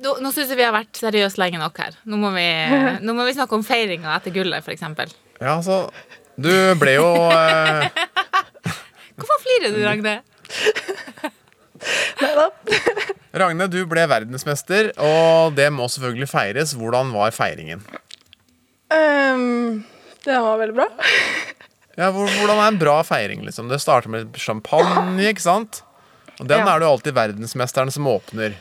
Nå, 0.03 0.17
nå 0.25 0.33
syns 0.35 0.51
jeg 0.51 0.59
vi 0.59 0.65
har 0.67 0.75
vært 0.75 0.99
seriøse 0.99 1.39
lenge 1.39 1.61
nok 1.61 1.77
her. 1.79 1.95
Nå 2.11 2.17
må 2.19 2.33
vi, 2.35 2.47
nå 3.07 3.15
må 3.15 3.27
vi 3.29 3.35
snakke 3.37 3.55
om 3.59 3.63
feiringa 3.67 4.17
etter 4.19 4.35
gullet, 4.35 4.65
f.eks. 4.65 4.83
Ja, 5.43 5.57
altså 5.59 5.85
Du 6.41 6.51
ble 6.81 6.97
jo 6.97 7.07
eh, 7.31 7.89
Hvorfor 9.19 9.39
flirer 9.45 9.75
du, 9.77 9.83
Ragne? 9.87 10.17
Ragne, 13.33 13.67
du 13.73 13.81
ble 13.89 14.05
verdensmester, 14.11 14.91
og 15.03 15.55
det 15.57 15.69
må 15.75 15.87
selvfølgelig 15.91 16.29
feires. 16.31 16.75
Hvordan 16.79 17.13
var 17.15 17.33
feiringen? 17.35 17.83
Um, 18.93 19.83
det 20.27 20.37
var 20.45 20.59
veldig 20.61 20.77
bra. 20.77 20.89
Ja, 21.97 22.11
Hvordan 22.13 22.57
er 22.59 22.67
en 22.71 22.79
bra 22.81 22.99
feiring? 23.05 23.43
liksom? 23.47 23.69
Det 23.73 23.81
starter 23.83 24.13
med 24.13 24.37
champagne, 24.41 25.17
ikke 25.31 25.45
sant? 25.45 25.83
Og 26.41 26.47
den 26.49 26.59
Ja. 26.63 26.75
er 26.75 26.79
det 26.81 26.87
jo 26.87 26.93
alltid 26.97 27.15
verdensmesteren 27.17 27.91
som 27.93 28.07
åpner. 28.09 28.55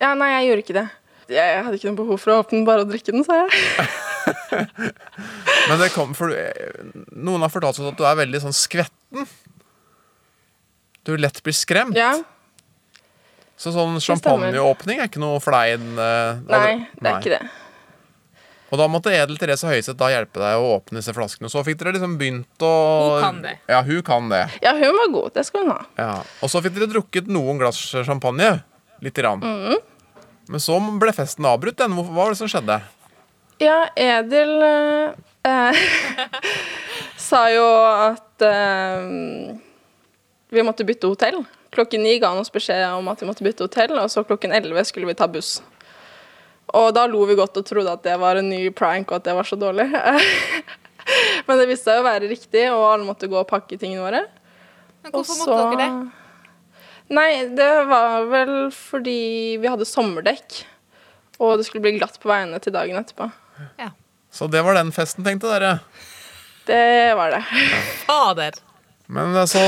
Ja, 0.00 0.14
nei, 0.18 0.30
jeg 0.32 0.48
gjorde 0.50 0.64
ikke 0.64 0.78
det. 0.80 0.88
Jeg 1.32 1.62
hadde 1.64 1.78
ikke 1.78 1.88
noe 1.92 2.00
behov 2.00 2.18
for 2.20 2.32
å 2.34 2.40
åpne 2.42 2.58
den, 2.58 2.64
bare 2.68 2.84
å 2.84 2.88
drikke 2.88 3.12
den, 3.14 3.24
sa 3.24 3.42
jeg. 3.42 3.50
Men 5.68 5.80
det 5.80 5.88
kom, 5.94 6.12
for 6.18 6.32
eh, 6.34 6.82
Noen 7.14 7.44
har 7.44 7.52
fortalt 7.52 7.78
oss 7.78 7.88
at 7.92 7.98
du 7.98 8.04
er 8.06 8.18
veldig 8.18 8.40
sånn 8.42 8.56
skvetten. 8.56 9.26
Du 11.06 11.14
lett 11.18 11.40
blir 11.42 11.56
skremt. 11.56 11.96
Ja. 11.98 12.12
Så 13.58 13.72
sånn 13.74 13.98
champagneåpning 14.02 15.00
er 15.02 15.10
ikke 15.10 15.22
noe 15.22 15.38
for 15.42 15.54
deg? 15.54 15.78
eh, 15.78 16.40
Nei, 16.50 16.88
det 16.98 17.10
er 17.12 17.20
ikke 17.20 17.36
det. 17.36 17.42
Og 18.72 18.80
da 18.80 18.86
måtte 18.88 19.12
Edel 19.12 19.36
Therese 19.36 19.68
Høiseth 19.68 19.98
da 20.00 20.08
hjelpe 20.08 20.40
deg 20.40 20.56
å 20.56 20.70
åpne 20.78 20.96
disse 21.02 21.12
flaskene. 21.12 21.50
Så 21.52 21.60
fikk 21.66 21.76
dere 21.82 21.92
liksom 21.92 22.14
begynt 22.20 22.64
å 22.64 22.70
Hun 23.18 23.24
kan 23.26 23.40
det. 23.44 23.52
Ja, 23.68 23.82
hun 23.84 24.00
kan 24.06 24.30
det. 24.32 24.46
Ja, 24.64 24.72
hun 24.78 24.96
var 24.96 25.10
god. 25.12 25.34
Det 25.36 25.44
skal 25.44 25.66
hun 25.66 25.74
ha. 25.74 25.82
Ja. 26.00 26.14
Og 26.40 26.48
så 26.48 26.62
fikk 26.64 26.78
dere 26.78 26.88
drukket 26.88 27.28
noen 27.28 27.60
glass 27.60 27.82
champagne. 28.08 28.54
Lite 29.02 29.22
grann. 29.24 29.42
Mm. 29.42 29.80
Men 30.46 30.60
så 30.62 30.76
ble 31.00 31.12
festen 31.14 31.46
avbrutt. 31.48 31.78
Den. 31.80 31.96
Hva 31.98 32.04
var 32.14 32.30
det 32.32 32.38
som 32.38 32.50
skjedde? 32.50 32.78
Ja, 33.62 33.88
Edil 33.98 34.52
eh, 34.62 35.82
sa 37.28 37.42
jo 37.50 37.66
at 37.88 38.44
eh, 38.46 39.10
vi 40.54 40.64
måtte 40.66 40.86
bytte 40.86 41.10
hotell. 41.10 41.42
Klokken 41.72 42.04
ni 42.04 42.18
ga 42.20 42.30
han 42.30 42.42
oss 42.42 42.52
beskjed 42.52 42.84
om 42.92 43.10
at 43.10 43.22
vi 43.22 43.28
måtte 43.28 43.46
bytte 43.46 43.66
hotell, 43.66 43.96
og 43.98 44.10
så 44.12 44.22
klokken 44.28 44.54
elleve 44.54 44.84
skulle 44.86 45.08
vi 45.08 45.18
ta 45.18 45.26
buss. 45.30 45.56
Og 46.72 46.92
da 46.94 47.06
lo 47.10 47.24
vi 47.28 47.36
godt 47.38 47.58
og 47.58 47.66
trodde 47.68 47.92
at 47.92 48.04
det 48.06 48.14
var 48.20 48.38
en 48.38 48.50
ny 48.52 48.66
prank, 48.76 49.10
og 49.10 49.18
at 49.18 49.26
det 49.28 49.34
var 49.36 49.48
så 49.48 49.58
dårlig. 49.58 49.88
Men 51.46 51.58
det 51.58 51.68
viste 51.70 51.90
seg 51.90 52.02
å 52.02 52.06
være 52.06 52.30
riktig, 52.30 52.68
og 52.70 52.86
alle 52.86 53.08
måtte 53.08 53.30
gå 53.30 53.38
og 53.40 53.48
pakke 53.50 53.78
tingene 53.80 54.04
våre. 54.04 54.26
Men 55.02 55.14
hvorfor 55.14 55.34
Og 55.34 55.42
måtte 55.42 55.62
dere 55.62 55.80
det? 55.82 56.21
Nei, 57.12 57.44
det 57.52 57.72
var 57.90 58.24
vel 58.30 58.54
fordi 58.72 59.58
vi 59.60 59.68
hadde 59.68 59.88
sommerdekk. 59.88 60.62
Og 61.42 61.58
det 61.58 61.66
skulle 61.66 61.84
bli 61.84 61.96
glatt 61.98 62.18
på 62.22 62.30
veiene 62.30 62.60
til 62.62 62.74
dagen 62.74 62.98
etterpå. 63.00 63.28
Så 64.32 64.48
det 64.48 64.62
var 64.64 64.78
den 64.78 64.92
festen, 64.96 65.24
tenkte 65.26 65.50
dere. 65.52 65.74
Det 66.64 67.12
var 67.18 67.34
det. 67.34 67.42
Fader. 68.06 68.56
Men 69.12 69.36
eh, 69.36 69.48
så 69.50 69.60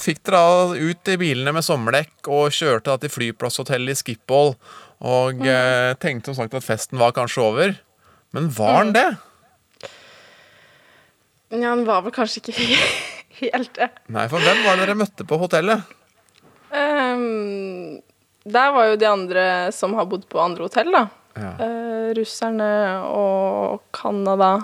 fikk 0.00 0.24
dere 0.26 0.74
ut 0.74 1.12
i 1.12 1.18
bilene 1.20 1.54
med 1.54 1.66
sommerdekk 1.66 2.30
og 2.34 2.54
kjørte 2.56 2.96
til 3.04 3.12
flyplasshotellet 3.14 3.94
i 3.94 4.00
Skiphol. 4.00 4.56
Og 4.98 5.38
mm. 5.38 5.98
tenkte 6.02 6.32
som 6.32 6.40
sagt 6.40 6.56
at 6.58 6.66
festen 6.66 6.98
var 6.98 7.14
kanskje 7.14 7.44
over. 7.44 7.76
Men 8.34 8.48
var 8.50 8.82
den 8.82 8.96
det? 8.96 9.08
Ja, 11.54 11.70
han 11.70 11.86
var 11.86 12.02
vel 12.04 12.12
kanskje 12.16 12.42
ikke 12.42 12.58
helt 13.44 13.70
det. 13.78 13.92
Nei, 14.10 14.26
for 14.32 14.42
hvem 14.42 14.64
var 14.66 14.74
det 14.74 14.88
dere 14.88 14.98
møtte 14.98 15.28
på 15.28 15.38
hotellet? 15.40 15.94
Ehm, 16.70 18.00
der 18.48 18.72
var 18.72 18.90
jo 18.90 18.96
de 18.96 19.08
andre 19.08 19.44
som 19.72 19.94
har 19.98 20.08
bodd 20.08 20.28
på 20.28 20.40
andre 20.40 20.68
hotell, 20.68 20.92
da. 20.94 21.06
Ja. 21.38 21.52
Uh, 21.60 22.08
russerne 22.18 22.72
og 23.06 23.82
Canada. 23.94 24.56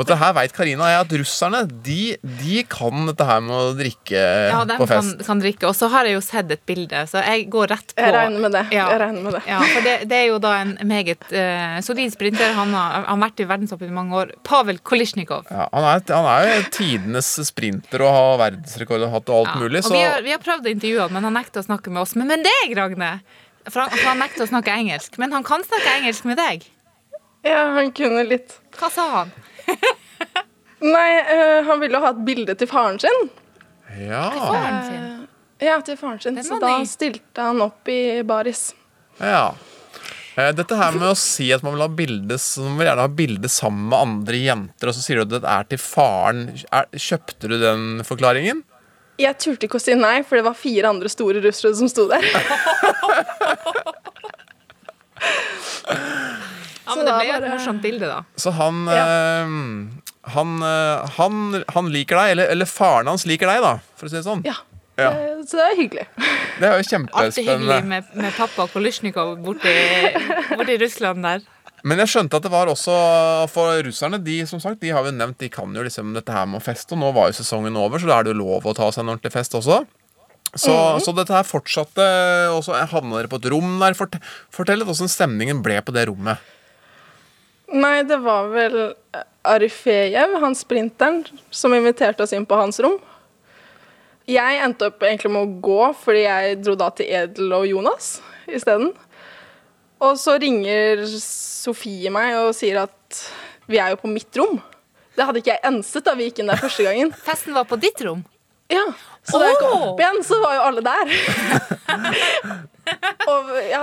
Ja. 0.00 0.02
Og 0.02 0.06
dette 0.08 0.16
her 0.16 0.32
vet 0.32 0.52
Karina 0.56 0.86
og 0.86 0.90
jeg 0.94 1.00
at 1.04 1.10
russerne 1.20 1.58
de, 1.84 2.16
de 2.40 2.62
kan 2.72 3.02
dette 3.10 3.26
her 3.28 3.42
med 3.44 3.52
å 3.52 3.74
drikke 3.76 4.20
Ja, 4.48 4.62
de 4.64 4.76
på 4.80 4.86
fest. 4.88 5.20
kan 5.26 5.42
drikke. 5.42 5.68
Og 5.68 5.76
så 5.76 5.90
har 5.92 6.08
jeg 6.08 6.16
jo 6.16 6.22
sett 6.24 6.50
et 6.54 6.62
bilde, 6.64 7.02
så 7.10 7.20
jeg 7.20 7.44
går 7.52 7.68
rett 7.74 7.92
på. 7.92 8.00
Jeg 8.00 8.14
regner 8.16 8.40
med 8.46 8.56
det. 8.56 8.62
Ja. 8.72 8.86
Jeg 8.94 9.02
regner 9.02 9.26
med 9.26 9.36
det. 9.36 9.42
Ja, 9.50 9.58
for 9.60 9.84
det, 9.84 9.94
det 10.08 10.16
er 10.22 10.26
jo 10.30 10.38
da 10.40 10.54
en 10.62 10.72
meget 10.88 11.26
uh, 11.28 11.76
solid 11.84 12.14
sprinter. 12.14 12.54
Han 12.56 12.72
har, 12.76 12.96
han 13.04 13.10
har 13.12 13.22
vært 13.26 13.44
i 13.44 13.48
verdenstoppen 13.52 13.92
i 13.92 13.96
mange 14.00 14.16
år. 14.22 14.32
Pavel 14.48 14.80
Kolisjnikov. 14.80 15.44
Ja, 15.52 15.68
han, 15.74 15.88
er, 15.92 16.02
han 16.16 16.30
er 16.32 16.48
jo 16.54 16.64
tidenes 16.80 17.30
sprinter 17.50 18.06
og 18.08 18.16
har 18.16 18.40
verdensrekord 18.46 19.04
og 19.04 19.14
hatt 19.18 19.28
og 19.34 19.42
alt 19.42 19.52
Ja, 19.52 19.60
mulig. 19.66 19.84
Og 19.84 19.92
vi 19.92 20.02
har, 20.06 20.24
vi 20.24 20.32
har 20.34 20.42
prøvd 20.42 20.66
å 20.70 20.74
intervjue 20.74 21.04
han, 21.04 21.14
men 21.18 21.28
han 21.28 21.36
nekter 21.42 21.60
å 21.60 21.68
snakke 21.68 21.92
med 21.92 22.06
oss. 22.06 22.16
Men 22.16 22.32
med 22.32 22.48
deg, 22.48 22.74
Ragne! 22.80 23.12
For 23.68 23.84
han, 23.84 23.92
for 23.92 24.08
han 24.08 24.22
nekter 24.24 24.46
å 24.46 24.48
snakke 24.48 24.72
engelsk. 24.72 25.18
Men 25.20 25.36
han 25.36 25.44
kan 25.44 25.60
snakke 25.66 25.98
engelsk 26.00 26.24
med 26.30 26.40
deg. 26.40 26.64
Ja, 27.46 27.62
han 27.76 27.92
kunne 27.96 28.24
litt. 28.28 28.58
Hva 28.78 28.90
sa 28.92 29.06
han? 29.14 29.30
Nei, 30.80 31.10
eh, 31.20 31.60
han 31.66 31.80
ville 31.80 32.00
ha 32.00 32.10
et 32.14 32.20
bilde 32.24 32.54
til 32.60 32.68
faren 32.70 32.98
sin. 33.00 33.30
ja. 34.00 34.26
Til 34.32 34.40
Faren 34.44 34.78
sin. 34.86 35.02
Eh, 35.60 35.66
ja, 35.68 35.74
til 35.84 35.96
faren 36.00 36.20
sin. 36.24 36.38
Så 36.44 36.56
da 36.60 36.78
ny. 36.78 36.86
stilte 36.88 37.44
han 37.50 37.60
opp 37.64 37.88
i 37.92 38.22
baris. 38.26 38.70
ja. 39.20 39.50
Eh, 40.38 40.52
Dette 40.54 40.76
her 40.78 40.94
med 40.94 41.08
å 41.10 41.16
si 41.18 41.48
at 41.52 41.64
man 41.66 41.74
vil 41.74 41.82
ha 41.82 41.88
bilde 41.90 42.36
man 42.62 42.76
vil 42.78 42.86
gjerne 42.86 43.02
ha 43.02 43.10
bilde 43.18 43.48
sammen 43.50 43.88
med 43.90 43.98
andre 43.98 44.38
jenter, 44.38 44.88
og 44.88 44.94
så 44.96 45.02
sier 45.02 45.18
du 45.18 45.24
at 45.26 45.32
det 45.42 45.50
er 45.50 45.64
til 45.72 45.80
faren. 45.82 46.44
Er, 46.70 46.86
kjøpte 46.94 47.50
du 47.50 47.56
den 47.60 48.04
forklaringen? 48.06 48.62
Jeg 49.20 49.36
turte 49.42 49.66
ikke 49.66 49.76
å 49.76 49.82
si 49.82 49.92
nei, 49.98 50.22
for 50.24 50.38
det 50.38 50.46
var 50.46 50.56
fire 50.56 50.88
andre 50.94 51.10
store 51.12 51.42
russere 51.44 51.74
som 51.76 51.90
sto 51.92 52.06
der. 52.08 52.24
Ja, 56.90 56.96
men 56.98 57.06
det 57.06 57.14
ble 57.16 57.28
bare 57.30 57.46
et 57.46 57.54
morsomt 57.54 57.84
bilde, 57.84 58.10
da. 58.10 58.22
Så 58.40 58.52
han 58.58 58.82
eh, 58.90 60.00
han, 60.34 60.58
øh, 60.62 61.06
han, 61.16 61.62
han 61.74 61.92
liker 61.92 62.18
deg, 62.18 62.34
eller, 62.34 62.50
eller 62.52 62.68
faren 62.68 63.08
hans 63.08 63.24
liker 63.28 63.48
deg, 63.48 63.62
da, 63.64 63.78
for 63.96 64.08
å 64.08 64.12
si 64.12 64.18
det 64.18 64.26
sånn. 64.26 64.44
Ja. 64.46 64.58
Ja. 65.00 65.14
Så 65.48 65.56
det 65.56 65.64
er 65.64 65.78
hyggelig. 65.78 66.02
Det 66.60 66.66
er 66.68 66.74
jo 66.76 66.98
Alltid 67.16 67.46
hyggelig 67.46 67.78
med, 67.88 68.08
med 68.20 68.34
pappa 68.36 68.66
Kolysjnikov 68.68 69.38
borti, 69.40 69.72
borti 70.58 70.76
Russland 70.82 71.24
der. 71.24 71.46
Men 71.88 72.02
jeg 72.02 72.12
skjønte 72.12 72.36
at 72.36 72.44
det 72.44 72.52
var 72.52 72.68
også 72.68 72.94
for 73.48 73.80
russerne. 73.86 74.20
De 74.20 74.42
som 74.50 74.60
sagt, 74.60 74.82
de 74.82 74.92
har 74.92 75.06
vi 75.06 75.14
nevnt, 75.16 75.38
de 75.40 75.48
kan 75.48 75.72
jo 75.72 75.86
liksom 75.86 76.12
dette 76.12 76.34
her 76.34 76.44
med 76.50 76.60
å 76.60 76.64
feste. 76.66 76.92
Og 76.92 77.00
nå 77.00 77.14
var 77.16 77.30
jo 77.30 77.38
sesongen 77.38 77.78
over, 77.80 78.02
så 78.02 78.10
da 78.10 78.18
er 78.18 78.28
det 78.28 78.34
jo 78.34 78.42
lov 78.42 78.68
å 78.68 78.76
ta 78.76 78.90
seg 78.92 79.06
en 79.06 79.14
ordentlig 79.14 79.32
fest 79.32 79.56
også. 79.56 79.80
Så, 80.50 80.74
mm. 80.74 81.00
så 81.06 81.14
dette 81.16 81.32
her 81.32 81.46
fortsatte, 81.46 82.06
og 82.52 82.60
så 82.66 82.76
havna 82.90 83.22
dere 83.22 83.30
på 83.32 83.40
et 83.40 83.48
rom 83.54 83.78
der. 83.80 83.96
Fort, 83.96 84.20
fortell 84.52 84.82
litt 84.82 84.92
åssen 84.92 85.08
stemningen 85.08 85.64
ble 85.64 85.80
på 85.86 85.96
det 85.96 86.10
rommet. 86.10 86.42
Nei, 87.70 88.02
det 88.02 88.18
var 88.24 88.48
vel 88.50 88.78
Arifejev, 89.46 90.34
han 90.42 90.56
sprinteren, 90.58 91.22
som 91.50 91.74
inviterte 91.74 92.24
oss 92.24 92.34
inn 92.36 92.46
på 92.48 92.58
hans 92.58 92.80
rom. 92.82 92.98
Jeg 94.30 94.58
endte 94.62 94.90
opp 94.90 95.02
egentlig 95.06 95.30
med 95.32 95.46
å 95.46 95.60
gå, 95.64 95.78
fordi 96.02 96.24
jeg 96.24 96.58
dro 96.62 96.74
da 96.78 96.90
til 96.94 97.08
Edel 97.08 97.54
og 97.56 97.66
Jonas 97.66 98.18
isteden. 98.50 98.90
Og 100.00 100.18
så 100.20 100.36
ringer 100.40 101.04
Sofie 101.12 102.12
meg 102.12 102.36
og 102.40 102.52
sier 102.56 102.82
at 102.84 103.22
vi 103.70 103.80
er 103.80 103.94
jo 103.94 104.00
på 104.02 104.10
mitt 104.10 104.36
rom. 104.38 104.58
Det 105.16 105.26
hadde 105.26 105.42
ikke 105.42 105.54
jeg 105.54 105.66
enset 105.68 106.06
da 106.06 106.14
vi 106.16 106.28
gikk 106.28 106.42
inn 106.42 106.52
der 106.52 106.60
første 106.60 106.86
gangen. 106.86 107.10
Festen 107.26 107.56
var 107.56 107.66
på 107.70 107.78
ditt 107.80 108.00
rom? 108.06 108.22
Ja. 108.70 108.86
Så 109.26 109.40
da 109.40 109.50
jeg 109.50 109.58
kom 109.60 109.82
opp 109.90 110.00
igjen, 110.00 110.22
så 110.24 110.38
var 110.40 110.54
jo 110.56 110.66
alle 110.68 110.82
der. 110.86 111.10
og 113.32 113.50
ja, 113.66 113.82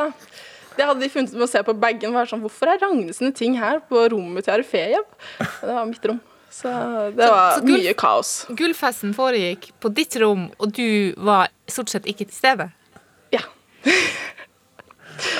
det 0.77 0.85
hadde 0.87 1.01
de 1.03 1.09
funnet 1.11 1.33
med 1.35 1.45
å 1.47 1.49
se 1.51 1.61
på 1.65 1.73
bagen. 1.81 2.13
Var 2.15 2.29
sånn, 2.29 2.41
Hvorfor 2.45 2.69
er 2.71 2.79
Ragne 2.83 3.13
sine 3.17 3.33
ting 3.35 3.57
her 3.59 3.79
på 3.89 4.07
rommet 4.13 4.45
til 4.47 4.53
Arifejeb? 4.57 5.05
Det 5.39 5.73
var 5.73 5.85
mitt 5.89 6.05
rom. 6.05 6.21
Så 6.57 6.71
det 7.17 7.27
var 7.27 7.57
så 7.57 7.65
gull- 7.65 7.81
mye 7.83 7.93
kaos. 7.99 8.31
Gullfesten 8.57 9.11
foregikk 9.17 9.71
på 9.83 9.91
ditt 9.93 10.15
rom, 10.21 10.47
og 10.61 10.71
du 10.77 11.13
var 11.17 11.51
stort 11.69 11.91
sett 11.91 12.07
ikke 12.09 12.29
til 12.29 12.37
stede? 12.37 12.69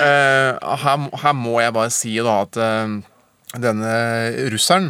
Eh, 0.02 0.52
her, 0.82 1.02
her 1.22 1.34
må 1.38 1.60
jeg 1.62 1.74
bare 1.76 1.90
si 1.94 2.16
da 2.18 2.40
at 2.42 2.56
uh, 2.58 2.96
denne 3.62 3.92
russeren 4.50 4.88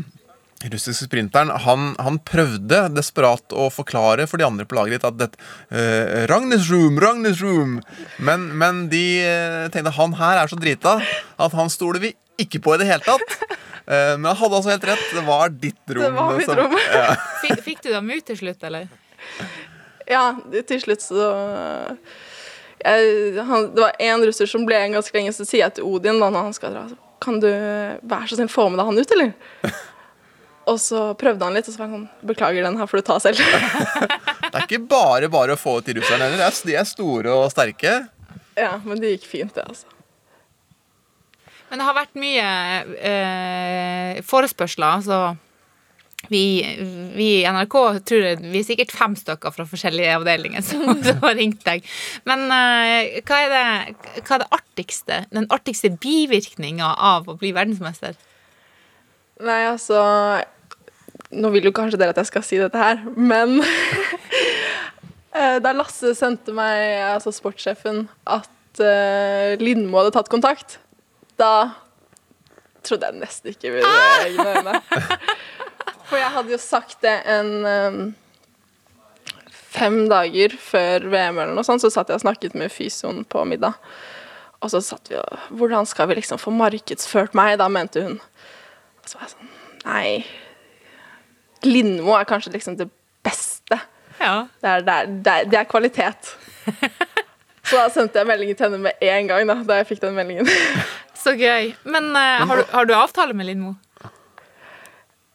russiske 0.66 1.06
sprinteren, 1.06 1.50
han, 1.62 1.92
han 2.02 2.18
prøvde 2.26 2.80
desperat 2.90 3.54
å 3.54 3.68
forklare 3.70 4.26
for 4.26 4.40
de 4.40 4.46
andre 4.46 4.66
på 4.66 4.74
laget 4.78 4.98
ditt 4.98 5.06
at 5.06 5.18
det, 5.20 5.28
uh, 5.70 6.26
Ragnes 6.30 6.66
room, 6.72 6.98
Ragnes 7.00 7.42
room. 7.44 7.76
Men, 8.18 8.48
men 8.58 8.86
de 8.92 9.04
uh, 9.22 9.68
tenkte 9.74 9.94
han 9.98 10.16
her 10.18 10.42
er 10.42 10.50
så 10.50 10.58
drita 10.58 10.98
at 11.38 11.58
han 11.58 11.70
stoler 11.70 12.02
vi 12.02 12.14
ikke 12.42 12.62
på 12.64 12.74
i 12.74 12.80
det 12.82 12.88
hele 12.90 13.06
tatt. 13.06 13.36
Uh, 13.86 14.16
men 14.18 14.26
han 14.32 14.40
hadde 14.42 14.58
altså 14.58 14.74
helt 14.74 14.88
rett. 14.90 15.06
Det 15.14 15.26
var 15.26 15.54
ditt 15.54 15.94
rom. 15.94 16.04
Det 16.04 16.14
var 16.18 16.40
mitt 16.40 16.50
som- 16.50 16.58
rom. 16.58 16.78
Ja. 16.90 17.12
Fikk, 17.44 17.62
fikk 17.64 17.84
du 17.86 17.92
dem 17.94 18.10
ut 18.10 18.26
til 18.26 18.40
slutt, 18.42 18.66
eller? 18.66 18.90
Ja, 20.08 20.24
til 20.66 20.80
slutt 20.82 21.04
så 21.04 21.28
jeg, 22.78 23.34
han, 23.44 23.66
Det 23.74 23.82
var 23.82 23.96
én 24.00 24.22
russer 24.24 24.48
som 24.48 24.64
ble 24.66 24.78
en 24.78 24.94
ganske 24.96 25.14
lenge, 25.16 25.34
så 25.36 25.44
sier 25.44 25.66
jeg 25.66 25.78
til 25.78 25.88
Odin 25.88 26.20
da 26.22 26.30
når 26.32 26.46
han 26.48 26.54
skal 26.56 26.74
dra 26.76 26.84
Kan 27.20 27.40
du 27.42 27.48
være 27.50 28.28
så 28.30 28.38
snill 28.38 28.50
få 28.52 28.68
med 28.70 28.78
deg 28.80 28.88
han 28.88 29.00
ut, 29.02 29.14
eller? 29.16 29.32
Og 30.68 30.78
så 30.82 31.02
prøvde 31.18 31.46
han 31.46 31.54
litt, 31.56 31.68
og 31.70 31.74
så 31.74 31.80
var 31.80 31.88
han 31.88 31.94
sånn 32.02 32.28
Beklager, 32.28 32.66
den 32.66 32.76
her 32.80 32.88
får 32.90 33.00
du 33.00 33.06
ta 33.08 33.18
selv. 33.22 33.40
Det 34.48 34.54
er 34.54 34.64
ikke 34.64 34.82
bare 34.88 35.28
bare 35.32 35.54
å 35.54 35.60
få 35.60 35.78
ut 35.80 35.86
de 35.88 35.94
russerne 35.98 36.28
heller. 36.28 36.60
De 36.64 36.74
er- 36.76 36.88
store 36.88 37.32
og 37.36 37.50
sterke. 37.52 37.94
ja, 38.58 38.74
men 38.84 39.00
det 39.00 39.14
gikk 39.16 39.26
fint, 39.28 39.54
det, 39.54 39.64
altså. 39.68 39.86
Men 41.68 41.82
det 41.82 41.84
har 41.84 41.96
vært 41.98 42.16
mye 42.16 42.46
eh, 43.10 44.20
forespørsler, 44.24 45.02
så 45.04 45.18
vi, 46.32 46.40
vi 47.14 47.26
i 47.42 47.44
NRK 47.46 47.76
tror 48.08 48.24
jeg, 48.24 48.38
vi 48.40 48.62
er 48.62 48.66
sikkert 48.66 48.90
fem 48.96 49.12
stykker 49.20 49.52
fra 49.54 49.66
forskjellige 49.68 50.16
avdelinger 50.16 50.64
som, 50.64 50.88
som 51.06 51.20
har 51.26 51.36
ringt 51.38 51.60
deg. 51.68 51.84
Men 52.28 52.46
eh, 52.48 53.20
hva, 53.28 53.42
er 53.44 53.52
det, 53.52 54.22
hva 54.24 54.38
er 54.38 54.44
det 54.46 54.50
artigste, 54.56 55.20
den 55.36 55.46
artigste 55.54 55.92
bivirkninga 56.00 56.94
av 57.12 57.28
å 57.28 57.36
bli 57.38 57.52
verdensmester? 57.56 58.16
Nei, 59.44 59.60
altså 59.68 60.00
Nå 61.28 61.50
vil 61.52 61.68
jo 61.68 61.74
kanskje 61.76 61.98
dere 62.00 62.14
at 62.14 62.20
jeg 62.22 62.30
skal 62.30 62.44
si 62.46 62.60
dette 62.60 62.80
her, 62.80 63.02
men 63.16 63.58
eh, 65.36 65.58
Da 65.60 65.74
Lasse 65.76 66.14
sendte 66.16 66.54
meg, 66.56 67.02
altså 67.10 67.32
sportssjefen, 67.36 68.06
at 68.24 68.80
uh, 68.80 69.58
Lindmo 69.60 70.00
hadde 70.00 70.14
tatt 70.16 70.30
kontakt, 70.32 70.78
da 71.40 71.74
trodde 72.86 73.10
jeg 73.10 73.20
nesten 73.20 73.52
ikke 73.52 73.74
mine 73.74 73.92
egne 74.24 74.48
øyne. 74.56 74.80
For 76.08 76.16
jeg 76.16 76.32
hadde 76.32 76.54
jo 76.54 76.60
sagt 76.62 77.02
det 77.04 77.18
en 77.28 77.52
um, 77.68 78.00
fem 79.52 80.00
dager 80.08 80.54
før 80.56 81.04
VM 81.12 81.42
eller 81.42 81.52
noe 81.58 81.66
sånt, 81.66 81.84
så 81.84 81.92
satt 81.92 82.08
jeg 82.08 82.16
og 82.16 82.24
snakket 82.24 82.56
med 82.56 82.72
fysioen 82.72 83.26
på 83.28 83.44
middag. 83.48 83.76
Og 84.64 84.72
så 84.72 84.80
satt 84.82 85.12
vi 85.12 85.18
og 85.20 85.54
Hvordan 85.54 85.86
skal 85.86 86.08
vi 86.10 86.18
liksom 86.18 86.40
få 86.40 86.50
markedsført 86.56 87.36
meg, 87.38 87.58
da, 87.60 87.68
mente 87.70 88.02
hun. 88.06 88.16
Og 89.02 89.10
så 89.10 89.20
var 89.20 89.28
jeg 89.28 89.36
sånn 89.36 89.56
Nei. 89.84 90.47
Lindmo 91.66 92.14
er 92.18 92.28
kanskje 92.28 92.52
liksom 92.54 92.76
det 92.78 92.88
beste. 93.26 93.78
Ja. 94.20 94.46
Det 94.60 94.70
er, 94.70 94.84
det 94.86 94.94
er, 94.94 95.10
det 95.10 95.34
er, 95.34 95.50
det 95.52 95.60
er 95.60 95.68
kvalitet. 95.70 96.32
Så 97.68 97.76
da 97.76 97.88
sendte 97.92 98.20
jeg 98.20 98.28
meldingen 98.28 98.56
til 98.56 98.68
henne 98.68 98.80
med 98.86 99.02
en 99.04 99.28
gang, 99.28 99.48
da, 99.50 99.58
da 99.66 99.80
jeg 99.80 99.90
fikk 99.90 100.02
den 100.06 100.16
meldingen. 100.16 100.48
Så 101.22 101.34
gøy. 101.36 101.72
Men 101.84 102.10
uh, 102.14 102.46
har, 102.48 102.62
du, 102.62 102.72
har 102.72 102.88
du 102.88 102.94
avtale 102.96 103.36
med 103.36 103.50
Lindmo? 103.50 103.74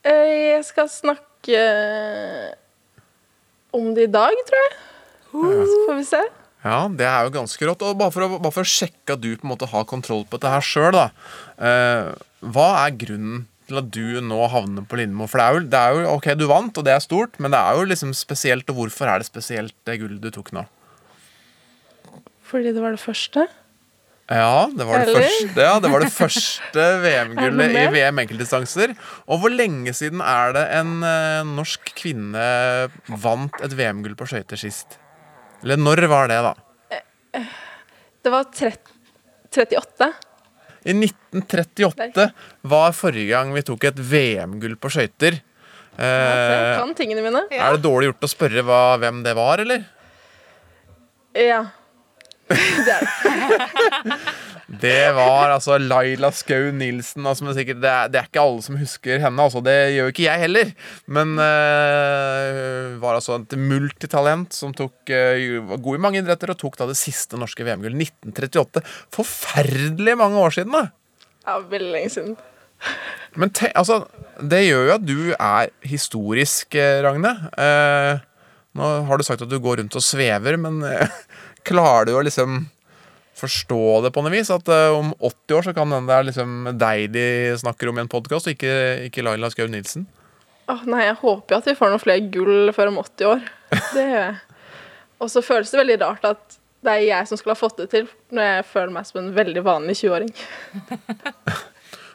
Uh, 0.04 0.10
Jeg 0.10 0.64
skal 0.66 0.90
snakke 0.90 1.60
om 3.74 3.92
det 3.94 4.08
i 4.08 4.14
dag, 4.14 4.40
tror 4.48 4.64
jeg. 4.64 4.80
Så 5.34 5.84
får 5.88 6.00
vi 6.00 6.08
se. 6.08 6.24
Ja, 6.64 6.86
det 6.88 7.06
er 7.10 7.26
jo 7.28 7.34
ganske 7.36 7.68
rått. 7.68 7.84
Og 7.84 7.98
bare 8.00 8.14
for, 8.14 8.26
å, 8.26 8.40
bare 8.40 8.56
for 8.56 8.64
å 8.64 8.74
sjekke 8.74 9.18
at 9.18 9.24
du 9.24 9.34
på 9.36 9.44
en 9.44 9.52
måte 9.52 9.68
har 9.70 9.88
kontroll 9.90 10.24
på 10.24 10.38
dette 10.38 10.52
her 10.54 10.64
sjøl, 10.64 10.94
da. 10.96 11.10
Eh, 11.58 12.12
hva 12.54 12.68
er 12.86 12.96
grunnen 13.02 13.44
til 13.74 13.82
at 13.82 13.90
du 13.94 14.22
nå 14.24 14.40
havner 14.54 14.86
på 14.88 15.00
Lindmo? 15.00 15.28
For 15.30 15.42
det 15.42 15.48
er, 15.48 15.58
jo, 15.58 15.66
det 15.74 15.82
er 15.82 15.98
jo 15.98 16.14
OK, 16.14 16.30
du 16.40 16.46
vant, 16.52 16.78
og 16.78 16.86
det 16.86 16.94
er 16.94 17.04
stort, 17.04 17.36
men 17.42 17.54
det 17.54 17.60
er 17.60 17.80
jo 17.80 17.90
liksom 17.90 18.14
spesielt. 18.18 18.70
Og 18.70 18.80
hvorfor 18.80 19.10
er 19.10 19.24
det 19.24 19.30
spesielt, 19.30 19.76
det 19.88 20.00
gullet 20.02 20.24
du 20.24 20.30
tok 20.34 20.54
nå? 20.56 20.66
Fordi 22.48 22.74
det 22.76 22.84
var 22.84 22.94
det 22.94 23.02
første. 23.02 23.48
Ja, 24.32 24.70
det 24.72 24.86
var 24.88 25.02
det 25.02 25.10
Eller? 25.10 25.26
første, 25.26 25.62
ja, 25.66 25.74
det, 25.84 25.90
var 25.92 26.04
det 26.06 26.12
første 26.14 26.84
VM-gullet 27.04 27.74
i? 27.76 27.86
VM 27.92 28.22
enkeltdistanser. 28.24 28.94
Og 29.28 29.42
hvor 29.42 29.52
lenge 29.52 29.92
siden 29.98 30.22
er 30.24 30.54
det 30.56 30.64
en 30.78 30.94
eh, 31.04 31.42
norsk 31.50 31.92
kvinne 31.98 32.46
vant 33.10 33.66
et 33.66 33.76
VM-gull 33.76 34.16
på 34.20 34.30
skøyter 34.32 34.62
sist? 34.62 34.96
Eller 35.64 35.82
når 35.82 36.06
var 36.12 36.32
det, 36.32 36.40
da? 36.46 36.54
Det 38.24 38.32
var 38.32 38.48
30, 38.56 38.96
38. 39.52 40.08
I 40.84 40.94
1938 40.98 42.28
var 42.74 42.96
forrige 42.98 43.32
gang 43.32 43.54
vi 43.56 43.64
tok 43.66 43.86
et 43.88 44.00
VM-gull 44.00 44.76
på 44.82 44.92
skøyter. 44.92 45.40
Eh, 45.94 46.80
kan 46.80 46.94
tingene 46.98 47.22
mine. 47.24 47.46
er 47.54 47.76
det 47.76 47.84
dårlig 47.86 48.10
gjort 48.12 48.26
å 48.28 48.32
spørre 48.32 48.66
hva, 48.66 48.82
hvem 49.02 49.22
det 49.26 49.36
var, 49.38 49.64
eller? 49.64 49.86
Ja. 51.38 51.64
Det 52.54 52.98
var 55.16 55.54
altså 55.54 55.78
Laila 55.80 56.32
Skau 56.36 56.72
Nilsen. 56.76 57.26
Altså, 57.30 57.46
men 57.46 57.56
sikkert, 57.56 57.80
det, 57.84 57.92
er, 57.92 58.10
det 58.12 58.20
er 58.20 58.28
ikke 58.28 58.44
alle 58.44 58.66
som 58.66 58.80
husker 58.80 59.22
henne. 59.24 59.46
Altså, 59.46 59.62
det 59.64 59.76
gjør 59.96 60.12
ikke 60.12 60.26
jeg 60.26 60.44
heller. 60.44 60.74
Men 61.18 61.36
uh, 61.40 62.98
var 63.04 63.20
altså 63.20 63.38
et 63.40 63.56
multitalent 63.60 64.56
som 64.56 64.74
tok, 64.76 64.98
uh, 65.08 65.62
var 65.70 65.84
god 65.86 66.00
i 66.00 66.04
mange 66.08 66.20
idretter 66.24 66.52
og 66.52 66.60
tok 66.60 66.76
da 66.82 66.90
det 66.90 67.00
siste 67.00 67.40
norske 67.40 67.64
VM-gull. 67.64 67.96
1938. 67.96 68.84
Forferdelig 69.16 70.18
mange 70.20 70.44
år 70.44 70.58
siden, 70.58 70.76
da! 70.76 70.90
ja, 71.44 71.58
veldig 71.72 71.92
lenge 71.92 72.12
siden. 72.14 72.36
Men 73.40 73.52
te, 73.56 73.72
altså, 73.80 74.04
det 74.44 74.66
gjør 74.66 74.88
jo 74.88 74.94
at 74.98 75.08
du 75.08 75.18
er 75.34 75.72
historisk, 75.88 76.76
eh, 76.76 77.00
Ragne. 77.06 77.34
Uh, 77.56 78.20
nå 78.78 78.94
har 79.08 79.20
du 79.20 79.26
sagt 79.26 79.44
at 79.46 79.52
du 79.52 79.60
går 79.62 79.80
rundt 79.82 79.96
og 79.98 80.04
svever, 80.04 80.58
men 80.58 80.80
klarer 81.68 82.08
du 82.10 82.16
å 82.18 82.24
liksom 82.26 82.64
forstå 83.44 83.84
det 84.06 84.14
på 84.16 84.24
noe 84.24 84.34
vis? 84.34 84.52
At 84.54 84.68
uh, 84.72 84.96
om 84.98 85.14
80 85.20 85.58
år 85.58 85.68
så 85.68 85.76
kan 85.78 85.94
den 85.94 86.10
det 86.10 86.16
er 86.18 86.28
liksom 86.30 86.74
deg 86.80 87.14
de 87.14 87.28
snakker 87.62 87.92
om 87.92 88.00
i 88.00 88.04
en 88.06 88.12
podkast, 88.12 88.50
og 88.50 88.56
ikke, 88.56 88.74
ikke 89.10 89.26
Laila 89.28 89.52
Skau 89.54 89.68
Nilsen? 89.72 90.08
Åh, 90.72 90.84
nei, 90.88 91.04
jeg 91.10 91.20
håper 91.20 91.56
jo 91.56 91.60
at 91.60 91.70
vi 91.70 91.78
får 91.78 91.92
noen 91.92 92.02
flere 92.02 92.28
gull 92.34 92.72
før 92.76 92.94
om 92.94 93.00
80 93.04 93.32
år. 93.34 93.48
Det 93.96 94.08
gjør 94.08 94.20
jeg. 94.22 94.42
Og 95.24 95.32
så 95.32 95.44
føles 95.46 95.72
det 95.72 95.80
veldig 95.80 96.00
rart 96.02 96.26
at 96.28 96.58
det 96.84 96.94
er 96.98 97.06
jeg 97.06 97.30
som 97.30 97.40
skulle 97.40 97.56
ha 97.56 97.60
fått 97.60 97.78
det 97.80 97.90
til, 97.94 98.10
når 98.36 98.50
jeg 98.50 98.66
føler 98.74 98.92
meg 98.92 99.06
som 99.08 99.22
en 99.22 99.30
veldig 99.36 99.62
vanlig 99.64 99.96
20-åring. 100.02 100.34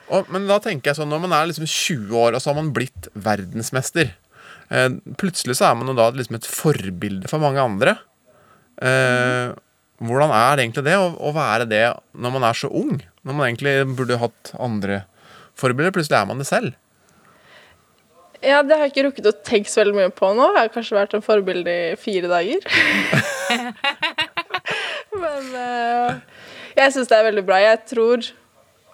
Og, 0.09 0.29
men 0.33 0.47
da 0.49 0.57
tenker 0.64 0.91
jeg 0.91 0.99
sånn, 1.01 1.11
når 1.12 1.20
man 1.26 1.35
er 1.37 1.49
liksom 1.51 1.68
20 1.68 2.12
år, 2.16 2.37
og 2.37 2.41
så 2.41 2.51
har 2.51 2.57
man 2.57 2.70
blitt 2.72 3.11
verdensmester 3.12 4.07
eh, 4.72 4.87
Plutselig 5.20 5.59
så 5.59 5.66
er 5.68 5.74
man 5.76 5.91
jo 5.93 5.97
da 5.99 6.07
liksom 6.16 6.39
et 6.39 6.49
forbilde 6.49 7.29
for 7.29 7.45
mange 7.45 7.61
andre. 7.61 7.99
Eh, 8.81 9.53
hvordan 9.99 10.30
er 10.30 10.57
det 10.57 10.64
egentlig 10.64 10.84
det 10.86 10.96
å, 10.99 11.30
være 11.34 11.66
det 11.66 11.84
når 12.14 12.34
man 12.36 12.44
er 12.46 12.59
så 12.59 12.70
ung? 12.70 13.01
Når 13.26 13.34
man 13.34 13.49
egentlig 13.49 13.74
burde 13.99 14.20
hatt 14.20 14.53
andre 14.55 15.03
forbilder. 15.59 15.94
Plutselig 15.96 16.20
er 16.20 16.28
man 16.28 16.38
det 16.38 16.46
selv. 16.46 16.76
Ja, 18.38 18.61
det 18.62 18.76
har 18.76 18.86
jeg 18.86 18.92
ikke 18.92 19.07
rukket 19.09 19.26
å 19.26 19.34
tenke 19.42 19.70
så 19.70 19.82
veldig 19.82 19.96
mye 19.96 20.12
på 20.14 20.30
nå. 20.38 20.53
Jeg 20.55 20.68
har 20.68 20.74
kanskje 20.76 20.99
vært 21.01 21.16
en 21.18 21.24
forbilde 21.26 21.74
i 21.74 21.96
fire 21.99 22.30
dager. 22.30 22.62
Men 25.22 25.51
uh, 25.51 26.44
jeg 26.78 26.94
syns 26.94 27.11
det 27.11 27.18
er 27.18 27.26
veldig 27.32 27.44
bra. 27.49 27.59
Jeg 27.64 27.82
tror 27.90 28.30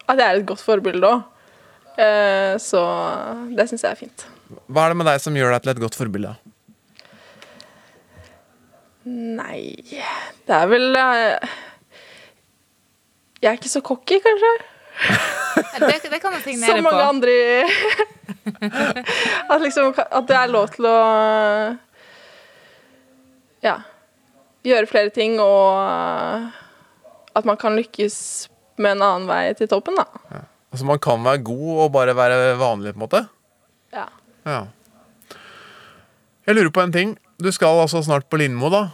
at 0.09 0.17
jeg 0.17 0.25
er 0.25 0.39
et 0.39 0.49
godt 0.49 0.65
forbilde 0.65 1.11
òg. 1.11 1.31
så 2.61 2.81
det 3.55 3.69
syns 3.69 3.85
jeg 3.85 3.91
er 3.93 3.99
fint. 3.99 4.25
Hva 4.65 4.85
er 4.85 4.93
det 4.93 4.99
med 4.99 5.07
deg 5.09 5.21
som 5.21 5.37
gjør 5.37 5.53
deg 5.53 5.63
til 5.63 5.73
et 5.75 5.83
godt 5.85 5.97
forbilde? 5.97 6.33
Nei 9.05 9.75
Det 9.85 10.55
er 10.55 10.65
vel 10.71 10.95
eh, 10.97 11.45
Jeg 13.43 13.49
er 13.51 13.57
ikke 13.59 13.69
så 13.69 13.81
cocky, 13.85 14.17
kanskje. 14.23 14.53
Det, 15.75 16.09
det 16.09 16.19
kan 16.23 16.33
du 16.33 16.39
signere 16.41 16.71
Som 16.71 16.83
mange 16.87 17.03
på. 17.03 17.09
andre 17.13 17.31
i 17.35 17.61
at, 19.51 19.61
liksom, 19.61 19.91
at 19.97 20.25
det 20.29 20.35
er 20.37 20.51
lov 20.53 20.69
til 20.73 20.87
å 20.89 20.95
Ja. 23.65 23.75
Gjøre 24.65 24.89
flere 24.89 25.11
ting, 25.13 25.35
og 25.41 26.49
at 27.37 27.45
man 27.45 27.57
kan 27.61 27.75
lykkes 27.77 28.15
med 28.81 28.95
en 28.95 29.03
annen 29.05 29.27
vei 29.29 29.53
til 29.57 29.69
toppen, 29.69 29.97
da. 29.99 30.05
Altså 30.73 30.85
Man 30.89 30.99
kan 31.01 31.21
være 31.25 31.43
god 31.45 31.83
og 31.85 31.91
bare 31.93 32.15
være 32.17 32.55
vanlig, 32.59 32.93
på 32.95 32.99
en 32.99 33.03
måte? 33.05 33.21
Ja. 33.93 34.07
Ja. 34.45 34.63
Jeg 36.47 36.57
lurer 36.57 36.73
på 36.73 36.81
en 36.85 36.93
ting. 36.95 37.13
Du 37.41 37.51
skal 37.51 37.81
altså 37.81 37.99
snart 38.03 38.29
på 38.31 38.39
Lindmo, 38.39 38.69
da. 38.71 38.85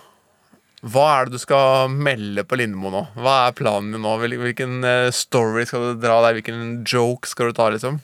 Hva 0.82 1.04
er 1.14 1.28
det 1.30 1.38
du 1.38 1.42
skal 1.44 1.92
melde 1.94 2.42
på 2.48 2.58
Lindmo 2.58 2.90
nå? 2.90 3.04
Hva 3.22 3.36
er 3.46 3.58
planen 3.58 3.92
din 3.94 4.02
nå? 4.02 4.16
Hvilken 4.18 4.80
eh, 4.88 5.10
story 5.14 5.68
skal 5.70 5.92
du 5.92 6.00
dra 6.02 6.16
der? 6.26 6.40
Hvilken 6.40 6.80
joke 6.82 7.30
skal 7.30 7.52
du 7.52 7.60
ta, 7.60 7.70
liksom? 7.70 8.00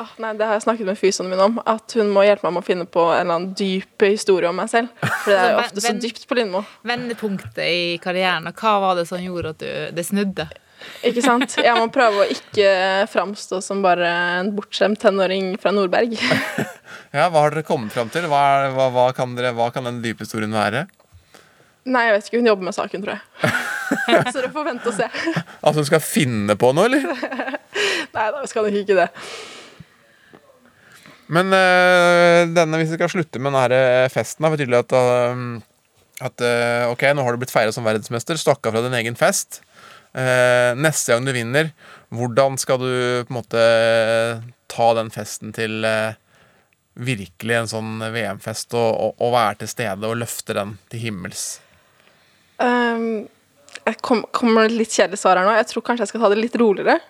Oh, 0.00 0.10
nei, 0.18 0.32
Det 0.34 0.46
har 0.48 0.56
jeg 0.56 0.64
snakket 0.64 0.88
med 0.88 0.98
fysioen 0.98 1.28
min 1.30 1.42
om. 1.44 1.60
At 1.68 1.92
hun 1.98 2.08
må 2.16 2.24
hjelpe 2.24 2.48
meg 2.48 2.56
med 2.56 2.64
å 2.64 2.66
finne 2.66 2.88
på 2.88 3.04
en 3.12 3.20
eller 3.20 3.36
annen 3.36 3.52
dyp 3.60 4.06
historie 4.08 4.48
om 4.48 4.56
meg 4.58 4.72
selv. 4.72 4.88
For 5.04 5.30
det 5.30 5.36
er 5.36 5.52
jo 5.52 5.60
ofte 5.66 5.84
så 5.84 5.92
dypt 6.00 6.24
på 6.30 6.40
Lindmo. 6.40 6.64
Vendepunktet 6.88 7.62
i 7.68 7.84
karrieren, 8.02 8.48
og 8.48 8.64
hva 8.64 8.74
var 8.88 8.98
det 8.98 9.04
som 9.12 9.20
gjorde 9.22 9.52
at 9.52 9.60
du, 9.60 9.70
det 10.00 10.06
snudde? 10.08 10.48
Ikke 11.04 11.22
sant? 11.24 11.56
Jeg 11.60 11.76
må 11.76 11.88
prøve 11.92 12.24
å 12.24 12.28
ikke 12.32 12.68
framstå 13.12 13.60
som 13.64 13.82
bare 13.84 14.08
en 14.40 14.52
bortskjemt 14.56 15.00
tenåring 15.02 15.54
fra 15.60 15.74
Nordberg. 15.74 16.16
Ja, 17.14 17.28
Hva 17.30 17.44
har 17.44 17.54
dere 17.54 17.62
kommet 17.62 17.94
fram 17.94 18.08
til? 18.10 18.24
Hva, 18.26 18.70
hva, 18.74 18.88
hva, 18.90 19.04
kan 19.14 19.36
dere, 19.38 19.52
hva 19.54 19.68
kan 19.70 19.86
den 19.86 20.00
dype 20.02 20.24
historien 20.24 20.50
være? 20.54 20.80
Nei, 21.86 22.08
jeg 22.08 22.14
vet 22.16 22.28
ikke. 22.28 22.40
Hun 22.40 22.48
jobber 22.48 22.66
med 22.66 22.74
saken, 22.74 23.04
tror 23.04 23.14
jeg. 23.14 23.52
Så 24.32 24.38
dere 24.40 24.50
får 24.54 24.66
vente 24.66 24.90
og 24.90 24.96
se. 24.96 25.06
altså 25.64 25.76
hun 25.78 25.88
skal 25.90 26.02
finne 26.02 26.56
på 26.58 26.72
noe, 26.74 26.88
eller? 26.88 27.04
Nei 28.16 28.24
da, 28.32 28.40
vi 28.40 28.50
skal 28.50 28.66
nok 28.66 28.78
ikke 28.80 28.96
det. 28.98 29.06
Men 31.34 31.54
øh, 31.56 32.40
denne, 32.52 32.80
hvis 32.80 32.90
vi 32.92 32.98
skal 32.98 33.12
slutte 33.14 33.40
med 33.40 33.54
denne 33.54 34.10
festen, 34.12 34.44
da, 34.44 34.50
betyr 34.52 34.72
det 34.72 34.82
at, 34.82 34.96
øh, 34.98 35.44
at 36.28 36.44
øh, 36.50 36.90
Ok, 36.92 37.06
nå 37.14 37.24
har 37.24 37.36
du 37.36 37.44
blitt 37.44 37.54
feira 37.54 37.72
som 37.74 37.86
verdensmester, 37.86 38.40
stakk 38.40 38.66
av 38.66 38.76
fra 38.76 38.84
din 38.84 38.98
egen 39.00 39.16
fest. 39.18 39.62
Eh, 40.14 40.72
neste 40.78 41.10
gang 41.10 41.26
du 41.26 41.32
vinner, 41.34 41.72
hvordan 42.14 42.58
skal 42.60 42.78
du 42.78 42.90
på 43.26 43.32
en 43.32 43.38
måte 43.40 43.64
ta 44.70 44.86
den 44.94 45.10
festen 45.14 45.50
til 45.56 45.82
eh, 45.88 46.14
virkelig 46.94 47.56
en 47.58 47.70
sånn 47.70 47.92
VM-fest, 48.14 48.76
og, 48.78 48.90
og, 48.94 49.16
og 49.18 49.34
være 49.34 49.62
til 49.64 49.72
stede 49.72 50.10
og 50.10 50.20
løfte 50.22 50.54
den 50.54 50.76
til 50.92 51.08
himmels? 51.08 51.44
Um, 52.62 53.26
jeg 53.82 53.98
kom, 54.06 54.22
kommer 54.30 54.62
med 54.62 54.70
et 54.70 54.78
litt 54.84 54.94
kjedelig 54.94 55.18
svar 55.20 55.40
her 55.40 55.48
nå. 55.48 55.56
Jeg 55.58 55.72
tror 55.72 55.86
kanskje 55.88 56.06
jeg 56.06 56.14
skal 56.14 56.22
ta 56.22 56.30
det 56.32 56.40
litt 56.44 56.58
roligere. 56.62 57.00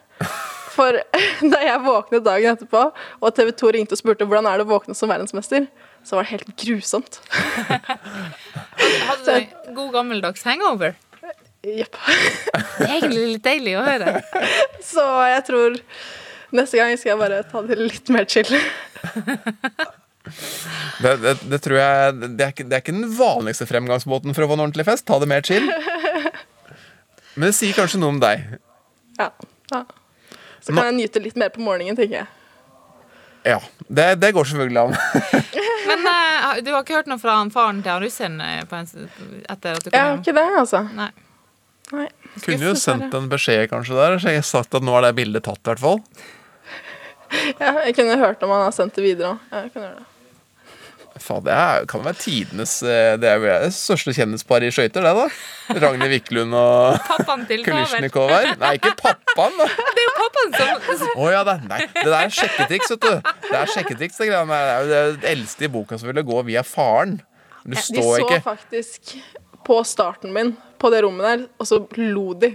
For 0.75 0.97
da 1.53 1.61
jeg 1.63 1.85
våknet 1.85 2.25
dagen 2.25 2.57
etterpå, 2.57 2.87
og 3.21 3.37
TV 3.37 3.53
2 3.53 3.75
ringte 3.77 3.99
og 3.99 4.01
spurte 4.01 4.27
hvordan 4.29 4.49
er 4.49 4.59
det 4.59 4.67
å 4.67 4.73
våkne 4.73 4.97
som 4.97 5.13
verdensmester, 5.13 5.69
så 6.05 6.17
var 6.17 6.27
det 6.27 6.35
helt 6.35 6.51
grusomt. 6.61 7.21
Hadde 9.09 9.23
du 9.25 9.33
en 9.37 9.77
god 9.77 9.93
gammeldags 9.95 10.45
hangover? 10.49 10.97
Jepp. 11.65 11.97
Det 12.79 12.87
er 12.89 12.95
egentlig 12.99 13.25
litt 13.37 13.45
deilig 13.47 13.75
å 13.81 13.85
høre. 13.87 14.15
Så 14.93 15.05
jeg 15.31 15.45
tror 15.49 15.79
neste 16.55 16.79
gang 16.81 16.95
skal 17.01 17.15
jeg 17.15 17.21
bare 17.23 17.43
ta 17.51 17.63
det 17.67 17.79
litt 17.81 18.11
mer 18.15 18.29
chill. 18.31 18.51
Det, 21.05 21.11
det, 21.21 21.33
det 21.53 21.59
tror 21.61 21.77
jeg 21.77 22.13
det 22.23 22.45
er, 22.47 22.53
ikke, 22.55 22.65
det 22.65 22.77
er 22.79 22.81
ikke 22.81 22.95
den 22.97 23.11
vanligste 23.13 23.67
fremgangsmåten 23.69 24.33
for 24.33 24.47
å 24.47 24.49
få 24.49 24.57
en 24.57 24.63
ordentlig 24.65 24.87
fest. 24.89 25.05
Ta 25.05 25.19
det 25.21 25.27
mer 25.29 25.45
chill. 25.45 25.67
Men 27.35 27.51
det 27.51 27.57
sier 27.59 27.77
kanskje 27.77 28.01
noe 28.01 28.15
om 28.15 28.21
deg. 28.23 28.47
Ja. 29.19 29.27
ja. 29.75 29.83
Så 30.65 30.73
kan 30.73 30.89
jeg 30.89 30.97
nyte 31.03 31.21
litt 31.21 31.37
mer 31.37 31.53
på 31.53 31.61
morgenen, 31.67 31.99
tenker 31.99 32.23
jeg. 32.23 32.31
Ja, 33.45 33.59
det, 33.93 34.07
det 34.23 34.31
går 34.33 34.49
selvfølgelig 34.49 34.81
an. 34.87 34.97
Men 35.91 36.09
uh, 36.09 36.49
du 36.65 36.73
har 36.73 36.81
ikke 36.81 36.97
hørt 37.03 37.11
noe 37.13 37.21
fra 37.21 37.37
faren 37.53 37.83
til 37.85 37.93
han 37.93 38.01
russeren 38.07 38.41
eh, 38.41 38.63
på 38.71 38.79
en, 38.79 38.89
s- 38.89 38.97
etter 39.53 39.77
at 39.77 39.85
du 39.85 39.91
kom 39.91 39.99
Jeg 39.99 40.07
har 40.09 40.17
ikke 40.23 40.37
det, 40.39 40.47
altså. 40.63 40.81
Nei. 40.97 41.11
Nei. 41.95 42.09
Kunne 42.43 42.71
jo 42.71 42.75
sendt 42.79 43.15
en 43.15 43.29
beskjed 43.31 43.69
kanskje 43.71 43.99
der. 43.99 44.17
Så 44.19 44.33
jeg 44.33 44.43
har 44.43 44.49
sagt 44.49 44.75
at 44.75 44.85
nå 44.85 44.97
er 44.99 45.09
det 45.09 45.15
bildet 45.21 45.47
tatt, 45.47 45.63
i 45.63 45.71
hvert 45.73 45.85
fall. 45.85 46.03
Ja, 47.59 47.81
jeg 47.83 47.97
kunne 47.97 48.15
hørt 48.21 48.43
om 48.47 48.53
han 48.55 48.61
har 48.69 48.75
sendt 48.77 48.95
det 48.95 49.03
videre 49.03 49.33
òg. 49.33 49.47
Jeg 49.51 49.73
kunne 49.75 49.89
gjøre 49.89 50.03
det. 50.05 50.11
Faen, 51.23 51.45
det 51.47 51.55
er, 51.55 51.85
kan 51.87 52.03
være 52.03 52.19
tidenes 52.19 52.73
eh, 52.83 53.13
Det 53.23 53.29
er 53.31 53.39
jo 53.39 53.47
det 53.47 53.69
største 53.77 54.11
kjendisparet 54.17 54.67
i 54.67 54.75
skøyter, 54.75 55.05
det, 55.07 55.13
da. 55.15 55.77
Ragnhild 55.85 56.11
Wiklund 56.11 56.57
og. 56.59 56.99
Kulisjnikov 57.67 58.33
her. 58.35 58.51
Nei, 58.59 58.73
ikke 58.81 58.97
pappaen, 58.99 59.55
da. 59.61 59.69
Det 59.95 60.03
er 60.03 60.09
jo 60.09 60.15
pappaen 60.19 60.57
som 60.99 61.23
Å 61.23 61.31
ja, 61.31 61.45
det, 61.47 61.57
nei, 61.71 61.81
det 61.95 62.05
der 62.09 62.19
er 62.19 62.35
sjekketriks, 62.35 62.95
vet 62.97 63.07
du. 63.07 63.31
Det 63.47 63.61
er 63.61 63.73
sjekketriks, 63.77 64.19
det 64.19 64.31
greiene 64.33 64.59
der. 64.59 64.91
Det 64.91 64.99
er 64.99 65.07
jo 65.07 65.17
det 65.23 65.31
eldste 65.37 65.69
i 65.69 65.73
boka 65.77 66.01
som 66.01 66.11
ville 66.11 66.27
gå 66.27 66.43
via 66.51 66.65
faren. 66.67 67.21
Du 67.65 67.73
De 67.75 67.81
så 67.87 68.09
ikke 68.21 68.43
faktisk 68.45 69.15
på 69.65 69.79
starten 69.89 70.35
min 70.35 70.57
på 70.81 70.91
det 70.93 71.03
rommet 71.05 71.27
der, 71.27 71.45
og 71.61 71.69
så 71.69 71.81
lo 72.01 72.33
de 72.39 72.51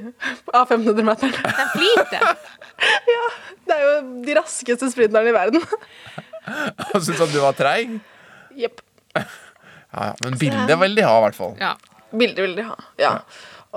av 0.54 0.70
500-meteren. 0.70 1.36
De 1.60 1.68
flirte. 1.74 2.22
ja, 3.16 3.28
det 3.68 3.78
er 3.78 3.86
jo 3.86 3.94
de 4.26 4.38
raskeste 4.40 4.90
sprinterne 4.94 5.32
i 5.32 5.36
verden. 5.36 5.64
og 6.94 6.98
syntes 7.04 7.24
at 7.28 7.34
du 7.34 7.40
var 7.44 7.58
treig. 7.58 8.00
Jepp. 8.60 8.84
Ja, 9.16 9.24
ja, 10.12 10.12
men 10.24 10.38
bildet 10.42 10.76
vil 10.84 10.98
de 10.98 11.06
ha, 11.06 11.16
i 11.18 11.24
hvert 11.28 11.38
fall. 11.38 11.56
Ja. 11.62 11.76
Bildet 12.10 12.44
vil 12.46 12.58
de 12.58 12.66
ha. 12.68 12.76
Ja. 13.02 13.14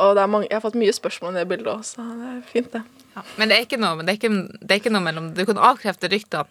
Og 0.00 0.16
det 0.16 0.24
er 0.24 0.32
mange, 0.32 0.48
jeg 0.48 0.56
har 0.56 0.64
fått 0.64 0.78
mye 0.80 0.92
spørsmål 0.96 1.32
om 1.32 1.38
det 1.40 1.46
bildet 1.50 1.72
òg, 1.72 1.84
så 1.84 2.04
det 2.04 2.32
er 2.32 2.42
fint, 2.48 2.72
det. 2.72 2.82
Ja, 3.12 3.22
men 3.36 3.50
det 3.50 3.58
er 3.58 3.66
ikke 3.66 3.80
noe, 3.80 4.00
det 4.00 4.14
er 4.14 4.18
ikke, 4.20 4.34
det 4.62 4.72
er 4.72 4.78
ikke 4.80 4.92
noe 4.94 5.04
mellom 5.04 5.32
Du 5.36 5.42
kan 5.44 5.58
avkrefte 5.60 6.08
ryktene. 6.08 6.46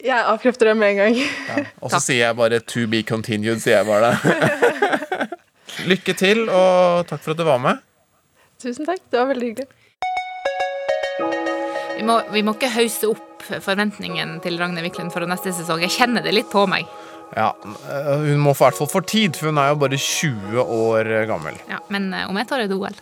Jeg 0.00 0.16
avkrefter 0.16 0.70
det 0.70 0.76
med 0.80 0.94
en 0.94 0.96
gang. 0.96 1.66
Og 1.84 1.92
så 1.92 2.00
sier 2.00 2.24
jeg 2.24 2.36
bare 2.36 2.60
'to 2.60 2.86
be 2.88 3.02
continued', 3.04 3.60
sier 3.60 3.82
jeg 3.82 3.86
bare 3.86 4.10
det. 4.10 4.88
Lykke 5.88 6.14
til, 6.18 6.44
og 6.52 7.06
takk 7.08 7.22
for 7.24 7.32
at 7.34 7.40
du 7.40 7.44
var 7.46 7.60
med. 7.62 7.80
Tusen 8.60 8.84
takk, 8.88 9.00
det 9.10 9.20
var 9.20 9.30
veldig 9.30 9.52
hyggelig. 9.52 9.68
Vi 11.96 12.04
må, 12.08 12.18
vi 12.32 12.42
må 12.44 12.54
ikke 12.56 12.70
hause 12.72 13.10
opp 13.12 13.44
forventningen 13.64 14.38
til 14.44 14.58
Ragne 14.60 14.82
Wiklund 14.84 15.12
for 15.14 15.24
neste 15.28 15.52
sesong. 15.56 15.82
Jeg 15.84 15.92
kjenner 15.96 16.24
det 16.24 16.32
litt 16.36 16.50
på 16.52 16.66
meg. 16.70 16.88
Ja, 17.36 17.52
Hun 17.62 18.40
må 18.42 18.50
i 18.56 18.58
hvert 18.58 18.74
fall 18.74 18.88
få 18.90 19.00
tid, 19.06 19.36
for 19.38 19.52
hun 19.52 19.60
er 19.62 19.68
jo 19.70 19.76
bare 19.78 19.98
20 20.00 20.64
år 20.64 21.10
gammel. 21.30 21.58
Ja, 21.70 21.78
men 21.92 22.08
eh, 22.16 22.24
om 22.26 22.36
et 22.40 22.50
år 22.50 22.64
er 22.64 22.70
det 22.70 22.78
OL. 22.78 22.96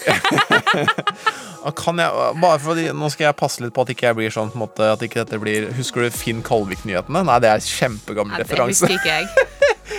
Kan 1.80 1.98
jeg, 2.00 2.10
bare 2.40 2.58
fordi, 2.60 2.86
nå 2.96 3.08
skal 3.12 3.30
jeg 3.30 3.38
passe 3.40 3.62
litt 3.64 3.74
på 3.76 3.84
at 3.84 3.90
ikke 3.92 4.06
jeg 4.10 4.18
blir 4.18 4.32
sånn 4.34 4.52
på 4.52 4.58
en 4.58 4.64
måte, 4.66 4.86
at 4.94 5.02
ikke 5.04 5.22
dette 5.24 5.40
blir 5.42 5.66
Husker 5.76 6.06
du 6.06 6.14
Finn 6.14 6.40
Kalvik-nyhetene? 6.44 7.24
Nei, 7.28 7.38
det 7.44 7.50
er 7.52 7.64
kjempegammel 7.64 8.38
det 8.40 8.46
referanse. 8.46 8.84
husker 8.84 8.96
ikke 8.96 9.18
jeg. 9.20 9.48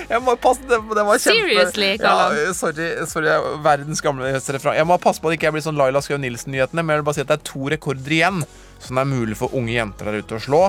Jeg 0.10 0.22
må 0.24 0.36
passe, 0.42 0.64
det, 0.70 0.78
det 0.96 1.04
var 1.08 1.20
kjempe 1.20 1.48
Seriously? 1.48 1.90
Ja, 2.00 2.54
sorry, 2.58 2.90
sorry, 3.12 3.28
er 3.34 3.48
verdens 3.66 4.02
gamle 4.04 4.30
referanse. 4.34 4.76
Jeg 4.80 4.88
må 4.90 4.98
passe 5.04 5.22
på 5.24 5.32
at 5.32 5.36
ikke 5.38 5.50
jeg 5.50 5.56
blir 5.58 5.66
sånn 5.66 5.80
Laila 5.80 6.02
Skau 6.04 6.18
Nilsen-nyhetene, 6.22 6.84
men 6.84 6.96
jeg 6.96 7.02
vil 7.02 7.08
bare 7.10 7.20
si 7.20 7.24
at 7.26 7.32
det 7.32 7.38
er 7.40 7.46
to 7.52 7.68
rekorder 7.74 8.16
igjen 8.18 8.42
som 8.82 8.98
det 8.98 9.04
er 9.04 9.12
mulig 9.12 9.38
for 9.38 9.54
unge 9.58 9.74
jenter 9.76 10.10
der 10.10 10.22
ute 10.24 10.38
å 10.40 10.42
slå. 10.42 10.62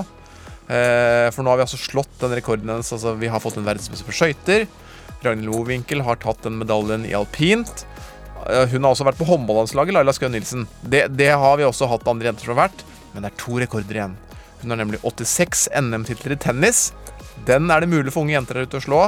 Eh, 0.69 1.27
for 1.35 1.43
nå 1.43 1.51
har 1.51 1.59
vi 1.59 1.65
altså 1.65 1.79
slått 1.81 2.13
den 2.21 2.35
rekorden 2.37 2.69
hennes. 2.71 2.91
Altså, 2.95 3.15
vi 3.19 3.31
har 3.31 3.41
fått 3.43 3.57
en 3.59 3.65
verdensmester 3.67 4.07
på 4.07 4.15
skøyter. 4.15 4.67
Ragnhild 5.23 5.49
Lovinkel 5.49 6.03
har 6.05 6.19
tatt 6.21 6.43
den 6.45 6.59
medaljen 6.61 7.07
i 7.09 7.15
alpint. 7.17 7.85
Eh, 8.47 8.67
Hun 8.71 8.83
har 8.83 8.91
også 8.93 9.07
vært 9.07 9.19
på 9.19 9.27
håndballandslaget, 9.27 9.95
Laila 9.97 10.13
Skau 10.15 10.29
Nilsen. 10.31 10.67
Det, 10.83 11.07
det 11.15 11.31
har 11.33 11.57
vi 11.59 11.67
også 11.67 11.87
hatt 11.91 12.07
andre 12.11 12.29
jenter 12.31 12.47
som 12.47 12.55
har 12.57 12.67
vært, 12.67 12.83
men 13.13 13.23
det 13.25 13.31
er 13.33 13.39
to 13.43 13.57
rekorder 13.63 13.99
igjen. 13.99 14.15
Hun 14.63 14.71
har 14.71 14.79
nemlig 14.79 15.01
86 15.03 15.67
NM-titler 15.75 16.35
i 16.37 16.39
tennis. 16.39 16.85
Den 17.47 17.71
er 17.71 17.83
det 17.83 17.91
mulig 17.91 18.13
for 18.13 18.23
unge 18.23 18.35
jenter 18.37 18.59
der 18.59 18.67
ute 18.67 18.79
å 18.79 18.83
slå. 18.83 19.01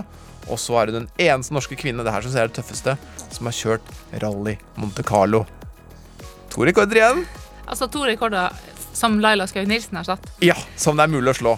Og 0.46 0.60
så 0.62 0.78
er 0.78 0.92
hun 0.92 1.00
den 1.00 1.12
eneste 1.26 1.56
norske 1.56 1.78
kvinne 1.80 2.04
det 2.06 2.14
her 2.14 2.26
synes 2.26 2.36
jeg 2.38 2.46
er 2.46 2.52
det 2.52 2.58
tøffeste, 2.60 2.98
som 3.34 3.50
har 3.50 3.56
kjørt 3.56 3.94
rally 4.22 4.58
Monte 4.78 5.06
Carlo. 5.08 5.46
To 6.54 6.66
rekorder 6.68 7.02
igjen. 7.02 7.24
Altså 7.66 7.88
to 7.92 8.04
rekorder 8.06 8.54
som 8.96 9.18
Laila 9.24 9.48
Skaug 9.50 9.68
Nilsen 9.68 9.98
har 10.00 10.06
satt. 10.08 10.28
Ja, 10.46 10.56
som 10.80 11.00
det 11.00 11.08
er 11.08 11.16
mulig 11.16 11.34
å 11.34 11.40
slå. 11.40 11.56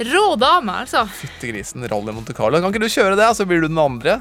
Rå 0.00 0.24
dame, 0.40 0.78
altså. 0.86 1.02
Fyttegrisen, 1.12 1.84
rally 1.90 2.14
Monte 2.16 2.36
Carlo. 2.36 2.60
Kan 2.62 2.72
ikke 2.72 2.86
du 2.86 2.92
kjøre 2.92 3.18
det, 3.18 3.26
så 3.36 3.44
blir 3.48 3.64
du 3.64 3.68
den 3.68 3.80
andre? 3.82 4.20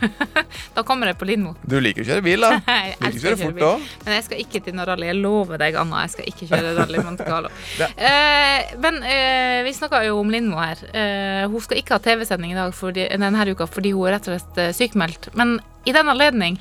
Da 0.76 0.82
kommer 0.86 1.10
jeg 1.10 1.18
på 1.20 1.28
Lindmo. 1.28 1.54
Du 1.64 1.76
liker 1.80 2.04
å 2.04 2.08
kjøre 2.08 2.24
bil, 2.24 2.44
da. 2.44 2.58
Jeg 2.66 2.96
liker 3.00 3.16
å 3.16 3.22
kjøre 3.22 3.38
fort 3.40 3.62
òg. 3.68 3.86
Men 4.04 4.16
jeg 4.16 4.24
skal 4.26 4.42
ikke 4.42 4.60
til 4.64 4.76
noe 4.76 4.86
rally. 4.88 5.08
Jeg 5.08 5.18
lover 5.20 5.60
deg, 5.62 5.78
Anna. 5.80 6.02
Jeg 6.04 6.14
skal 6.14 6.28
ikke 6.30 6.48
kjøre 6.50 6.74
rally 6.78 7.02
Monte 7.06 7.26
Carlo. 7.28 7.52
Eh, 8.06 8.74
men 8.82 8.98
eh, 9.08 9.62
vi 9.66 9.72
snakka 9.74 10.02
jo 10.06 10.18
om 10.20 10.30
Lindmo 10.32 10.58
her. 10.60 10.80
Eh, 10.92 11.44
hun 11.48 11.62
skal 11.64 11.80
ikke 11.80 11.96
ha 11.96 12.02
TV-sending 12.02 12.52
i 12.52 12.58
dag 12.58 12.74
denne 12.76 13.44
uka 13.50 13.66
fordi 13.68 13.92
hun 13.94 14.08
er 14.08 14.16
rett 14.16 14.28
og 14.28 14.36
slett 14.36 14.60
eh, 14.62 14.72
sykemeldt. 14.76 15.30
Men 15.38 15.56
i 15.88 15.94
den 15.96 16.10
anledning 16.12 16.58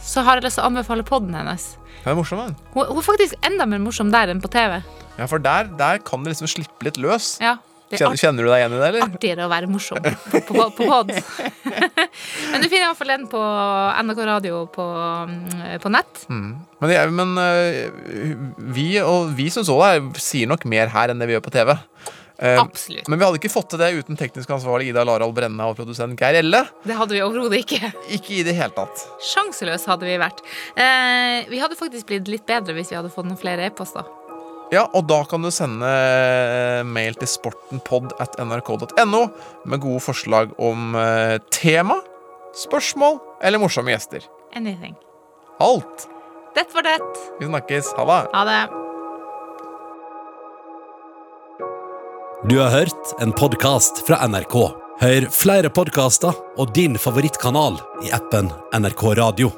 så 0.00 0.24
har 0.26 0.38
jeg 0.38 0.48
lyst 0.48 0.60
til 0.60 0.64
å 0.64 0.70
anbefale 0.70 1.06
podden 1.06 1.36
hennes. 1.36 1.72
Det 2.00 2.12
er 2.12 2.16
morsom, 2.18 2.40
den. 2.44 2.56
Hun, 2.74 2.86
hun 2.88 3.00
er 3.02 3.06
faktisk 3.06 3.46
enda 3.46 3.66
mer 3.68 3.82
morsom 3.82 4.12
der 4.12 4.32
enn 4.32 4.40
på 4.42 4.50
TV. 4.52 4.78
Ja, 5.18 5.26
for 5.28 5.42
der, 5.42 5.68
der 5.80 6.00
kan 6.04 6.24
det 6.24 6.34
liksom 6.34 6.48
slippe 6.50 6.86
litt 6.86 7.00
løs. 7.00 7.34
Ja, 7.42 7.58
Kjenner, 7.98 8.20
kjenner 8.20 8.46
du 8.46 8.50
deg 8.52 8.60
igjen 8.60 8.74
i 8.76 8.78
det, 8.80 8.88
eller? 8.92 9.06
artigere 9.08 9.46
å 9.48 9.50
være 9.50 9.70
morsom 9.70 9.98
på, 10.04 10.42
på, 10.46 10.66
på 10.78 10.86
pod. 10.86 11.10
Men 12.52 12.62
du 12.62 12.68
finner 12.68 12.86
iallfall 12.86 13.12
den 13.16 13.26
på 13.32 13.40
NRK 14.06 14.22
Radio 14.30 14.62
på, 14.70 14.86
mm, 15.32 15.80
på 15.82 15.92
nett. 15.96 16.22
Mm. 16.30 16.48
Men, 16.80 16.94
er- 16.94 17.12
men 17.14 17.34
øh, 17.42 18.46
vi, 18.78 18.88
og 19.02 19.34
vi 19.36 19.50
som 19.52 19.66
så 19.66 19.76
det, 19.82 20.22
sier 20.22 20.48
nok 20.50 20.64
mer 20.70 20.92
her 20.94 21.12
enn 21.12 21.20
det 21.20 21.28
vi 21.30 21.34
gjør 21.38 21.46
på 21.48 21.54
TV. 21.58 21.74
Eh, 22.40 22.56
Absolutt. 22.56 23.04
Men 23.10 23.18
vi 23.20 23.26
hadde 23.26 23.36
ikke 23.42 23.50
fått 23.52 23.68
til 23.74 23.82
det 23.82 23.90
uten 23.98 24.16
teknisk 24.16 24.48
ansvarlig 24.54 24.86
Ida 24.94 25.02
Larald 25.04 25.34
Brenna 25.36 25.66
og 25.68 25.76
produsent 25.76 26.16
Geir 26.16 26.38
Elle. 26.40 26.62
Det 26.88 26.96
hadde 26.96 27.12
vi 27.12 27.20
overhodet 27.20 27.58
ikke. 27.66 27.90
Ikke 28.16 28.38
i 28.38 28.44
det 28.46 28.54
hele 28.56 28.72
tatt. 28.72 29.02
Sjanseløs 29.32 29.84
hadde 29.90 30.08
vi 30.08 30.14
vært. 30.22 30.40
Eh, 30.72 31.44
vi 31.52 31.60
hadde 31.60 31.76
faktisk 31.76 32.08
blitt 32.08 32.30
litt 32.32 32.46
bedre 32.48 32.72
hvis 32.78 32.94
vi 32.94 32.96
hadde 32.96 33.12
fått 33.12 33.28
noen 33.28 33.36
flere 33.40 33.68
e-poster. 33.68 34.08
Ja, 34.70 34.84
og 34.94 35.08
da 35.10 35.24
kan 35.26 35.42
du 35.42 35.50
sende 35.50 35.86
eh, 35.86 36.82
mail 36.86 37.16
til 37.18 37.26
sportenpod 37.30 38.12
at 38.22 38.36
nrk.no 38.38 39.22
med 39.66 39.82
gode 39.82 40.02
forslag 40.04 40.52
om 40.62 40.94
eh, 40.94 41.38
tema, 41.50 41.98
spørsmål 42.54 43.18
eller 43.42 43.62
morsomme 43.62 43.90
gjester. 43.90 44.26
Anything. 44.54 44.94
Alt. 45.60 46.06
Det 46.54 46.66
var 46.74 46.86
det. 46.86 46.98
Vi 47.40 47.50
snakkes. 47.50 47.90
Ha 47.98 48.06
det. 48.06 48.20
Ha 48.34 48.44
det. 48.46 48.60
Du 52.50 52.56
har 52.58 52.70
hørt 52.72 53.10
en 53.20 53.34
podkast 53.36 54.00
fra 54.06 54.22
NRK. 54.26 54.54
Hør 55.00 55.26
flere 55.32 55.70
podkaster 55.72 56.36
og 56.60 56.72
din 56.76 56.96
favorittkanal 57.00 57.76
i 58.06 58.14
appen 58.16 58.48
NRK 58.76 59.04
Radio. 59.20 59.50